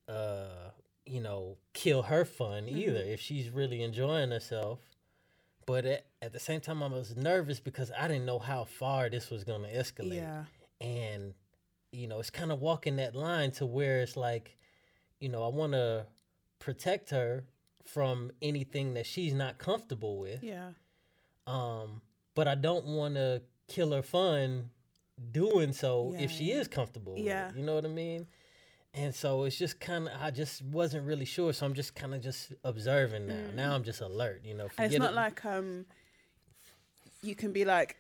[0.08, 0.72] uh,
[1.06, 4.80] you know, kill her fun either if she's really enjoying herself.
[5.66, 9.10] But at, at the same time, I was nervous because I didn't know how far
[9.10, 10.16] this was going to escalate.
[10.16, 10.44] Yeah.
[10.82, 11.34] And,
[11.92, 14.58] you know, it's kind of walking that line to where it's like,
[15.20, 16.08] you know, I want to
[16.60, 17.46] protect her
[17.86, 20.44] from anything that she's not comfortable with.
[20.44, 20.70] Yeah.
[21.48, 22.02] Um,
[22.36, 24.70] but I don't want to kill her fun
[25.32, 27.14] doing so if she is comfortable.
[27.14, 27.52] with it, Yeah.
[27.56, 28.28] you know what I mean.
[28.94, 32.16] And so it's just kind of I just wasn't really sure, so I'm just kind
[32.16, 33.46] of just observing now.
[33.56, 34.66] Now I'm just alert, you know.
[34.66, 34.72] Mm.
[34.80, 35.86] And it's not it- like um
[37.22, 37.98] you can be like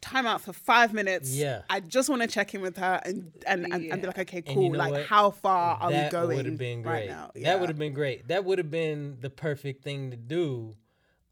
[0.00, 1.34] time out for five minutes.
[1.34, 1.62] Yeah.
[1.68, 4.42] I just want to check in with her and and, and, and be like, okay,
[4.42, 4.62] cool.
[4.62, 5.06] you know like what?
[5.06, 7.08] how far are that we going That would have been right great.
[7.08, 7.30] now?
[7.42, 8.28] That would have been great.
[8.28, 10.76] That would have been the perfect thing to do.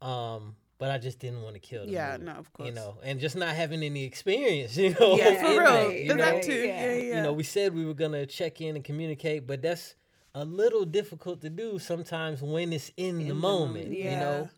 [0.01, 1.93] Um, but I just didn't want to kill them.
[1.93, 2.69] Yeah, no, of course.
[2.69, 5.15] You know, and just not having any experience, you know.
[5.17, 5.63] Yeah, for real.
[5.63, 6.15] that, you know?
[6.17, 6.53] that too.
[6.53, 6.85] Yeah.
[6.85, 7.15] Yeah, yeah.
[7.17, 9.95] you know, we said we were gonna check in and communicate, but that's
[10.35, 14.11] a little difficult to do sometimes when it's in, the moment, yeah.
[14.11, 14.49] you know.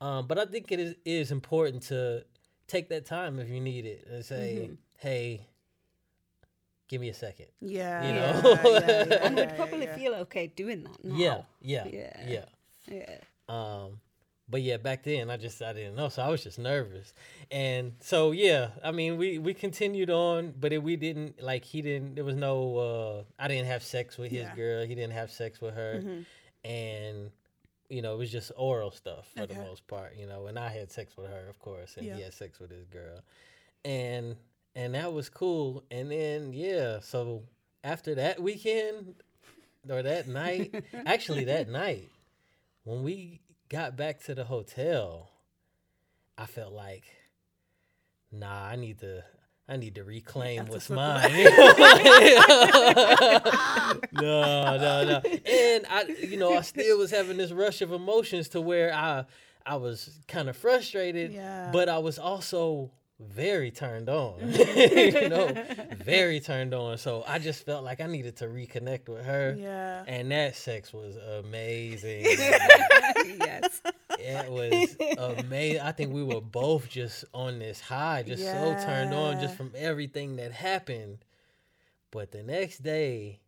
[0.00, 2.24] Um, but I think it is, is important to
[2.68, 4.74] take that time if you need it and say, Mm-hmm.
[4.98, 5.46] "Hey,
[6.88, 7.46] give me a second.
[7.60, 8.58] yeah, you know?
[8.62, 9.96] yeah, yeah, and would probably yeah.
[9.96, 11.16] feel okay doing that now.
[11.16, 12.26] Yeah, yeah, Yeah.
[12.28, 12.44] yeah.
[12.86, 13.16] Yeah.
[13.48, 14.00] Um,
[14.48, 17.12] but yeah, back then I just I didn't know, so I was just nervous,
[17.50, 21.80] and so yeah, I mean we we continued on, but it, we didn't like he
[21.82, 22.14] didn't.
[22.16, 24.54] There was no uh, I didn't have sex with his Yeah.
[24.54, 24.84] girl.
[24.86, 26.02] He didn't have sex with her,
[26.64, 27.30] and
[27.88, 30.46] you know it was just oral stuff for the most part, you know.
[30.46, 32.16] And I had sex with her, of course, and Yeah.
[32.16, 33.20] he had sex with his girl,
[33.84, 34.36] and
[34.74, 35.84] and that was cool.
[35.90, 37.44] And then yeah, so
[37.82, 39.14] after that weekend
[39.88, 40.74] or that night,
[41.06, 42.08] actually that night
[42.84, 43.40] when we
[43.74, 45.30] got back to the hotel,
[46.38, 47.04] I felt like,
[48.30, 49.24] nah, I need to.
[49.66, 51.22] I need to reclaim what's mine.
[54.12, 55.22] no, no, no.
[55.24, 59.24] And I, you know, I still was having this rush of emotions to where I,
[59.64, 61.70] I was kind of frustrated, Yeah.
[61.72, 64.34] but I was also very turned on.
[64.76, 65.50] you know,
[65.96, 66.98] very turned on.
[66.98, 69.56] So I just felt like I needed to reconnect with her.
[69.58, 70.04] Yeah.
[70.06, 72.26] And that sex was amazing.
[73.26, 73.80] yes.
[74.18, 74.96] it was
[75.38, 75.80] amazing.
[75.80, 79.72] I think we were both just on this high, just so turned on just from
[79.76, 81.18] everything that happened.
[82.10, 83.40] But the next day,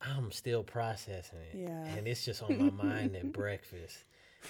[0.00, 1.58] I'm still processing it.
[1.60, 1.84] Yeah.
[1.96, 3.96] And it's just on my mind at breakfast.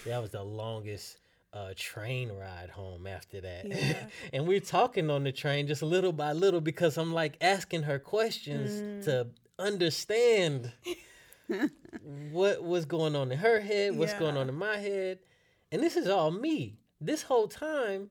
[0.07, 1.18] That was the longest
[1.53, 3.66] uh, train ride home after that.
[3.68, 4.07] Yeah.
[4.33, 7.99] and we're talking on the train just little by little because I'm like asking her
[7.99, 9.05] questions Mm.
[9.05, 9.27] to
[9.59, 10.72] understand
[12.32, 15.18] what was going on in her head, what's going on in my head.
[15.72, 16.78] And this is all me.
[17.01, 18.11] This whole time,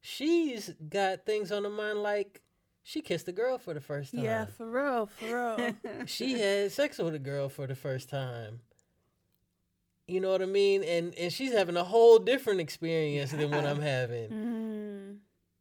[0.00, 2.42] she's got things on her mind like
[2.82, 4.24] she kissed a girl for the first time.
[4.24, 5.74] Yeah, for real, for real.
[6.06, 8.60] she had sex with a girl for the first time.
[10.06, 10.84] You know what I mean?
[10.84, 14.30] And and she's having a whole different experience than what I'm having.
[14.30, 15.16] mm.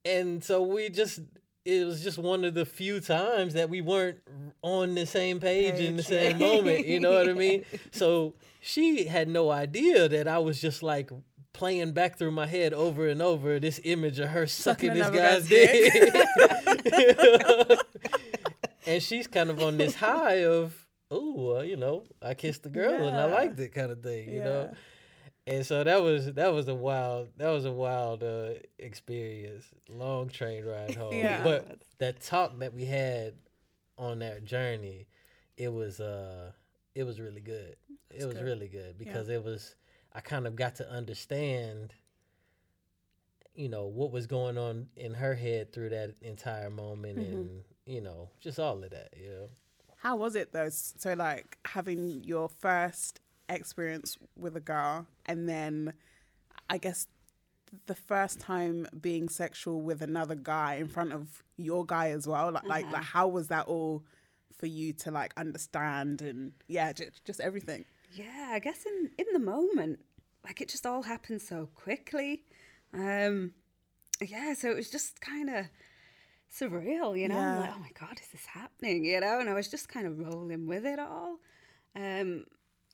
[0.05, 1.21] And so we just
[1.65, 4.19] it was just one of the few times that we weren't
[4.61, 6.85] on the same page in the same moment.
[6.85, 7.65] You know what I mean?
[7.91, 11.09] So she had no idea that I was just like
[11.53, 15.47] playing back through my head over and over this image of her sucking, this guy's
[15.47, 16.13] guy's dick.
[18.87, 20.75] and she's kind of on this high of,
[21.11, 23.33] oh, uh, you know, I kissed the girl and I Yeah.
[23.33, 24.73] liked it kind of thing, you know.
[25.45, 25.53] Yeah.
[25.53, 30.29] And so that was that was a wild that was a wild uh, experience, long
[30.29, 31.13] train ride home.
[31.13, 31.43] Yeah.
[31.43, 33.33] But that talk that we had
[33.97, 35.07] on that journey,
[35.57, 36.51] it was uh
[36.95, 37.75] it was really good.
[38.09, 38.43] it was good.
[38.45, 39.75] really good because it was
[40.13, 41.93] I kind of got to understand,
[43.53, 47.33] you know, what was going on in her head through that entire moment, Mm-hmm.
[47.35, 47.49] and
[47.85, 49.09] you know, just all of that.
[49.15, 49.49] You know.
[49.97, 50.69] How was it though?
[50.71, 53.19] So like having your first
[53.49, 55.93] experience with a girl and then
[56.69, 57.07] I guess
[57.87, 62.51] the first time being sexual with another guy in front of your guy as well.
[62.51, 64.03] Like like, like how was that all
[64.57, 67.85] for you to like understand and yeah, just, just everything.
[68.13, 69.99] Yeah, I guess in in the moment,
[70.43, 72.43] like it just all happened so quickly.
[72.93, 73.51] Um,
[74.21, 75.65] yeah, so it was just kind of
[76.53, 77.35] surreal, you know.
[77.35, 77.59] Yeah.
[77.59, 79.03] like, oh my god, is this happening?
[79.05, 81.39] You know, and I was just kind of rolling with it all.
[81.95, 82.45] Um,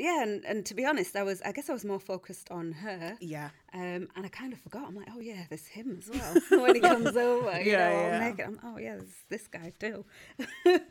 [0.02, 2.72] yeah, and, and to be honest, I was I guess I was more focused on
[2.74, 3.16] her.
[3.20, 3.50] Yeah.
[3.74, 4.84] Um, and I kind of forgot.
[4.88, 6.34] I'm like, oh yeah, there's him as well.
[6.64, 8.20] when he comes over, you Yeah, know, yeah.
[8.20, 8.46] naked.
[8.46, 10.04] I'm, oh yeah, there's this guy too.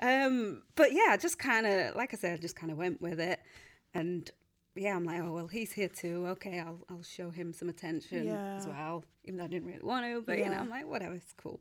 [0.00, 3.00] um, but yeah, I just kind of, like I said, I just kind of went
[3.00, 3.40] with it,
[3.94, 4.30] and
[4.74, 6.26] yeah, I'm like, oh well, he's here too.
[6.30, 8.72] Okay, I'll I'll show him some attention as Yeah.
[8.72, 10.22] well, even though I didn't really want to.
[10.22, 11.60] But you know, I'm like, whatever, it's cool.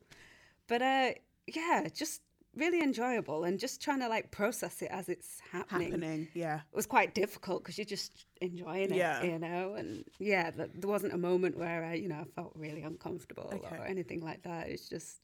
[0.68, 1.12] But uh,
[1.48, 2.22] yeah, just
[2.56, 6.28] really enjoyable, and just trying to like process it as it's happening Happening.
[6.34, 6.58] Yeah.
[6.72, 9.24] it was quite difficult because you're just enjoying it, Yeah.
[9.24, 9.74] you know.
[9.74, 13.50] And yeah, th- there wasn't a moment where I, you know, I felt really uncomfortable
[13.54, 13.76] Okay.
[13.78, 14.68] or anything like that.
[14.70, 15.22] It's just,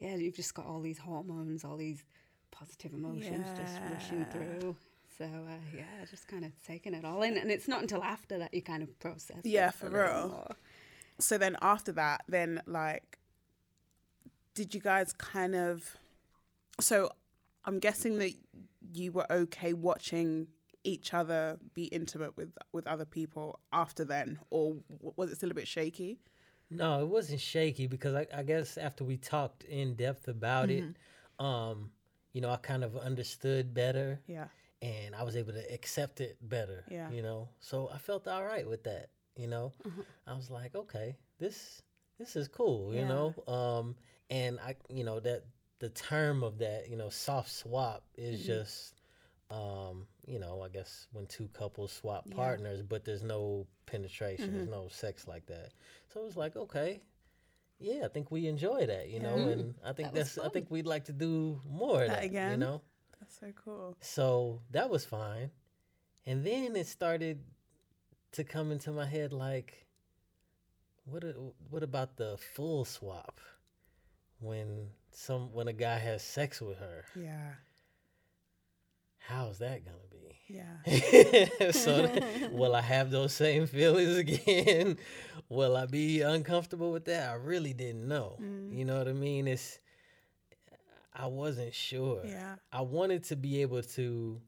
[0.00, 2.02] yeah, you've just got all these hormones, all these
[2.50, 4.74] positive emotions just rushing through.
[5.16, 8.38] So uh, yeah, just kind of taking it all in, and it's not until after
[8.38, 9.38] that you kind of process.
[9.44, 10.28] Yeah, it for real.
[10.28, 10.56] more.
[11.20, 13.18] so then after that then like
[14.54, 15.96] did you guys kind of
[16.80, 17.10] so
[17.64, 18.32] i'm guessing that
[18.92, 20.46] you were okay watching
[20.84, 24.76] each other be intimate with with other people after then or
[25.16, 26.18] was it still a bit shaky
[26.70, 30.84] No, it wasn't shaky because I, I guess after we talked in depth about it,
[31.38, 31.90] um,
[32.34, 34.48] you know, I kind of understood better yeah
[34.82, 36.84] and I was able to accept it better.
[36.88, 37.10] Yeah.
[37.10, 39.08] You know, so I felt all right with that.
[39.34, 39.72] You know,
[40.26, 41.82] I was like, okay, this
[42.18, 42.94] this is cool.
[42.94, 43.08] You Yeah.
[43.08, 43.96] know, um,
[44.30, 45.44] and I, you know, that
[45.78, 48.46] the term of that, you know, soft swap is mm-hmm.
[48.46, 49.00] just,
[49.50, 54.68] um, you know, I guess when two couples swap partners, but there's no penetration, there's
[54.68, 54.72] mm-hmm.
[54.72, 55.70] no sex like that.
[56.12, 57.00] So it was like, okay.
[57.80, 59.48] Yeah, I think we enjoy that, you know, mm-hmm.
[59.48, 62.50] and I think That that's I think we'd like to do more of That that,
[62.50, 62.82] you know.
[63.20, 65.52] that's so cool So that was fine.
[66.26, 67.38] And then it started
[68.32, 69.86] to come into my head like
[71.04, 73.40] what a- what about the full swap?
[74.40, 77.54] When some when a guy has sex with her, yeah
[79.18, 80.36] how's that gonna be?
[80.48, 82.10] yeah so
[82.52, 84.96] will I have those same feelings again?
[85.48, 87.28] will I be uncomfortable with that?
[87.28, 88.38] I really didn't know.
[88.40, 88.74] Mm.
[88.76, 89.46] You know what I mean?
[89.46, 89.78] It's
[91.14, 92.22] I wasn't sure.
[92.24, 92.56] Yeah.
[92.72, 94.40] I wanted to be able to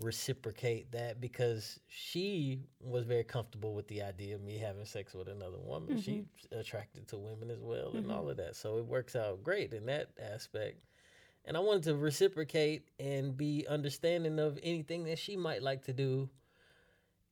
[0.00, 5.28] reciprocate that because she was very comfortable with the idea of me having sex with
[5.28, 6.00] another woman.
[6.00, 8.54] She's attracted to women as well and all of that.
[8.56, 10.78] So it works out great in that aspect.
[11.44, 15.92] And I wanted to reciprocate and be understanding of anything that she might like to
[15.92, 16.28] do.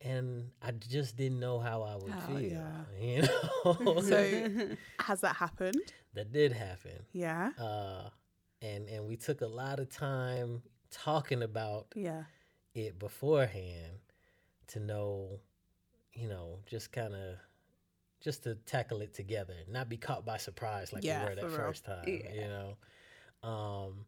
[0.01, 2.41] And I just didn't know how I would How- feel.
[2.41, 2.83] yeah.
[3.01, 4.01] You know?
[4.03, 4.49] so
[5.01, 5.81] has that happened
[6.15, 7.05] that did happen.
[7.13, 8.09] yeah Uh,
[8.63, 12.25] and and we took a lot of time talking about yeah
[12.77, 13.99] it beforehand
[14.69, 15.41] to know,
[16.13, 17.37] you know, just kind of
[18.21, 21.45] just to tackle it together, not be caught by surprise like Yeah, we were that
[21.45, 21.55] real.
[21.57, 22.33] first time, Yeah.
[22.35, 22.77] you know.
[23.49, 24.05] Um,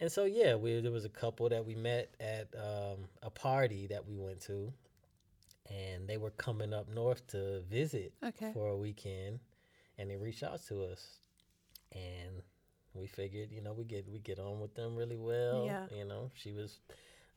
[0.00, 3.86] and so yeah, we there was a couple that we met at um, a party
[3.88, 4.72] that we went to,
[5.70, 8.50] and they were coming up north to visit Okay.
[8.52, 9.38] for a weekend,
[9.98, 11.18] and they reached out to us,
[11.92, 12.42] and
[12.94, 15.64] we figured, you know, we get we get on with them really well.
[15.64, 15.86] Yeah.
[15.96, 16.80] You know, she was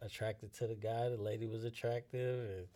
[0.01, 2.67] attracted to the guy, the lady was attractive, and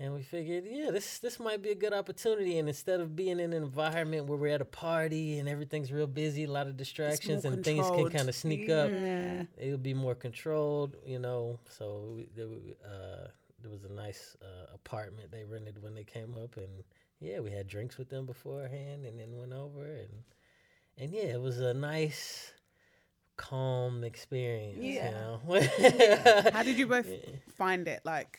[0.00, 2.58] and we figured, yeah, this this might be a good opportunity.
[2.58, 6.06] And instead of being in an environment where we're at a party and everything's real
[6.06, 9.42] busy, a lot of distractions, and things can kind of sneak up, Yeah.
[9.56, 11.58] it would be more controlled, you know.
[11.68, 13.26] So we, there, uh,
[13.60, 16.84] there was a nice uh, apartment they rented when they came up, and
[17.18, 20.22] yeah, we had drinks with them beforehand, and then went over, and
[20.96, 22.52] and yeah, it was a nice,
[23.38, 24.76] calm experience.
[24.82, 25.08] Yeah.
[25.08, 26.50] You know?
[26.52, 27.06] how did you both
[27.56, 28.38] find it like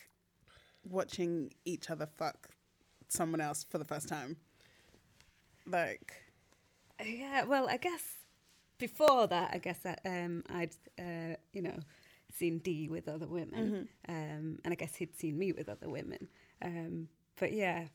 [0.83, 2.49] watching each other fuck
[3.07, 4.37] someone else for the first time
[5.65, 6.13] like
[7.03, 8.03] Yeah, well, I guess
[8.77, 11.77] before that, I guess I, um, I'd uh, you know
[12.33, 16.27] seen D with other women, um, and I guess he'd seen me with other women.
[16.61, 17.07] Um,
[17.39, 17.87] but yeah,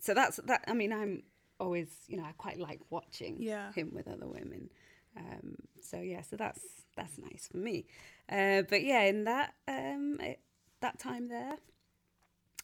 [0.00, 0.64] so that's that.
[0.66, 1.22] I mean, I'm
[1.60, 3.72] always you know I quite like watching Yeah.
[3.72, 4.70] him with other women.
[5.16, 6.60] Um, so yeah, so that's
[6.96, 7.86] that's nice for me.
[8.28, 10.40] Uh, but yeah, in that um, it,
[10.80, 11.56] that time there,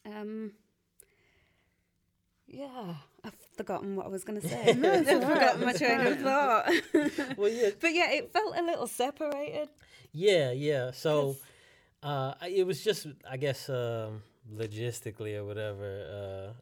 [0.05, 0.51] Um,
[2.47, 4.69] yeah, I've forgotten what I was going to say.
[4.69, 6.69] I've forgotten my train of thought.
[7.37, 9.69] Well, yeah, but yeah, it felt a little separated.
[10.11, 10.91] yeah, yeah.
[10.91, 11.37] So
[12.03, 14.23] uh, it was just, I guess, um,
[14.53, 16.53] logistically or whatever, uh,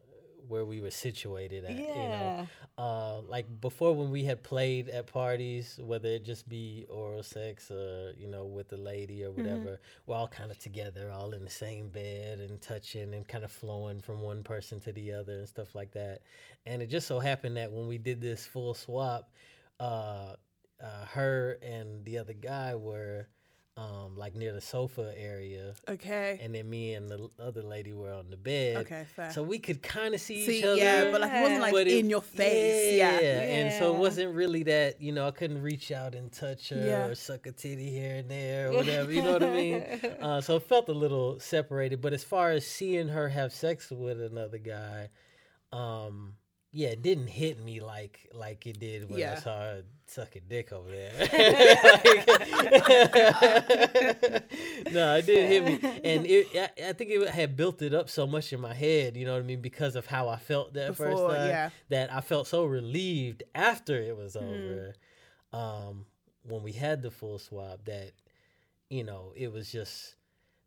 [0.50, 1.70] where we were situated at.
[1.76, 2.46] You know,
[2.78, 7.70] uh, like before when we had played at parties, whether it just be oral sex
[7.70, 11.44] or you know with the lady or whatever, we're all kind of together, all in
[11.44, 15.38] the same bed and touching and kind of flowing from one person to the other
[15.38, 16.20] and stuff like that.
[16.66, 19.30] And it just so happened that when we did this full swap,
[19.78, 20.34] uh,
[20.82, 23.28] uh, her and the other guy were
[23.80, 26.38] um, like near the sofa area, Okay.
[26.42, 28.76] and then me and the other lady were on the bed.
[28.78, 29.30] Okay, fair.
[29.32, 30.76] So we could kind of see, See, each other.
[30.76, 32.96] yeah, but like it wasn't like it- in your face.
[32.98, 33.12] Yeah.
[33.14, 33.20] yeah.
[33.20, 36.68] yeah, and so it wasn't really that you know I couldn't reach out and touch
[36.68, 37.06] her Yeah.
[37.06, 39.10] or suck a titty here and there or whatever.
[39.12, 39.82] You know what I mean?
[40.20, 42.00] Uh, so it felt a little separated.
[42.02, 45.08] But as far as seeing her have sex with another guy,
[45.72, 46.34] um,
[46.72, 50.72] yeah, it didn't hit me like like it did when I saw her sucking dick
[50.72, 51.10] over there.
[54.92, 58.08] no, it didn't hit me, and it, I, I think it had built it up
[58.08, 59.16] so much in my head.
[59.16, 59.60] You know what I mean?
[59.60, 61.70] Because of how I felt that first time, yeah.
[61.88, 64.42] that I felt so relieved after it was Mm.
[64.42, 64.94] over.
[65.52, 66.06] Um,
[66.44, 68.12] when we had the full swap, that
[68.88, 70.14] you know, it was just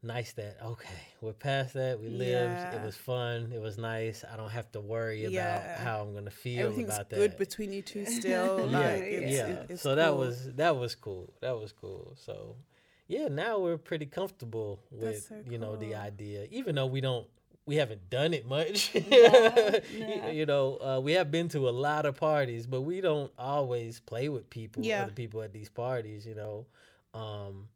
[0.04, 0.90] nice that okay,
[1.22, 2.00] we're past that.
[2.00, 2.74] We lived.
[2.76, 3.52] It was fun.
[3.54, 4.24] It was nice.
[4.32, 5.58] I don't have to worry Yeah.
[5.58, 8.68] about how I'm gonna feel Everything's about that good between you two still.
[8.72, 9.48] yeah, like, it's, yeah.
[9.48, 11.34] it- it's so that was that was cool.
[11.42, 12.14] That was cool.
[12.18, 12.56] So
[13.08, 17.28] yeah, now we're pretty comfortable with so you know the idea, even though we don't.
[17.66, 18.94] We haven't done it much.
[18.96, 20.28] You- no.
[20.30, 24.02] You know, uh, we have been to a lot of parties, but we don't always
[24.02, 25.04] play with people, Yeah.
[25.04, 26.66] other people at these parties, you know.
[27.14, 27.70] Um,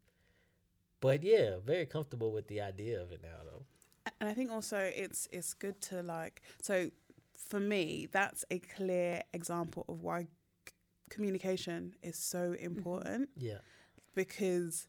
[1.01, 3.63] but yeah, very comfortable with the idea of it now, though.
[4.19, 6.89] and I think also it's it's good to like so
[7.35, 10.23] for me that's a clear example of why
[10.67, 10.73] c-
[11.09, 13.59] communication is so important Yeah,
[14.15, 14.87] because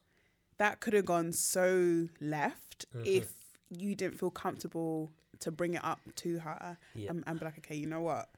[0.58, 3.06] that could have gone so left Mhm.
[3.06, 3.32] if
[3.70, 7.10] you didn't feel comfortable to bring it up to her Yeah.
[7.10, 8.30] and, and be like okay you know what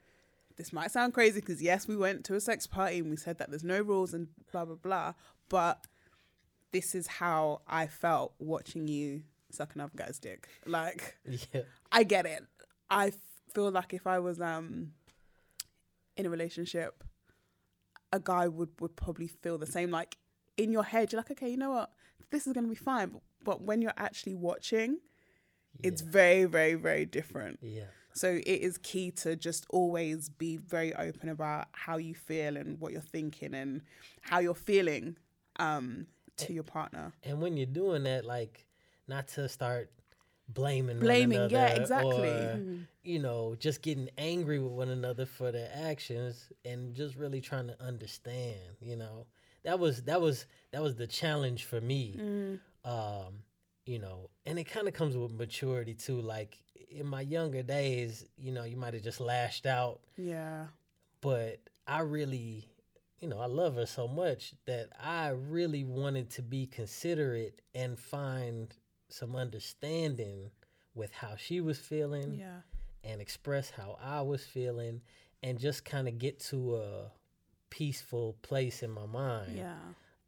[0.57, 3.39] this might sound crazy because yes we went to a sex party and we said
[3.39, 5.15] that there's no rules and blah blah blah
[5.49, 5.87] but
[6.73, 12.25] this is how I felt watching you suck another guy's dick like yeah, I get
[12.27, 12.45] it.
[12.89, 13.15] I f-
[13.53, 14.93] feel like if I was um
[16.17, 17.03] in a relationship,
[18.13, 19.91] a guy would would probably feel the same.
[19.91, 20.17] Like
[20.57, 21.91] in your head, you're like, okay, you know what,
[22.31, 23.09] this is gonna be fine.
[23.11, 24.99] But, but when you're actually watching,
[25.83, 27.59] it's very, very, very different.
[27.63, 32.57] yeah, So it is key to just always be very open about how you feel
[32.57, 33.83] and what you're thinking and
[34.23, 35.17] how you're feeling
[35.59, 36.07] um
[36.47, 37.13] to your partner.
[37.23, 38.67] and when you're doing that, like,
[39.09, 39.91] not to start
[40.49, 42.29] blaming, Blaming, yeah, exactly.
[42.45, 42.61] or,
[43.03, 47.69] you know, just getting angry with one another for their actions, and just really trying
[47.69, 48.59] to understand.
[48.81, 49.27] You know,
[49.65, 52.59] that was that was that was the challenge for me.
[52.85, 53.43] Um,
[53.87, 56.21] you know, and it kind of comes with maturity too.
[56.21, 56.59] Like
[56.91, 60.67] in my younger days, you know, you might have just lashed out Yeah.
[61.21, 62.69] but I really,
[63.21, 67.99] you know, I love her so much that I really wanted to be considerate and
[67.99, 68.75] find
[69.09, 70.51] some understanding
[70.95, 72.61] with how she was feeling Yeah.
[73.05, 75.03] and express how I was feeling
[75.43, 77.13] and just kind of get to a
[77.71, 79.77] peaceful place in my mind Yeah.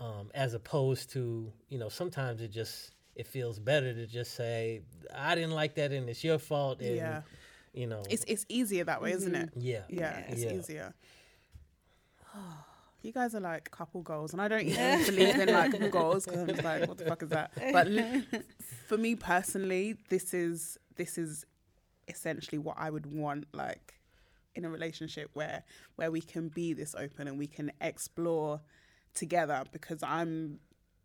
[0.01, 4.82] um, as opposed to you know sometimes it just it feels better to just say
[5.14, 7.22] I didn't like that and it's your fault and Yeah.
[7.72, 9.51] you know It's it's easier that way, isn't it?
[9.57, 10.53] yeah Yeah, it's Yeah.
[10.53, 10.95] easier.
[13.03, 16.41] You guys are like couple goals, and I don't even believe in like goals because
[16.41, 17.51] I'm just like, what the fuck is that?
[17.73, 18.25] But li-
[18.87, 21.45] for me personally, this is this is
[22.09, 23.95] essentially what I would want, like
[24.55, 25.65] in a relationship where
[25.97, 28.61] where we can be this open and we can explore
[29.15, 29.65] together.
[29.73, 30.61] Because I'm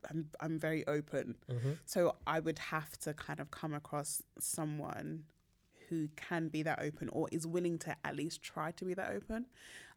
[0.09, 1.35] I'm I'm very open,
[1.85, 5.23] so I would have to kind of come across someone
[5.89, 9.09] who can be that open or is willing to at least try to be that
[9.11, 9.45] open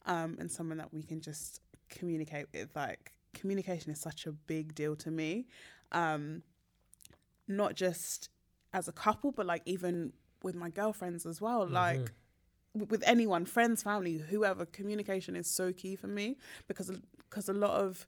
[0.06, 4.74] um, and someone that we can just communicate with like communication is such a big
[4.74, 5.46] deal to me.
[5.92, 6.42] Um,
[7.48, 8.30] not just
[8.72, 10.12] as a couple but like even
[10.44, 12.12] with my girlfriends as well like
[12.72, 16.36] with anyone friends family whoever communication is so key for me
[16.68, 16.92] because
[17.28, 18.06] because a lot of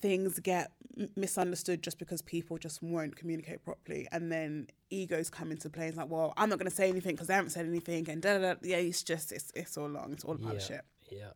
[0.00, 0.72] things get
[1.16, 4.08] misunderstood just because people just won't communicate properly.
[4.10, 5.88] And then egos come into play.
[5.88, 8.20] It's like well i'm not going to say anything because they haven't said anything and
[8.20, 8.60] da, da, da.
[8.62, 10.12] yeah it's just it's, it's all long.
[10.12, 10.60] It's all about yeah.
[10.60, 10.80] shit.
[11.10, 11.30] Yeah.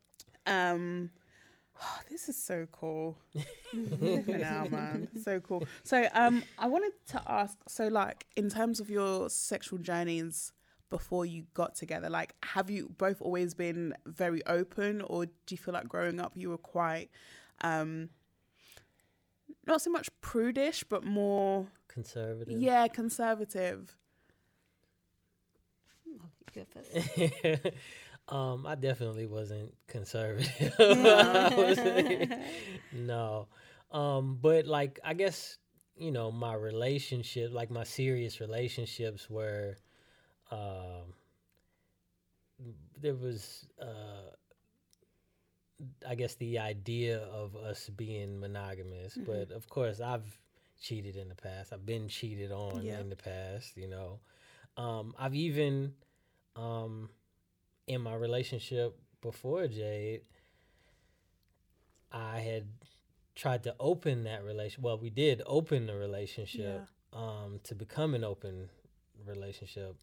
[0.46, 1.10] Um
[1.80, 3.18] Oh, this is so cool.
[3.72, 5.08] now, man.
[5.22, 5.64] So cool.
[5.84, 10.52] So um I wanted to ask, so like in terms of your sexual journeys
[10.90, 15.58] before you got together, like have you both always been very open or do you
[15.58, 17.10] feel like growing up you were quite
[17.60, 18.08] um
[19.66, 22.58] not so much prudish but more Conservative.
[22.60, 23.96] yeah, conservative.
[26.20, 27.66] I'll go first.
[28.28, 30.74] um, I definitely wasn't conservative.
[30.78, 32.28] Was-
[32.92, 33.48] no.
[33.90, 35.58] Um, but like I guess,
[35.96, 39.76] you know, my relationship, like my serious relationships were
[40.50, 41.12] um
[43.00, 44.34] there was uh
[46.06, 50.38] I guess the idea of us being monogamous, but of course I've
[50.80, 51.72] cheated in the past.
[51.72, 52.98] I've been cheated on Yeah.
[53.00, 54.18] in the past, you know.
[54.76, 55.94] Um, I've even
[56.56, 57.10] um,
[57.88, 60.22] in my relationship before Jade,
[62.12, 62.66] I had
[63.34, 64.82] tried to open that relation.
[64.82, 66.82] Well, we did open the relationship
[67.12, 68.68] um, to become an open
[69.26, 69.96] relationship,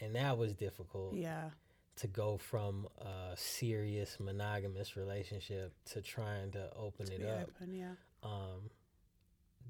[0.00, 1.50] and that was difficult Yeah.
[1.96, 7.74] to go from a serious monogamous relationship to trying to open To it up open,
[7.74, 7.92] yeah.
[8.22, 8.70] um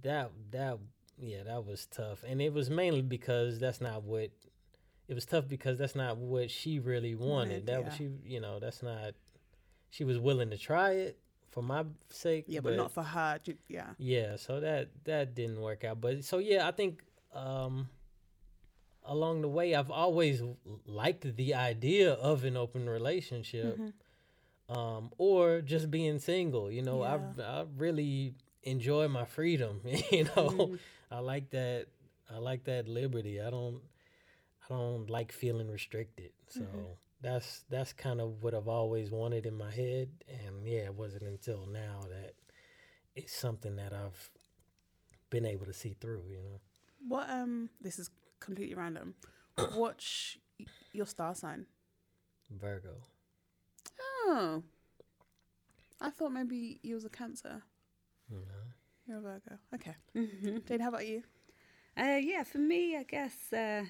[0.03, 0.79] that that
[1.19, 4.31] yeah that was tough and it was mainly because that's not what
[5.13, 7.67] it was tough because that's not what she really wanted.
[7.67, 9.13] That was she you know that's not
[9.91, 11.19] she was willing to try it
[11.51, 13.39] for my sake Yeah, but, not for her.
[13.69, 13.89] Yeah.
[13.99, 16.01] yeah so that that didn't work out.
[16.01, 17.03] But so yeah i think
[17.35, 17.91] um
[19.05, 20.43] along the way i've always
[20.87, 23.79] liked the idea of an open relationship
[24.71, 27.03] um or just being single you know.
[27.03, 30.79] I i really enjoy my freedom you know.
[31.11, 31.89] I like that
[32.35, 33.43] i like that liberty.
[33.43, 33.83] I don't
[34.79, 36.65] don't like feeling restricted so
[37.21, 41.23] that's that's kind of what i've always wanted in my head and yeah it wasn't
[41.23, 42.35] until now that
[43.15, 44.31] it's something that i've
[45.31, 46.61] been able to see through you know
[47.09, 48.11] What um this is
[48.41, 49.15] completely random.
[49.77, 50.39] Watch
[50.93, 51.67] your star sign?
[52.51, 52.95] virgo
[54.27, 54.63] Oh.
[56.01, 57.63] I thought maybe you was a cancer.
[58.31, 58.65] you know
[59.07, 59.59] You're a Virgo.
[59.75, 59.95] Okay.
[60.67, 61.23] Jane, how about you?
[61.97, 63.85] Uh, yeah, for me, I guess, uh,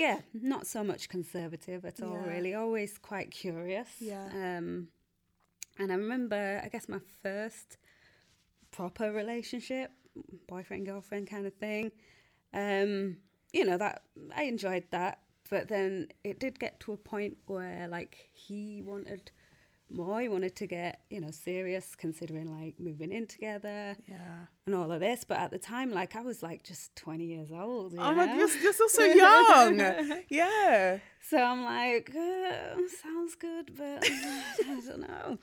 [0.00, 2.32] yeah, not so much conservative at all, Yeah.
[2.32, 2.54] really.
[2.54, 3.88] Always quite curious.
[4.00, 4.26] Yeah.
[4.32, 4.88] Um,
[5.78, 7.76] and I remember, I guess, my first
[8.70, 9.90] proper relationship,
[10.48, 11.92] boyfriend, girlfriend kind of thing.
[12.52, 13.18] Um,
[13.52, 14.02] you know, that
[14.34, 15.20] I enjoyed that.
[15.50, 19.32] But then it did get to a point where, like, he wanted
[19.92, 20.20] more.
[20.20, 24.46] He wanted to get, you know, serious, considering, like, moving in together Yeah.
[24.66, 25.24] and all of this.
[25.24, 27.94] But at the time, like I was like just 20 years old.
[27.94, 28.26] Oh my know?
[28.26, 30.22] god, you're, you're still so young.
[30.28, 30.98] yeah.
[31.28, 35.38] So I'm like, uh, sounds good, but I don't know.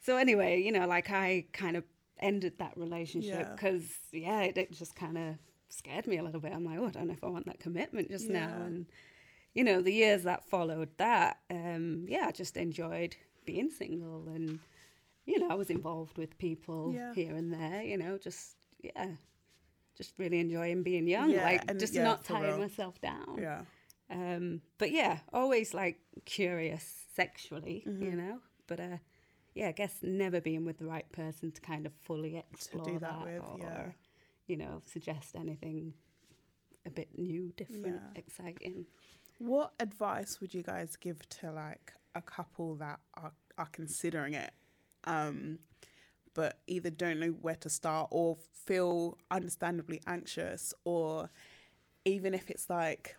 [0.00, 1.84] So anyway, you know, like I kind of
[2.18, 5.34] ended that relationship because yeah, it, it just kind of
[5.68, 6.52] scared me a little bit.
[6.52, 8.52] I'm like, oh, I don't know if I want that commitment just now.
[8.64, 8.86] And
[9.54, 13.16] you know, the years that followed that, um, yeah, I just enjoyed
[13.52, 14.58] being single and
[15.26, 17.12] you know, I was involved with people Yeah.
[17.14, 17.82] here and there.
[17.90, 19.06] You know, just yeah.
[19.96, 22.58] Just really enjoying being young, Yeah, like just yeah, not tying real.
[22.66, 23.36] myself down.
[23.38, 23.62] Yeah.
[24.18, 26.84] Um, but yeah, always like curious
[27.14, 28.02] sexually, Mm-hmm.
[28.04, 28.36] you know.
[28.66, 28.98] But uh,
[29.54, 33.00] yeah, I guess never being with the right person to kind of fully explore that
[33.00, 33.86] that, with, or yeah.
[34.46, 35.92] you know suggest anything
[36.86, 38.86] a bit new, different, exciting.
[39.38, 44.52] What advice would you guys give to like a couple that are, are considering it,
[45.04, 45.58] um,
[46.34, 51.30] but either don't know where to start or feel understandably anxious, or
[52.04, 53.16] even if it's like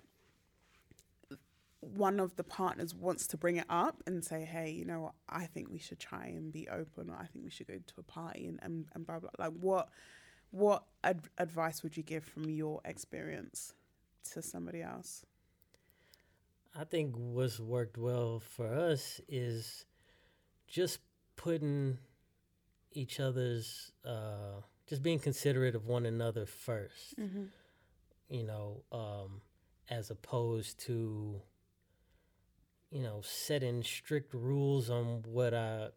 [1.82, 5.14] one of the partners wants to bring it up and say, hey, you know what,
[5.30, 7.94] I think we should try and be open, or I think we should go to
[8.00, 9.30] a party and, and, and blah, blah.
[9.38, 9.90] Like, what,
[10.52, 13.74] what ad- advice would you give from your experience
[14.32, 15.26] to somebody else?
[16.76, 19.86] I think what's worked well for us is
[20.72, 21.00] just
[21.36, 21.98] putting
[22.94, 27.18] each other's, uh, just being considerate of one another 1st
[28.30, 29.42] You know, um,
[29.90, 31.42] as opposed to,
[32.90, 35.90] you know, setting strict rules on what I,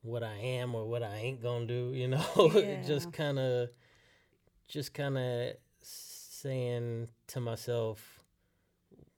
[0.00, 1.92] what I am or what I ain't gonna do.
[1.94, 2.24] You know,
[2.54, 2.82] Yeah.
[2.82, 3.68] just kind of,
[4.68, 5.52] just kind of
[5.82, 8.24] saying to myself,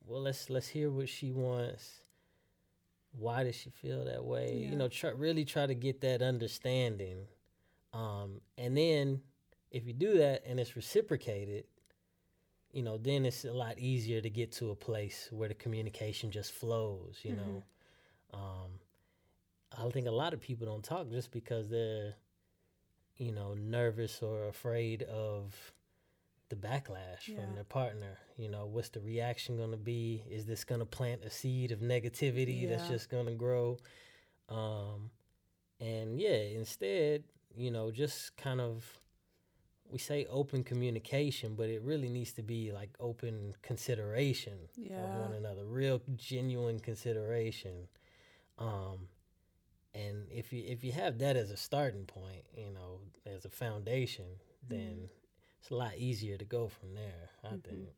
[0.07, 2.04] well let's let's hear what she wants
[3.19, 4.59] why does she feel that way?
[4.63, 4.71] Yeah.
[4.71, 7.27] you know try, really try to get that understanding
[7.93, 9.21] um and then
[9.71, 11.65] if you do that and it's reciprocated
[12.73, 16.31] you know then it's a lot easier to get to a place where the communication
[16.31, 17.63] just flows you know?
[18.33, 18.81] Um
[19.77, 22.15] I think a lot of people don't talk just because they're,
[23.17, 25.55] you know, nervous or afraid of
[26.55, 27.37] the backlash Yeah.
[27.37, 28.19] from their partner.
[28.37, 30.25] You know, what's the reaction going to be?
[30.31, 33.79] Is this going to plant a seed of negativity that's just going to grow?
[34.49, 35.11] Um,
[35.81, 37.25] and yeah, instead,
[37.57, 39.01] you know, just kind of
[39.91, 44.55] we say open communication, but it really needs to be like open consideration
[45.05, 47.87] of one another, real genuine consideration.
[48.59, 49.09] Um,
[49.95, 53.51] and if you if you have that as a starting point, you know, as a
[53.51, 54.25] foundation,
[54.69, 55.09] then
[55.65, 57.31] it's a lot easier to go from there.
[57.45, 57.89] I think.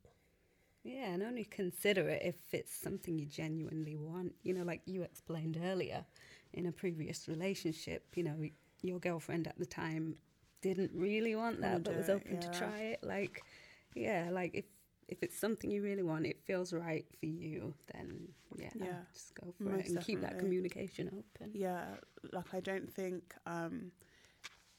[0.83, 4.35] Yeah, and only consider it if it's something you genuinely want.
[4.43, 6.05] You know, like you explained earlier
[6.53, 8.35] in a previous relationship, you know,
[8.81, 10.15] your girlfriend at the time
[10.61, 13.03] didn't really want that, but do was it, open to try it.
[13.03, 13.43] Like,
[13.95, 14.65] yeah, like if
[15.07, 19.35] if it's something you really want, it feels right for you, then yeah, Yeah, just
[19.35, 21.51] go for most it and keep that communication open.
[21.53, 21.85] Yeah,
[22.31, 23.91] like I don't think um,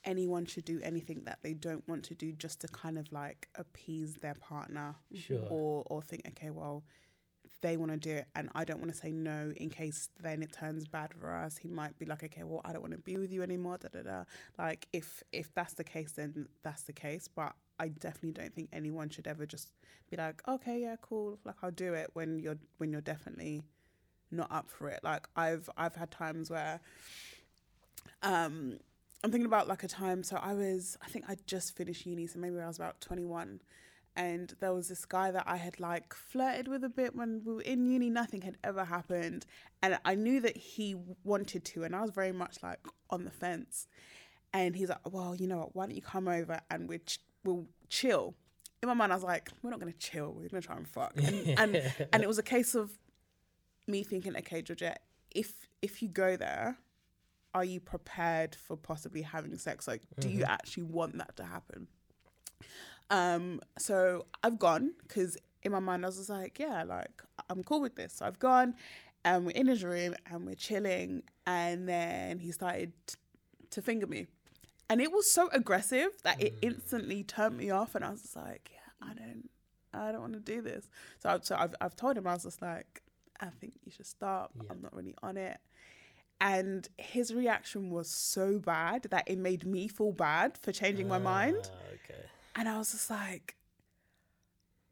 [0.04, 3.48] anyone should do anything that they don't want to do just to kind of like
[3.56, 5.46] appease their partner Sure.
[5.50, 6.84] or or think okay well
[7.60, 10.42] they want to do it and I don't want to say no in case then
[10.44, 11.56] it turns bad for us.
[11.56, 13.88] He might be like okay well I don't want to be with you anymore da
[13.88, 14.24] da da.
[14.56, 17.26] Like if if that's the case then that's the case.
[17.28, 19.70] But I definitely don't think anyone should ever just
[20.08, 23.62] be like okay yeah cool like I'll do it when you're when you're definitely
[24.30, 25.00] not up for it.
[25.02, 26.80] Like I've I've had times where
[28.22, 28.78] um
[29.22, 32.26] I'm thinking about like a time so I was I think I just finished uni
[32.26, 33.60] so maybe I was about 21
[34.14, 37.54] and there was this guy that I had like flirted with a bit when we
[37.54, 39.44] were in uni nothing had ever happened
[39.82, 42.80] and I knew that he wanted to and I was very much like
[43.10, 43.88] on the fence
[44.52, 47.20] and he's like well you know what why don't you come over and we ch-
[47.44, 48.34] we'll chill?
[48.82, 50.76] In my mind I was like we're not going to chill we're going to try
[50.76, 51.12] and fuck.
[51.16, 52.92] And, and and it was a case of
[53.88, 55.02] me thinking okay Georgette
[55.34, 56.76] if if you go there
[57.54, 59.88] are you prepared for possibly having sex?
[59.88, 61.88] Like do you actually want that to happen?
[63.10, 67.62] Um so i've gone because in my mind i was just like yeah like i'm
[67.64, 68.12] cool with this.
[68.14, 68.74] So i've gone
[69.24, 73.16] and we're in his room and we're chilling and then he started t-
[73.70, 74.26] to finger me.
[74.90, 78.36] And it was so aggressive that it instantly turned me off and i was just
[78.36, 79.48] like yeah i don't
[79.94, 80.88] i don't want to do this.
[81.18, 83.02] So, I, so I've, I've told him i was just like
[83.40, 84.50] i think you should stop.
[84.56, 84.68] Yeah.
[84.70, 85.56] i'm not really on it
[86.40, 91.18] and his reaction was so bad that it made me feel bad for changing my
[91.18, 92.20] mind Ah, okay.
[92.56, 93.56] and I was just like,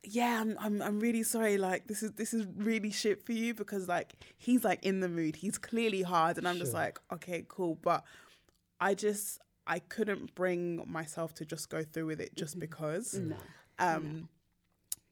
[0.03, 1.57] "Yeah, I'm, I'm, I'm really sorry.
[1.59, 5.09] Like, this is, this is really shit for you because like he's like in the
[5.09, 5.37] mood.
[5.37, 7.77] He's clearly hard, and I'm just like, okay, cool.
[7.83, 8.05] But
[8.81, 13.15] I just, I couldn't bring myself to just go through with it just because.
[13.15, 13.37] No.
[13.79, 14.29] Um,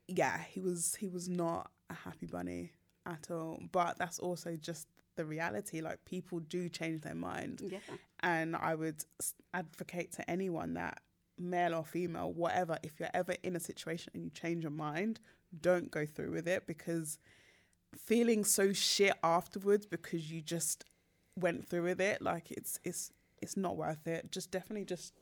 [0.09, 2.73] yeah, he was, he was not a happy bunny
[3.07, 3.61] at all.
[3.73, 4.87] But that's also just
[5.17, 5.81] the reality.
[5.81, 7.79] Like, people do change their mind Yeah.
[8.21, 9.05] and I would
[9.53, 11.01] advocate to anyone that
[11.39, 15.21] male or female, whatever, if you're ever in a situation and you change your mind,
[15.61, 17.19] don't go through with it because
[17.97, 20.85] feeling so shit afterwards because you just
[21.37, 23.13] went through with it, like it's it's
[23.43, 24.31] it's not worth it.
[24.33, 25.13] Just definitely just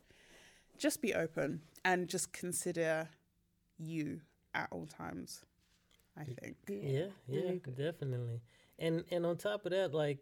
[0.79, 3.09] just be open and just consider
[3.79, 4.21] you
[4.55, 5.45] at all times.
[6.17, 6.57] I think.
[6.69, 8.41] Yeah, yeah, definitely.
[8.83, 10.19] And and on top of that, like,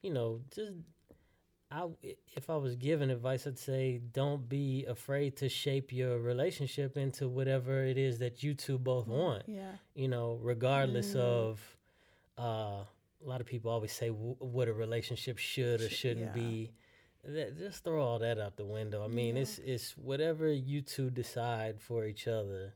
[0.00, 0.72] you know, just
[1.70, 1.86] I
[2.34, 7.28] if I was giving advice, I'd say don't be afraid to shape your relationship into
[7.28, 9.42] whatever it is that you two both want.
[9.46, 9.72] Yeah.
[9.94, 11.60] You know, regardless of
[12.38, 12.42] uh,
[13.22, 16.42] a lot of people always say w- what a relationship should or shouldn't yeah.
[16.42, 16.70] be.
[17.24, 19.04] That, just throw all that out the window.
[19.04, 22.74] I mean, it's it's whatever you two decide for each other.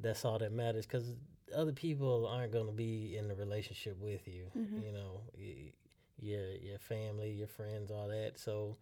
[0.00, 1.14] That's all that matters because
[1.54, 4.46] other people aren't going to be in the relationship with you.
[4.56, 4.82] Mm-hmm.
[4.82, 5.20] You know,
[6.18, 8.38] your your family, your friends, all that.
[8.38, 8.76] So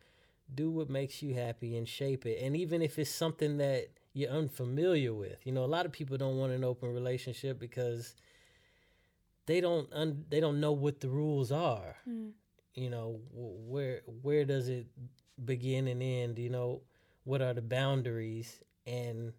[0.55, 2.39] do what makes you happy and shape it.
[2.43, 6.17] And even if it's something that you're unfamiliar with, you know, a lot of people
[6.17, 8.15] don't want an open relationship because
[9.47, 11.97] they don't un- they don't know what the rules are.
[12.09, 12.33] Mm.
[12.75, 14.87] You know, where where does it
[15.45, 16.39] begin and end?
[16.39, 16.83] You know,
[17.25, 18.63] what are the boundaries?
[18.87, 19.33] And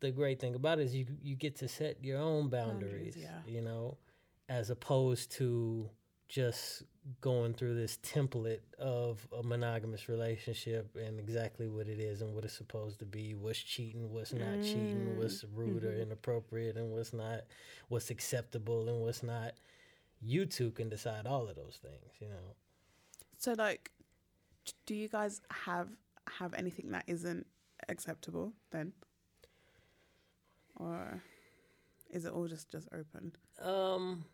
[0.00, 3.14] the great thing about it is you you get to set your own boundaries.
[3.14, 3.38] Boundaries, yeah.
[3.46, 3.98] You know,
[4.48, 5.88] as opposed to
[6.28, 6.84] just
[7.20, 12.44] going through this template of a monogamous relationship and exactly what it is and what
[12.44, 16.02] it's supposed to be what's cheating what's not cheating mm, what's rude or mm-hmm.
[16.02, 17.40] inappropriate and what's not
[17.88, 19.54] what's acceptable and what's not
[20.20, 22.54] you two can decide all of those things you know
[23.38, 23.90] So like
[24.86, 25.88] do you guys have
[26.38, 27.46] have anything that isn't
[27.88, 28.92] acceptable then?
[30.80, 31.22] Or
[32.10, 33.32] is it all just just open?
[33.60, 34.24] Um,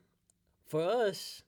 [0.66, 1.42] for us,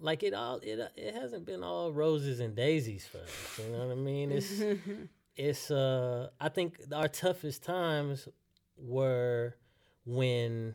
[0.00, 3.60] like it all it it hasn't been all roses and daisies for us.
[3.66, 4.32] You know what I mean?
[4.32, 4.62] It's
[5.36, 8.28] it's uh I think our toughest times
[8.76, 9.56] were
[10.04, 10.74] when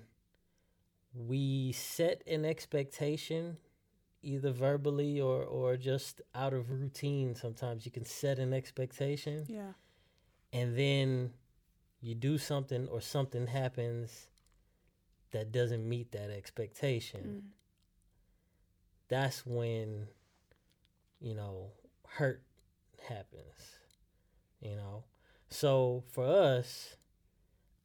[1.15, 3.57] we set an expectation
[4.21, 9.73] either verbally or or just out of routine sometimes you can set an expectation Yeah.
[10.51, 11.31] and then
[12.03, 14.27] you do something or something happens
[15.31, 17.41] that doesn't meet that expectation
[19.07, 20.07] that's when
[21.19, 21.67] you know
[22.07, 22.41] hurt
[23.07, 23.77] happens
[24.61, 25.03] you know
[25.49, 26.95] so for us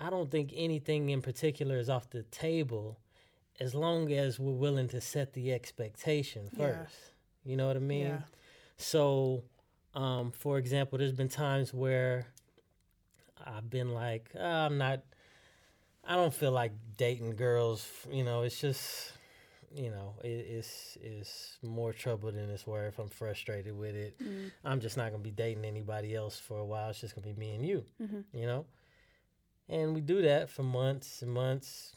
[0.01, 2.99] i don't think anything in particular is off the table
[3.61, 6.59] as long as we're willing to set the expectation Yeah.
[6.59, 6.95] first
[7.45, 8.21] you know what i mean Yeah.
[8.77, 9.45] so
[9.95, 12.27] um, for example there's been times where
[13.47, 15.03] i've been like "Ah, i'm not
[16.05, 19.13] i don't feel like dating girls you know it's just
[19.75, 22.99] you know, it, it's it's more trouble than it's worth.
[22.99, 24.19] I'm frustrated with it.
[24.19, 24.51] Mm.
[24.65, 26.91] I'm just not gonna be dating anybody else for a while.
[26.91, 27.85] It's just gonna be me and you.
[28.33, 28.67] You know,
[29.69, 31.95] and we do that for months and months.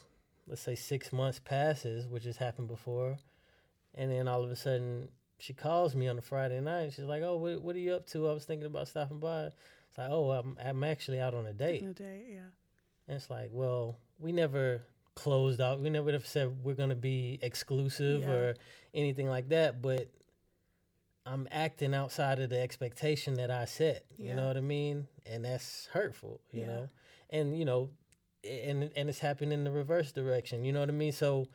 [0.47, 3.17] Let's say six months passes, which has happened before,
[3.95, 5.07] and then all of a sudden
[5.39, 6.93] she calls me on a Friday night.
[6.93, 8.27] She's like, "Oh, what, what are you up to?
[8.27, 9.51] I was thinking about stopping by."
[9.91, 12.39] It's like, "Oh, I'm I'm actually out on a date." In a day, yeah.
[13.07, 14.81] And it's like, well, we never
[15.15, 15.81] closed out.
[15.81, 18.31] We never have said we're gonna be exclusive Yeah.
[18.31, 18.55] or
[18.93, 19.81] anything like that.
[19.81, 20.07] But
[21.25, 24.05] I'm acting outside of the expectation that I set.
[24.17, 24.35] You Yeah.
[24.35, 25.07] know what I mean?
[25.25, 26.39] And that's hurtful.
[26.51, 26.67] You Yeah.
[26.67, 26.89] know,
[27.29, 27.89] and you know,
[28.45, 30.63] and and it's happened in the reverse direction.
[30.63, 31.11] You know what I mean?
[31.11, 31.47] So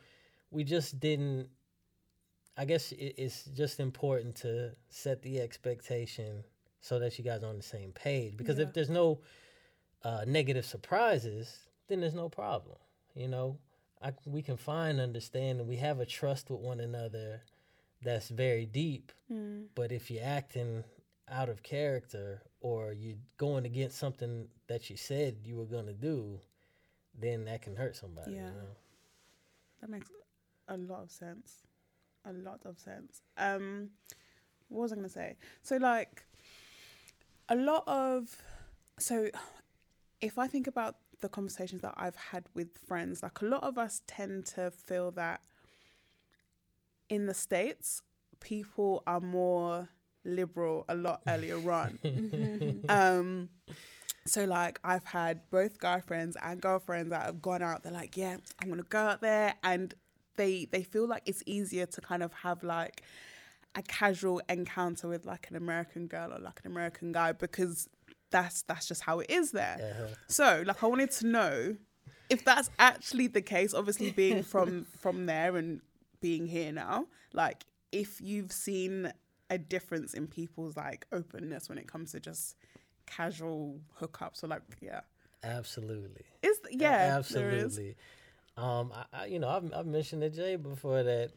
[0.51, 1.49] we just didn't.
[2.55, 6.43] I guess it's just important to set the expectation
[6.81, 8.37] so that you guys are on the same page.
[8.37, 8.65] Because Yeah.
[8.65, 9.19] if there's no
[10.03, 12.77] uh, negative surprises, then there's no problem.
[13.15, 13.57] You know,
[14.01, 15.67] I, we can find understanding.
[15.67, 17.41] We have a trust with one another
[18.03, 19.11] that's very deep.
[19.31, 19.65] Mm.
[19.73, 20.83] But if you're acting
[21.29, 26.39] out of character or you're going against something that you said you were gonna do,
[27.19, 28.33] then that can hurt somebody.
[28.33, 28.45] Yeah.
[28.45, 28.75] You know?
[29.81, 30.09] That makes
[30.67, 31.63] a lot of sense.
[32.25, 33.21] A lot of sense.
[33.37, 33.89] Um,
[34.69, 35.37] what was I gonna say?
[35.63, 36.23] So like,
[37.49, 38.41] a lot of
[38.99, 39.29] so,
[40.21, 43.77] if I think about the conversations that I've had with friends, like a lot of
[43.77, 45.41] us tend to feel that
[47.09, 48.01] in the states,
[48.39, 49.89] people are more
[50.25, 51.99] liberal a lot earlier on.
[52.89, 53.49] um,
[54.25, 57.83] so like I've had both guy friends and girlfriends that have gone out.
[57.83, 59.93] They're like, yeah, I'm gonna go out there, and
[60.35, 63.03] they they feel like it's easier to kind of have like
[63.77, 67.87] a casual encounter with like an American girl or like an American guy because
[68.31, 69.77] that's that's just how it is there.
[70.27, 71.75] So like I wanted to know
[72.29, 73.73] if that's actually the case.
[73.73, 75.81] Obviously, being from from there and
[76.19, 79.13] being here now, like if you've seen
[79.49, 82.57] a difference in people's like openness when it comes to just
[83.05, 84.99] casual hookups or like yeah
[85.43, 86.25] Absolutely.
[86.41, 87.17] is yeah is.
[87.17, 87.95] absolutely.
[88.57, 91.31] Um, I, I, you know, I've, I've mentioned to Jay before that,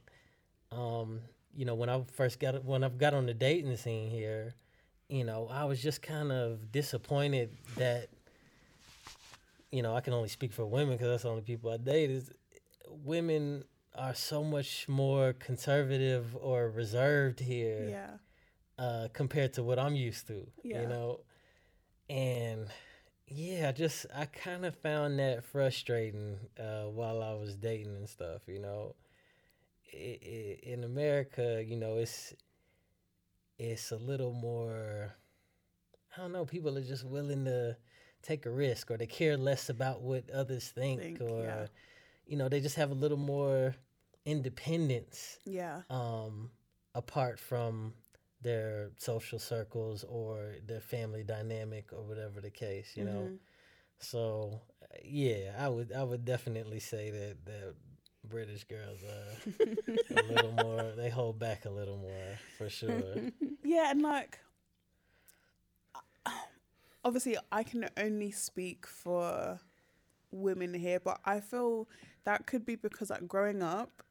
[0.73, 1.21] um,
[1.55, 4.55] you know, when I first got when I've got on the dating scene here,
[5.09, 8.09] you know, I was just kind of disappointed that,
[9.71, 12.11] you know, I can only speak for women because that's the only people I date.
[12.11, 12.31] Is
[12.89, 13.65] women
[13.95, 18.11] are so much more conservative or reserved here yeah
[18.81, 20.47] uh, compared to what I'm used to.
[20.65, 20.83] Yeah.
[20.83, 21.21] You know,
[22.09, 22.67] and
[23.29, 28.09] yeah, I just I kind of found that frustrating uh, while I was dating and
[28.09, 28.49] stuff.
[28.49, 28.95] You know,
[29.93, 32.35] in America, you know, it's
[33.59, 35.15] it's a little more.
[36.17, 36.45] I don't know.
[36.45, 37.77] People are just willing to
[38.23, 41.67] take a risk, or they care less about what others think, Think, or yeah.
[42.27, 43.75] you know, they just have a little more
[44.27, 46.51] independence yeah um,
[46.95, 47.95] apart from
[48.43, 53.31] their social circles or their family dynamic or whatever the case, you know.
[53.31, 53.39] Mhm.
[53.99, 54.61] So
[55.05, 57.75] yeah, I would I would definitely say that that
[58.29, 59.53] British girls are
[60.19, 63.15] a little more they hold back a little more for sure.
[63.65, 64.39] yeah and like
[67.05, 69.59] obviously I can only speak for
[70.31, 71.89] women here but I feel
[72.25, 74.03] that could be because like growing up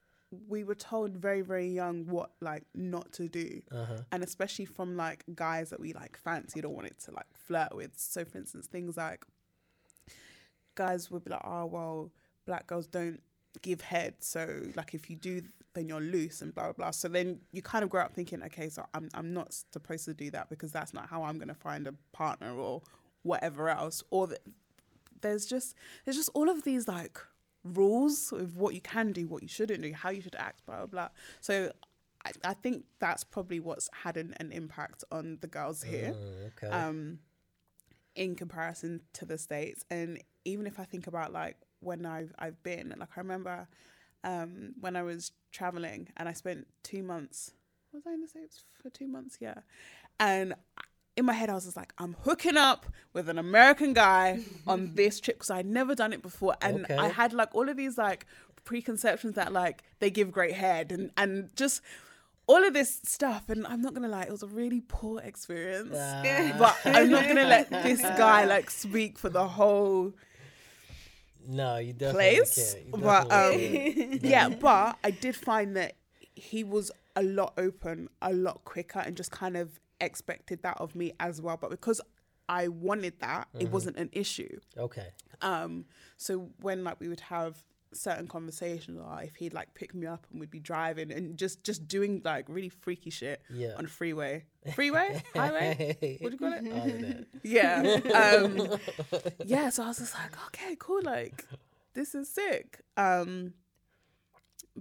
[0.48, 3.98] we were told very very young what like not to do Uh-huh.
[4.11, 7.91] and especially from like guys that we like fancied or wanted to like flirt with.
[7.95, 9.23] So, for instance, things like
[10.76, 12.11] guys would be like, "Oh, well,
[12.45, 13.22] black girls don't
[13.61, 15.41] give head, so like if you do,
[15.73, 18.43] then you're loose and blah blah blah." So then you kind of grow up thinking,
[18.43, 21.53] "Okay, so I'm I'm not supposed to do that because that's not how I'm gonna
[21.53, 22.81] find a partner or
[23.23, 24.39] whatever else." Or th-
[25.21, 27.19] there's just there's just all of these like
[27.63, 30.77] rules of what you can do, what you shouldn't do, how you should act, blah
[30.77, 31.09] blah blah.
[31.41, 31.71] So
[32.26, 36.13] I, I think that's probably what's had an, an impact on the girls here.
[36.13, 36.67] Mm, okay.
[36.67, 37.19] um,
[38.15, 39.85] in comparison to the states.
[39.89, 43.68] And even if I think about like when I've I've been, like I remember
[44.23, 47.51] um, when I was traveling and I spent two months.
[47.93, 49.38] Was I in the states for two months?
[49.39, 49.56] Yeah,
[50.19, 50.53] and
[51.18, 54.91] in my head I was just like, I'm hooking up with an American guy on
[54.95, 56.95] this trip because I'd never done it before, and Okay.
[56.97, 58.26] I had like all of these like
[58.65, 61.81] preconceptions that like they give great head and and just
[62.45, 65.95] all of this stuff and i'm not gonna lie it was a really poor experience
[65.97, 66.56] Ah.
[66.60, 70.14] but i'm not gonna let this guy like speak for the whole
[71.49, 72.73] no, you definitely place?
[72.73, 72.85] can't.
[72.85, 75.95] You but um yeah but i did find that
[76.35, 80.95] he was a lot open a lot quicker and just kind of expected that of
[80.95, 81.57] me as well.
[81.57, 81.99] But because
[82.47, 84.59] i wanted that it wasn't an issue.
[84.77, 85.07] Okay.
[85.41, 85.85] um
[86.17, 87.63] so when like we would have
[87.94, 91.64] certain conversations or if he'd like pick me up and we'd be driving and just
[91.64, 93.74] just doing like really freaky shit Yeah.
[93.78, 94.45] on freeway.
[94.76, 95.24] Freeway?
[95.36, 95.98] Highway?
[96.22, 96.72] What do you call it?
[96.72, 97.26] All of that.
[97.44, 98.80] yeah um
[99.45, 101.45] yeah so i was just like okay cool like
[101.95, 102.82] this is sick.
[102.95, 103.53] Um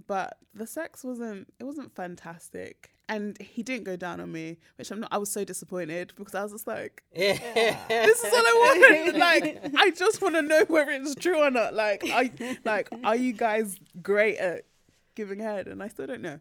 [0.07, 4.89] but the sex wasn't it wasn't fantastic and he didn't go down on me which
[4.91, 8.53] i'm not i was so disappointed because i was just like this is all I
[8.55, 9.17] want.
[9.17, 11.73] Like, I just want to know whether it's true or not.
[11.73, 12.25] Like, are
[12.63, 14.63] like are you guys great at
[15.15, 15.67] giving head?
[15.67, 16.39] And I still don't know.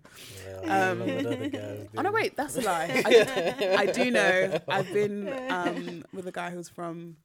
[0.63, 3.03] Well, Um, I don't know what other guys Oh no, wait, that's a lie.
[3.05, 4.61] I, I do know.
[4.69, 7.17] I've been um, with a guy who's from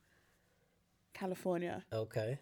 [1.13, 1.83] California.
[1.93, 2.39] Okay.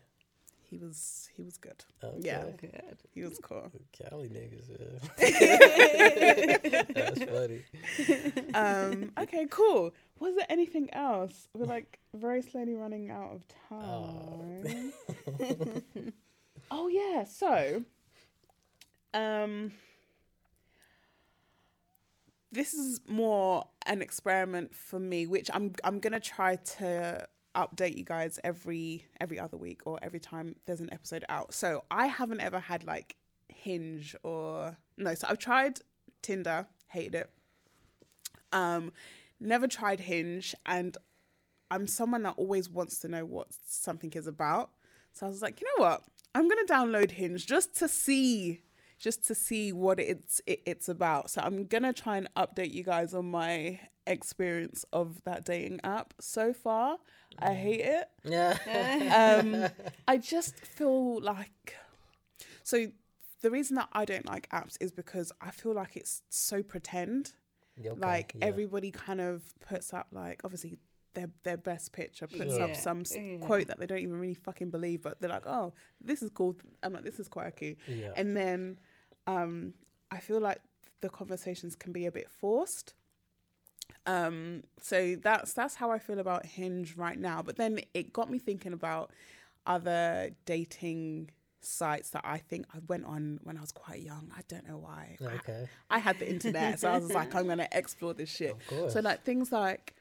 [0.71, 1.83] He was he was good.
[2.01, 2.19] Okay.
[2.21, 2.97] Yeah, Good.
[3.13, 3.69] he was cool.
[3.91, 4.69] Cali niggas.
[4.69, 4.99] Yeah.
[6.95, 8.53] That's funny.
[8.53, 9.93] Um, okay, cool.
[10.19, 11.49] Was there anything else?
[11.53, 14.93] We're like very slowly running out of time.
[16.71, 17.83] oh yeah, so
[19.13, 19.73] um
[22.53, 28.03] this is more an experiment for me, which I'm I'm gonna try to update you
[28.03, 31.53] guys every every other week or every time there's an episode out.
[31.53, 33.15] So I haven't ever had like
[33.49, 35.79] Hinge or no, so I've tried
[36.21, 37.29] Tinder, hated it.
[38.51, 38.91] Um,
[39.39, 40.97] never tried Hinge, and
[41.69, 44.71] I'm someone that always wants to know what something is about.
[45.13, 46.03] So I was like, you know what?
[46.33, 48.61] I'm gonna download Hinge just to see,
[48.99, 51.29] just to see what it's it, it's about.
[51.29, 56.13] So I'm gonna try and update you guys on my experience of that dating app.
[56.19, 56.97] So far,
[57.39, 59.39] I hate it Yeah.
[59.41, 59.69] um,
[60.07, 61.75] I just feel like
[62.63, 62.87] so
[63.41, 67.33] the reason that I don't like apps is because I feel like it's so pretend.
[67.79, 68.45] Okay, like yeah.
[68.45, 70.77] everybody kind of puts up like obviously
[71.15, 72.63] their their best picture puts Sure.
[72.63, 73.37] up some Yeah.
[73.39, 76.55] quote that they don't even really fucking believe, but they're like, oh, this is cool.
[76.83, 77.77] I'm like, this is quirky.
[77.87, 78.11] Yeah.
[78.15, 78.77] And then
[79.25, 79.73] um,
[80.11, 80.59] I feel like
[81.01, 82.93] the conversations can be a bit forced.
[84.05, 87.41] Um, so that's that's how I feel about Hinge right now.
[87.41, 89.11] But then it got me thinking about
[89.65, 91.29] other dating
[91.63, 94.31] sites that I think I went on when I was quite young.
[94.35, 95.17] I don't know why.
[95.21, 95.67] Okay.
[95.91, 98.57] I, had the internet, so I was like, I'm gonna explore this shit.
[98.89, 99.93] So like things like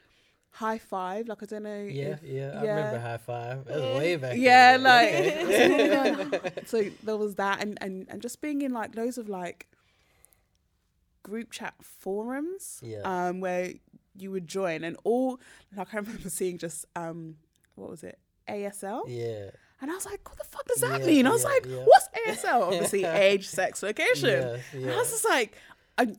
[0.58, 1.82] Hi5, like I don't know.
[1.82, 3.64] Yeah, if- yeah, I remember high five.
[3.66, 4.36] That was way back.
[4.38, 4.82] yeah, then.
[4.82, 5.14] like
[6.42, 6.50] Okay.
[6.66, 9.66] so there was that, and, and and just being in like loads of like
[11.22, 13.02] group chat forums, Yeah.
[13.04, 13.74] um, where
[14.20, 15.40] you would join, and all
[15.76, 17.36] like I remember seeing just um,
[17.74, 18.18] what was it,
[18.48, 21.26] ASL, yeah, and I was like, what the fuck does that Yeah, mean?
[21.26, 21.84] I was yeah, like, yeah.
[21.84, 22.62] what's ASL?
[22.68, 24.60] Obviously, age, sex, location.
[24.74, 24.90] And.
[24.90, 25.56] I was just like,
[25.98, 26.14] I,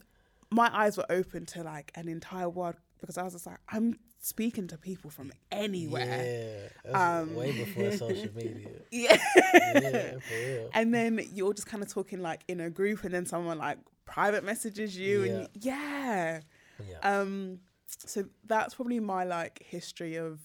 [0.49, 3.97] my eyes were open to like an entire world because I was just like, I'm
[4.23, 6.69] speaking to people from anywhere.
[6.85, 8.67] Yeah, Um, way before social media.
[8.91, 9.17] Yeah.
[9.53, 10.69] Yeah, for real.
[10.73, 13.77] and then you're just kind of talking like in a group, and then someone like
[14.05, 16.41] private messages you, and yeah.
[16.87, 16.97] Yeah.
[17.03, 17.59] Um,
[17.99, 20.39] so that's probably my like history of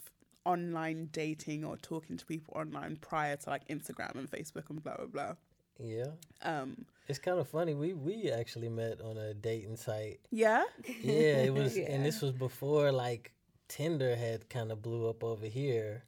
[0.44, 4.96] online dating or talking to people online prior to like Instagram and Facebook and blah
[4.96, 5.32] blah blah.
[5.80, 6.06] yeah.
[6.42, 7.74] Um, It's kind of funny.
[7.74, 10.20] We we actually met on a dating site.
[10.30, 10.64] yeah.
[11.02, 11.90] Yeah, it was, Yeah.
[11.92, 13.32] and this was before like
[13.68, 16.04] Tinder had kind of blew up over here.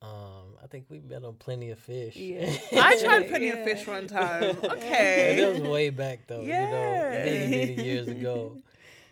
[0.00, 2.14] Um, I think we met on Plenty of Fish.
[2.16, 2.52] Yeah.
[2.72, 3.56] I tried Plenty Yeah.
[3.56, 4.42] and Fish one time.
[4.62, 7.24] And that was way back though, you know, Yeah.
[7.24, 8.56] many many years ago.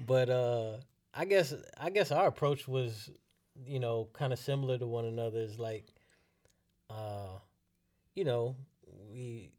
[0.06, 0.76] But uh,
[1.16, 3.10] I guess I guess our approach was,
[3.66, 5.58] you know, kind of similar to one another's.
[5.58, 5.86] Like,
[6.90, 7.38] uh,
[8.14, 8.56] you know,
[9.10, 9.50] we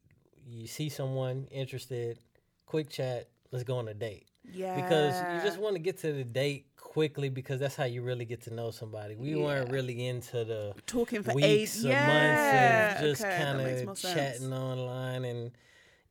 [0.45, 2.19] you see someone interested,
[2.65, 4.75] quick chat, let's go on a date Yeah.
[4.75, 8.23] because you just want to get to the date quickly because that's how you really
[8.25, 9.15] get to know somebody.
[9.15, 12.07] We weren't really into the talking for weeks eight or yeah.
[12.07, 14.13] months of just okay, kind of sense.
[14.13, 15.51] chatting online and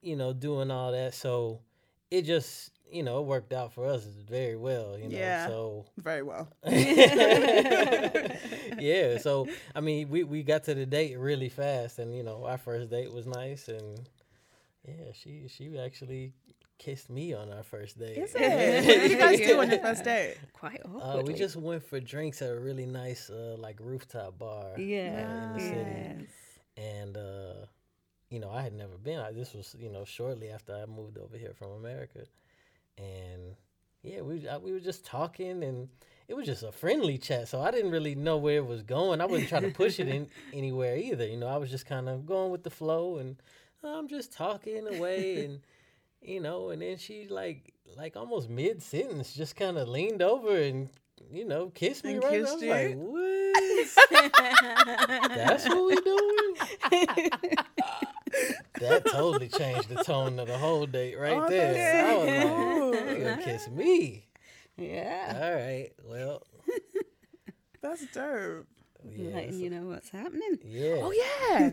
[0.02, 1.14] you know doing all that.
[1.14, 1.60] So
[2.10, 4.96] it just you know, it worked out for us very well.
[4.98, 5.46] You know, Yeah.
[5.48, 6.48] so Very well.
[8.78, 9.18] yeah.
[9.18, 12.58] So I mean, we we got to the date really fast, and you know, our
[12.58, 14.08] first date was nice, and
[14.86, 16.32] yeah, she she actually
[16.78, 18.18] kissed me on our first date.
[18.18, 18.40] Is it?
[18.42, 20.36] What did you guys do on your first date?
[20.52, 24.78] Quite Uh, we just went for drinks at a really nice, uh, like rooftop bar.
[24.78, 25.96] yeah, in the city.
[26.20, 26.28] yes.
[26.76, 27.66] and uh,
[28.30, 29.20] you know, I had never been.
[29.20, 32.20] I, this was you know shortly after I moved over here from America,
[32.98, 33.56] and
[34.02, 35.88] yeah, we I, we were just talking, and
[36.28, 37.48] it was just a friendly chat.
[37.48, 39.20] So I didn't really know where it was going.
[39.20, 41.26] I wasn't trying to push it in anywhere either.
[41.26, 43.36] You know, I was just kind of going with the flow, and
[43.82, 45.60] I'm just talking away, and
[46.22, 50.56] you know, and then she like like almost mid sentence just kind of leaned over
[50.56, 50.88] and
[51.30, 52.32] you know kissed me And right.
[52.32, 52.70] kissed I was you?
[52.70, 53.18] like, what?
[55.36, 57.30] That's what we doing?
[58.80, 61.72] that totally changed the tone of the whole date right Oh, there.
[61.72, 64.26] that's I was like, you gonna kiss me.
[64.76, 65.32] yeah.
[65.42, 65.90] All right.
[66.04, 66.42] Well,
[67.82, 68.66] That's dope.
[69.10, 69.34] yeah.
[69.34, 70.58] Letting so- you know what's happening.
[70.64, 70.96] yeah.
[71.02, 71.70] Oh yeah.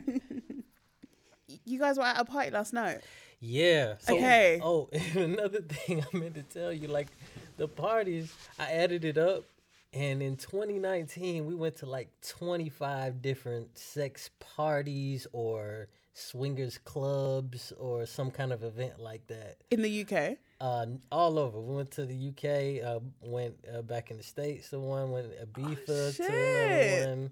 [1.66, 3.00] You guys were at a party last night.
[3.40, 3.96] Yeah.
[4.00, 4.60] So, Okay.
[4.64, 7.10] Oh, and another thing I meant to tell you, like
[7.58, 9.44] the parties, I added it up,
[9.92, 18.06] and in 2019 we went to like 25 different sex parties or swingers clubs or
[18.06, 19.58] some kind of event like that.
[19.72, 20.38] In the UK.
[20.62, 21.60] Uh, all over.
[21.60, 22.86] We went to the UK.
[22.86, 24.70] Uh, went uh, back in the states.
[24.70, 26.30] The one went Ibiza to Oh, shit.
[26.30, 27.32] another one.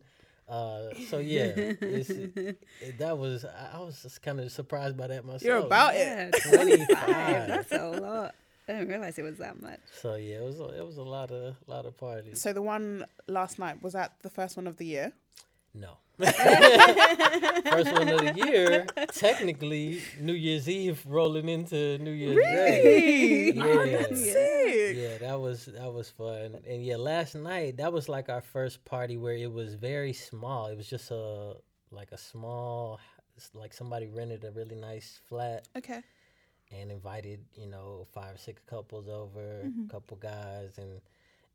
[0.49, 2.09] Uh, so yeah, it's,
[2.81, 3.45] it, that was.
[3.45, 5.43] I I was just kind of surprised by that myself.
[5.43, 6.43] You're about Yeah, it.
[6.43, 6.87] 25.
[7.47, 8.35] That's a lot.
[8.67, 9.79] I didn't realize it was that much.
[10.01, 12.41] So yeah, it was a, it was a lot of lot of parties.
[12.41, 15.13] So the one last night was that the first one of the year.
[15.73, 15.97] No.
[16.21, 23.51] First one of the year, technically New Year's Eve rolling into New Year's Day.
[23.55, 24.15] Yeah.
[24.15, 24.97] Sick.
[24.97, 26.57] Yeah, that was that was fun.
[26.67, 30.67] And yeah, last night that was like our first party where it was very small.
[30.67, 31.55] It was just a
[31.91, 32.99] like a small
[33.55, 36.01] like somebody rented a really nice flat Okay.
[36.71, 39.85] and invited, you know, five or six couples over, Mm-hmm.
[39.85, 41.01] a couple guys and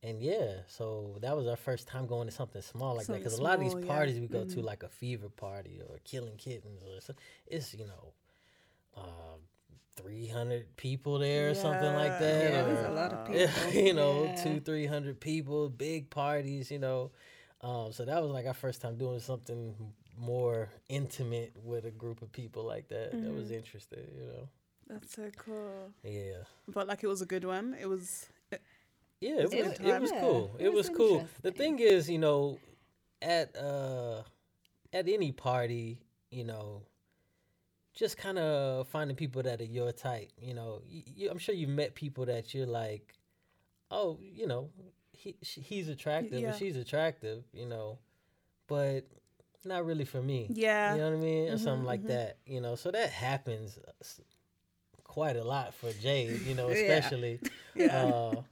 [0.03, 3.39] and yeah, so that was our first time going to something small like that because
[3.39, 3.79] a lot of these yeah.
[3.81, 3.89] Mm-hmm.
[3.89, 7.15] parties we go to like a fever party or killing kittens or so,
[7.47, 8.13] it's you know
[8.97, 9.37] uh,
[9.97, 13.73] 300 people there or something like that Yeah, there's a lot of people.
[13.73, 14.43] you know Yeah.
[14.43, 17.11] two three hundred people big parties you know
[17.63, 19.75] um, so that was like our first time doing something
[20.19, 23.37] more intimate with a group of people like that that Mm-hmm.
[23.37, 24.49] was interesting you know
[24.89, 25.93] That's so cool.
[26.05, 27.75] yeah But like it was a good one.
[27.81, 28.27] It was.
[29.21, 30.57] Yeah, it good it was cool.
[30.59, 31.29] It it was was cool.
[31.43, 32.59] The thing is, you know,
[33.23, 34.23] at uh
[34.93, 35.99] at any party,
[36.31, 36.83] you know,
[37.95, 40.31] just kind of finding people that are your type.
[40.41, 43.15] You know, you, you, I'm sure you've met people that you're like,
[43.91, 44.71] oh, you know,
[45.13, 46.51] he sh he's attractive Yeah.
[46.51, 47.99] or she's attractive, you know,
[48.67, 49.07] but
[49.65, 50.51] not really for me.
[50.55, 50.93] Yeah.
[50.93, 52.09] You know what I mean, or Mhm, something like mhm.
[52.09, 52.37] that.
[52.47, 53.93] You know, so that happens uh,
[55.05, 56.43] quite a lot for Jade.
[56.47, 56.75] You know, Yeah.
[56.75, 57.41] especially.
[57.75, 57.95] Yeah.
[57.95, 58.43] Uh,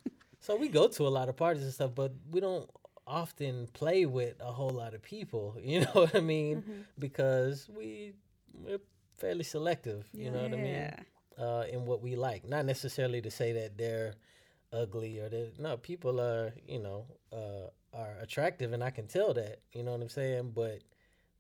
[0.45, 2.69] so we go to a lot of parties and stuff, but we don't
[3.07, 5.57] often play with a whole lot of people.
[5.63, 6.59] You know what I mean?
[6.59, 6.81] Mm-hmm.
[6.99, 8.13] Because we
[8.53, 8.81] we're
[9.17, 10.05] fairly selective.
[10.13, 10.93] You know what I mean?
[11.39, 14.15] Uh, in what we like, not necessarily to say that they're
[14.71, 19.33] ugly or that no people are you know uh, are attractive and I can tell
[19.33, 19.61] that.
[19.73, 20.53] You know what I'm saying?
[20.55, 20.83] But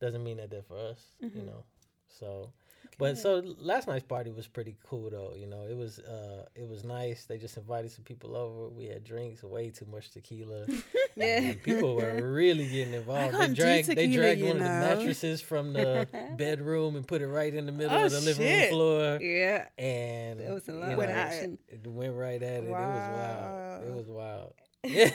[0.00, 1.00] doesn't mean that they're for us.
[1.20, 1.64] You know.
[2.08, 2.52] So
[2.98, 5.34] but so last night's party was pretty cool though.
[5.36, 7.24] You know, it was uh it was nice.
[7.26, 8.68] They just invited some people over.
[8.68, 10.66] We had drinks, way too much tequila.
[11.16, 11.38] Yeah.
[11.42, 13.36] And people were really getting involved.
[13.38, 17.28] They dragged they dragged you one of the mattresses from the bedroom and put it
[17.28, 18.62] right in the middle Oh, of the living shit.
[18.62, 19.18] room floor.
[19.22, 19.66] Yeah.
[19.78, 21.58] And it was a lot of Went know, it.
[21.68, 22.68] it went right at it.
[22.68, 23.80] Wow.
[23.86, 24.54] It was wild.
[24.82, 24.94] It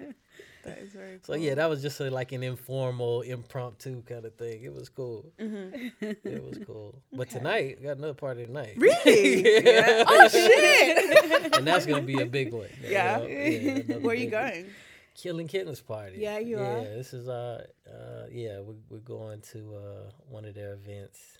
[0.00, 0.14] wild.
[0.64, 1.20] That is very cool.
[1.22, 4.62] So yeah, that was just a, like an informal, impromptu kind of thing.
[4.62, 5.32] It was cool.
[5.38, 7.00] It was cool.
[7.12, 8.74] But tonight, we got another party tonight.
[8.76, 9.64] Really?
[9.64, 10.04] yeah.
[10.06, 11.54] Oh shit!
[11.54, 12.68] and that's gonna be a big one.
[12.82, 13.18] Yeah.
[13.20, 14.50] another Where are you big one.
[14.50, 14.66] going?
[15.14, 16.16] Killing Kittens party.
[16.18, 16.80] Yeah, you yeah, are.
[16.96, 21.38] this is uh, uh yeah, we we're going to uh one of their events.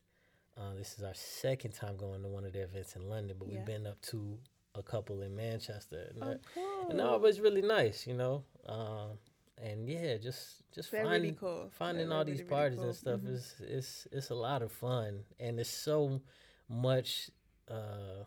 [0.59, 3.49] Uh, this is our second time going to one of their events in London, but
[3.49, 3.57] Yeah.
[3.59, 4.37] we've been up to
[4.75, 6.09] a couple in Manchester.
[6.15, 6.89] And, Oh, cool.
[6.91, 8.45] and no, it was really nice, you know.
[8.71, 9.19] Um,
[9.59, 11.69] and yeah, just just They're finding really cool.
[11.73, 12.87] finding They're all really, these really parties cool.
[12.89, 13.35] and stuff Mhm.
[13.35, 16.21] is it's it's a lot of fun, and it's so
[16.69, 17.31] much
[17.69, 18.25] uh,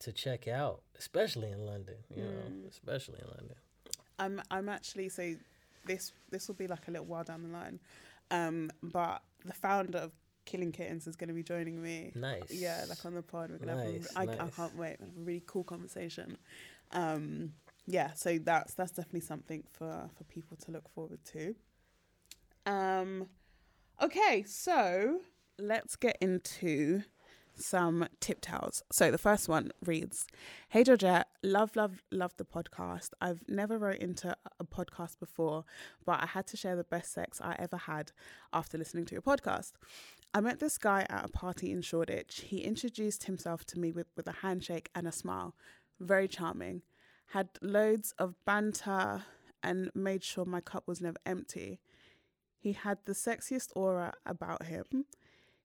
[0.00, 1.96] to check out, especially in London.
[2.14, 2.68] You know, Mm.
[2.68, 3.56] especially in London.
[4.18, 5.34] I'm I'm actually so
[5.86, 7.80] this this will be like a little while down the line,
[8.30, 10.12] um, but the founder of
[10.44, 12.10] Killing Kittens is going to be joining me.
[12.14, 12.50] Nice.
[12.50, 13.50] Yeah, like on the pod.
[13.50, 14.54] We're gonna Nice, have a, I, I nice.
[14.56, 14.96] can't wait.
[15.00, 16.36] We're gonna have a really cool conversation.
[16.92, 17.52] Um,
[17.90, 21.54] yeah, so that's that's definitely something for for people to look forward to.
[22.66, 23.28] Um,
[24.02, 25.20] okay, so
[25.58, 27.02] let's get into
[27.54, 28.82] some tip towels.
[28.92, 30.26] So the first one reads,
[30.68, 33.12] "Hey Georgette, love, love, love the podcast.
[33.22, 35.64] I've never wrote into a podcast before,
[36.04, 38.12] but I had to share the best sex I ever had
[38.52, 39.72] after listening to your podcast.
[40.34, 42.42] I met this guy at a party in Shoreditch.
[42.48, 45.54] He introduced himself to me with, with a handshake and a smile.
[46.00, 46.82] Very charming.
[47.32, 49.24] Had loads of banter
[49.62, 51.80] and made sure my cup was never empty.
[52.58, 55.04] He had the sexiest aura about him.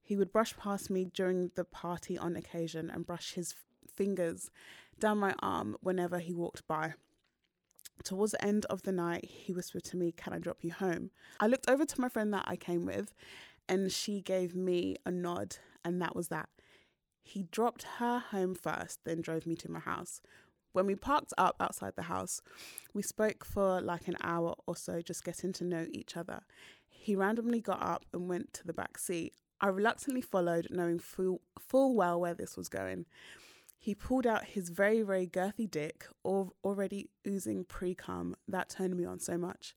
[0.02, 3.56] He would brush past me during the party on occasion and brush his
[3.88, 4.52] fingers
[4.99, 6.94] down my arm whenever he walked by.
[8.03, 11.11] Towards the end of the night, he whispered to me, Can I drop you home?
[11.40, 13.14] I looked over to my friend that I came with,
[13.69, 16.49] and she gave me a nod, and that was that.
[17.22, 20.22] He dropped her home first, then drove me to my house.
[20.74, 22.41] When we parked up outside the house,
[22.94, 26.41] we spoke for like an hour or so, just getting to know each other.
[26.90, 29.34] He randomly got up and went to the back seat.
[29.62, 33.06] I reluctantly followed, knowing full, full well where this was going.
[33.78, 38.36] He pulled out his very, very girthy dick, al- already oozing pre cum.
[38.48, 39.76] That turned me on so much.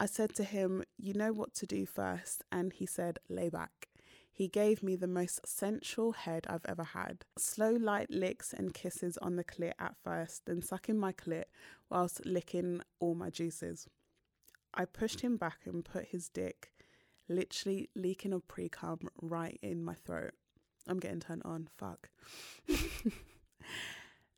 [0.00, 2.42] I said to him, You know what to do first.
[2.50, 3.88] And he said, Lay back.
[4.38, 7.24] He gave me the most sensual head I've ever had.
[7.36, 11.46] Slow, light licks and kisses on the clit at first, then sucking my clit
[11.90, 13.88] whilst licking all my juices.
[14.72, 16.70] I pushed him back and put his dick,
[17.28, 20.34] literally leaking of pre cum, right in my throat.
[20.86, 21.68] I'm getting turned on.
[21.76, 22.08] Fuck.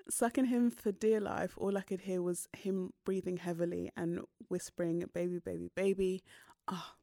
[0.08, 5.04] Sucking him for dear life, all I could hear was him breathing heavily and whispering,
[5.12, 6.22] baby, baby, baby.
[6.66, 6.94] Ah.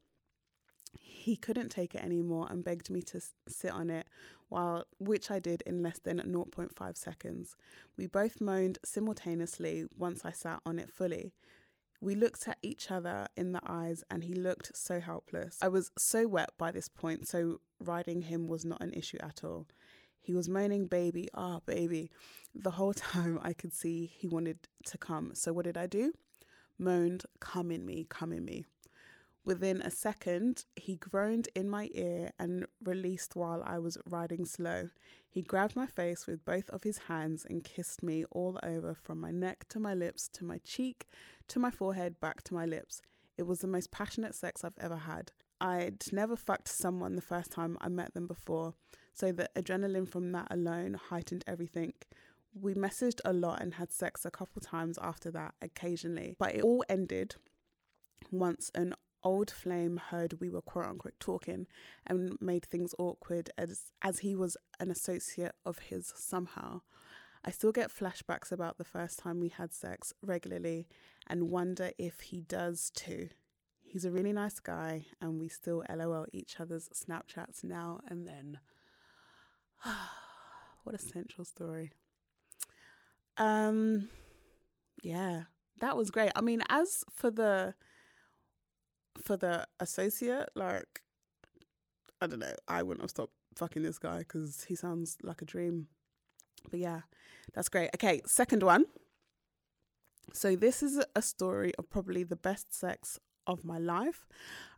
[0.99, 4.07] He couldn't take it anymore and begged me to sit on it,
[4.49, 7.55] while which I did in less than 0.5 seconds.
[7.97, 11.33] We both moaned simultaneously once I sat on it fully.
[11.99, 15.57] We looked at each other in the eyes and he looked so helpless.
[15.61, 19.43] I was so wet by this point, so riding him was not an issue at
[19.43, 19.67] all.
[20.21, 22.11] He was moaning, baby, ah, baby.
[22.53, 25.31] The whole time I could see he wanted to come.
[25.33, 26.13] So what did I do?
[26.79, 28.65] Moaned, come in me, come in me.
[29.47, 34.89] Within a second, he groaned in my ear and released while I was riding slow.
[35.29, 39.21] He grabbed my face with both of his hands and kissed me all over from
[39.21, 41.07] my neck to my lips to my cheek
[41.47, 43.01] to my forehead back to my lips.
[43.37, 45.31] It was the most passionate sex I've ever had.
[45.61, 48.73] I'd never fucked someone the first time I met them before,
[49.13, 51.93] so the adrenaline from that alone heightened everything.
[52.53, 56.63] We messaged a lot and had sex a couple times after that, occasionally, but it
[56.63, 57.35] all ended
[58.29, 61.67] once an old flame heard we were quote unquote talking
[62.05, 66.81] and made things awkward as as he was an associate of his somehow.
[67.45, 70.87] I still get flashbacks about the first time we had sex regularly
[71.27, 73.29] and wonder if he does too.
[73.83, 78.59] He's a really nice guy and we still LOL each other's Snapchats now and then.
[80.83, 81.91] what a central story.
[83.37, 84.09] Um
[85.03, 85.43] yeah,
[85.79, 86.31] that was great.
[86.35, 87.75] I mean, as for the
[89.27, 91.01] for the associate, like
[92.21, 95.45] I don't know, I wouldn't have stopped fucking this guy because he sounds like a
[95.45, 95.87] dream.
[96.71, 97.01] But yeah,
[97.53, 97.89] that's great.
[97.95, 98.85] Okay, second one.
[100.33, 104.27] So this is a story of probably the best sex of my life.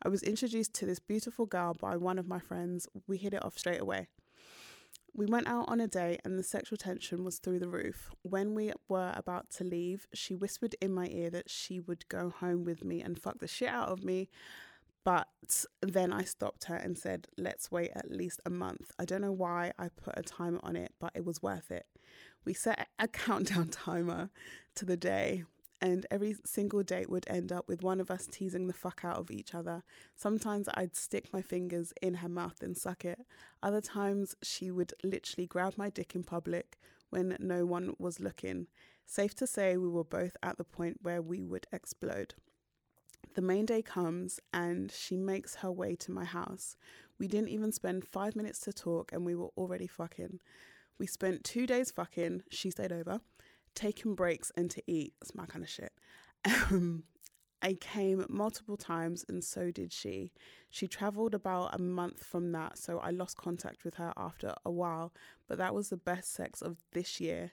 [0.03, 2.87] I was introduced to this beautiful girl by one of my friends.
[3.07, 4.07] We hit it off straight away.
[5.19, 8.09] We went out on a date and the sexual tension was through the roof.
[8.21, 12.29] When we were about to leave, she whispered in my ear that she would go
[12.29, 14.29] home with me and fuck the shit out of me.
[15.03, 15.27] But
[15.81, 18.93] then I stopped her and said, let's wait at least a month.
[18.97, 21.85] I don't know why I put a timer on it, but it was worth it.
[22.45, 24.29] We set a countdown timer
[24.75, 25.43] to the day,
[25.81, 29.17] and every single date would end up with one of us teasing the fuck out
[29.17, 29.83] of each other.
[30.15, 33.19] Sometimes I'd stick my fingers in her mouth and suck it.
[33.63, 36.77] Other times she would literally grab my dick in public
[37.09, 38.67] when no one was looking.
[39.05, 42.35] Safe to say, we were both at the point where we would explode.
[43.35, 46.75] The main day comes and she makes her way to my house.
[47.17, 50.39] We didn't even spend five minutes to talk and we were already fucking.
[50.97, 53.21] We spent two days fucking, she stayed over,
[53.75, 55.13] taking breaks and to eat.
[55.19, 55.93] That's my kind of shit.
[56.71, 57.03] Um,
[57.61, 60.31] I came multiple times and so did she.
[60.69, 64.71] She travelled about a month from that, so I lost contact with her after a
[64.71, 65.13] while,
[65.47, 67.51] but that was the best sex of this year.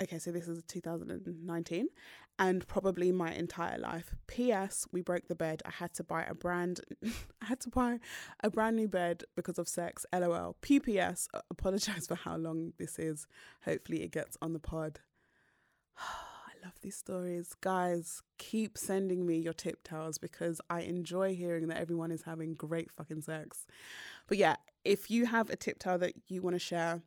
[0.00, 1.88] okay, so this is 2019
[2.38, 4.14] and probably my entire life.
[4.26, 4.86] P.S.
[4.92, 5.62] We broke the bed.
[5.64, 6.80] I had to buy a brand
[7.42, 7.98] I had to buy
[8.44, 10.04] a brand new bed because of sex.
[10.12, 10.56] LOL.
[10.60, 11.28] P.P.S.
[11.50, 13.26] Apologize for how long this is.
[13.64, 15.00] Hopefully it gets on the pod.
[15.98, 17.54] I love these stories.
[17.60, 22.54] Guys, keep sending me your tip tales because I enjoy hearing that everyone is having
[22.54, 23.66] great fucking sex.
[24.26, 27.02] But yeah, if you have a tip tale that you want to share,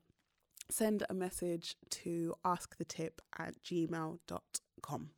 [0.69, 5.09] send a message to askthetip at gmail.com.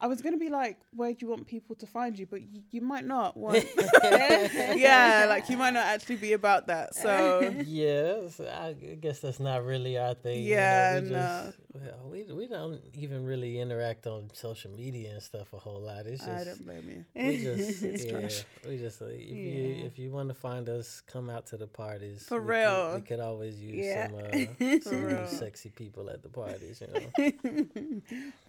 [0.00, 2.26] I was going to be like, where do you want people to find you?
[2.26, 3.64] But you, you might not want.
[4.04, 6.94] yeah, like you might not actually be about that.
[6.94, 8.20] So yeah,
[8.54, 10.44] I guess that's not really our thing.
[10.44, 11.42] Yeah, you know, no.
[11.46, 15.80] Just, well, we we don't even really interact on social media and stuff a whole
[15.80, 16.06] lot.
[16.06, 17.26] It's just I don't blame you.
[17.28, 18.44] we just yeah, trash.
[18.66, 21.66] we just like, if you if you want to find us, come out to the
[21.66, 22.24] parties.
[22.26, 22.94] For we could- real.
[22.96, 24.08] we could always use Yeah.
[24.08, 26.80] some uh, some sexy people at the parties.
[26.82, 28.00] You know.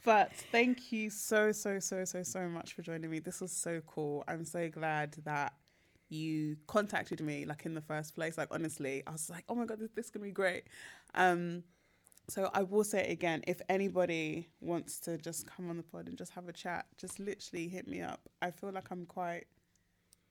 [0.06, 3.20] But thank you so, so, so, so, so much for joining me.
[3.20, 4.24] This was so cool.
[4.28, 5.54] I'm so glad that
[6.10, 8.38] you contacted me like in the first place.
[8.38, 10.64] Like honestly, I was like, oh my god, this, this is gonna be great.
[11.14, 11.64] Um,
[12.30, 13.44] so I will say it again.
[13.48, 17.20] If anybody wants to just come on the pod and just have a chat, just
[17.20, 18.22] literally hit me up.
[18.42, 19.46] I feel like I'm quite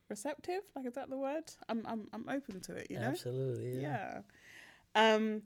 [0.08, 0.62] receptive.
[0.74, 1.44] Like is that the word?
[1.68, 2.88] I'm I'm I'm open to it.
[2.90, 3.06] You know.
[3.06, 3.80] Absolutely.
[3.80, 4.20] Yeah.
[4.94, 5.14] Yeah.
[5.14, 5.42] Um,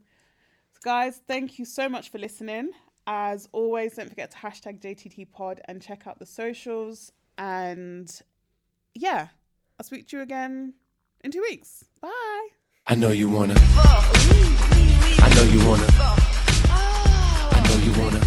[0.73, 2.71] so guys, thank you so much for listening.
[3.05, 7.11] As always, don't forget to hashtag JTT Pod and check out the socials.
[7.37, 8.09] And
[8.95, 9.27] yeah,
[9.79, 10.73] I'll speak to you again
[11.23, 11.83] in two weeks.
[12.01, 12.47] Bye.
[12.87, 13.55] I know you wanna.
[13.57, 16.42] I know you wanna
[17.97, 18.19] wanna.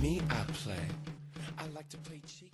[0.00, 0.74] Me, I play.
[1.58, 2.52] I like to play cheat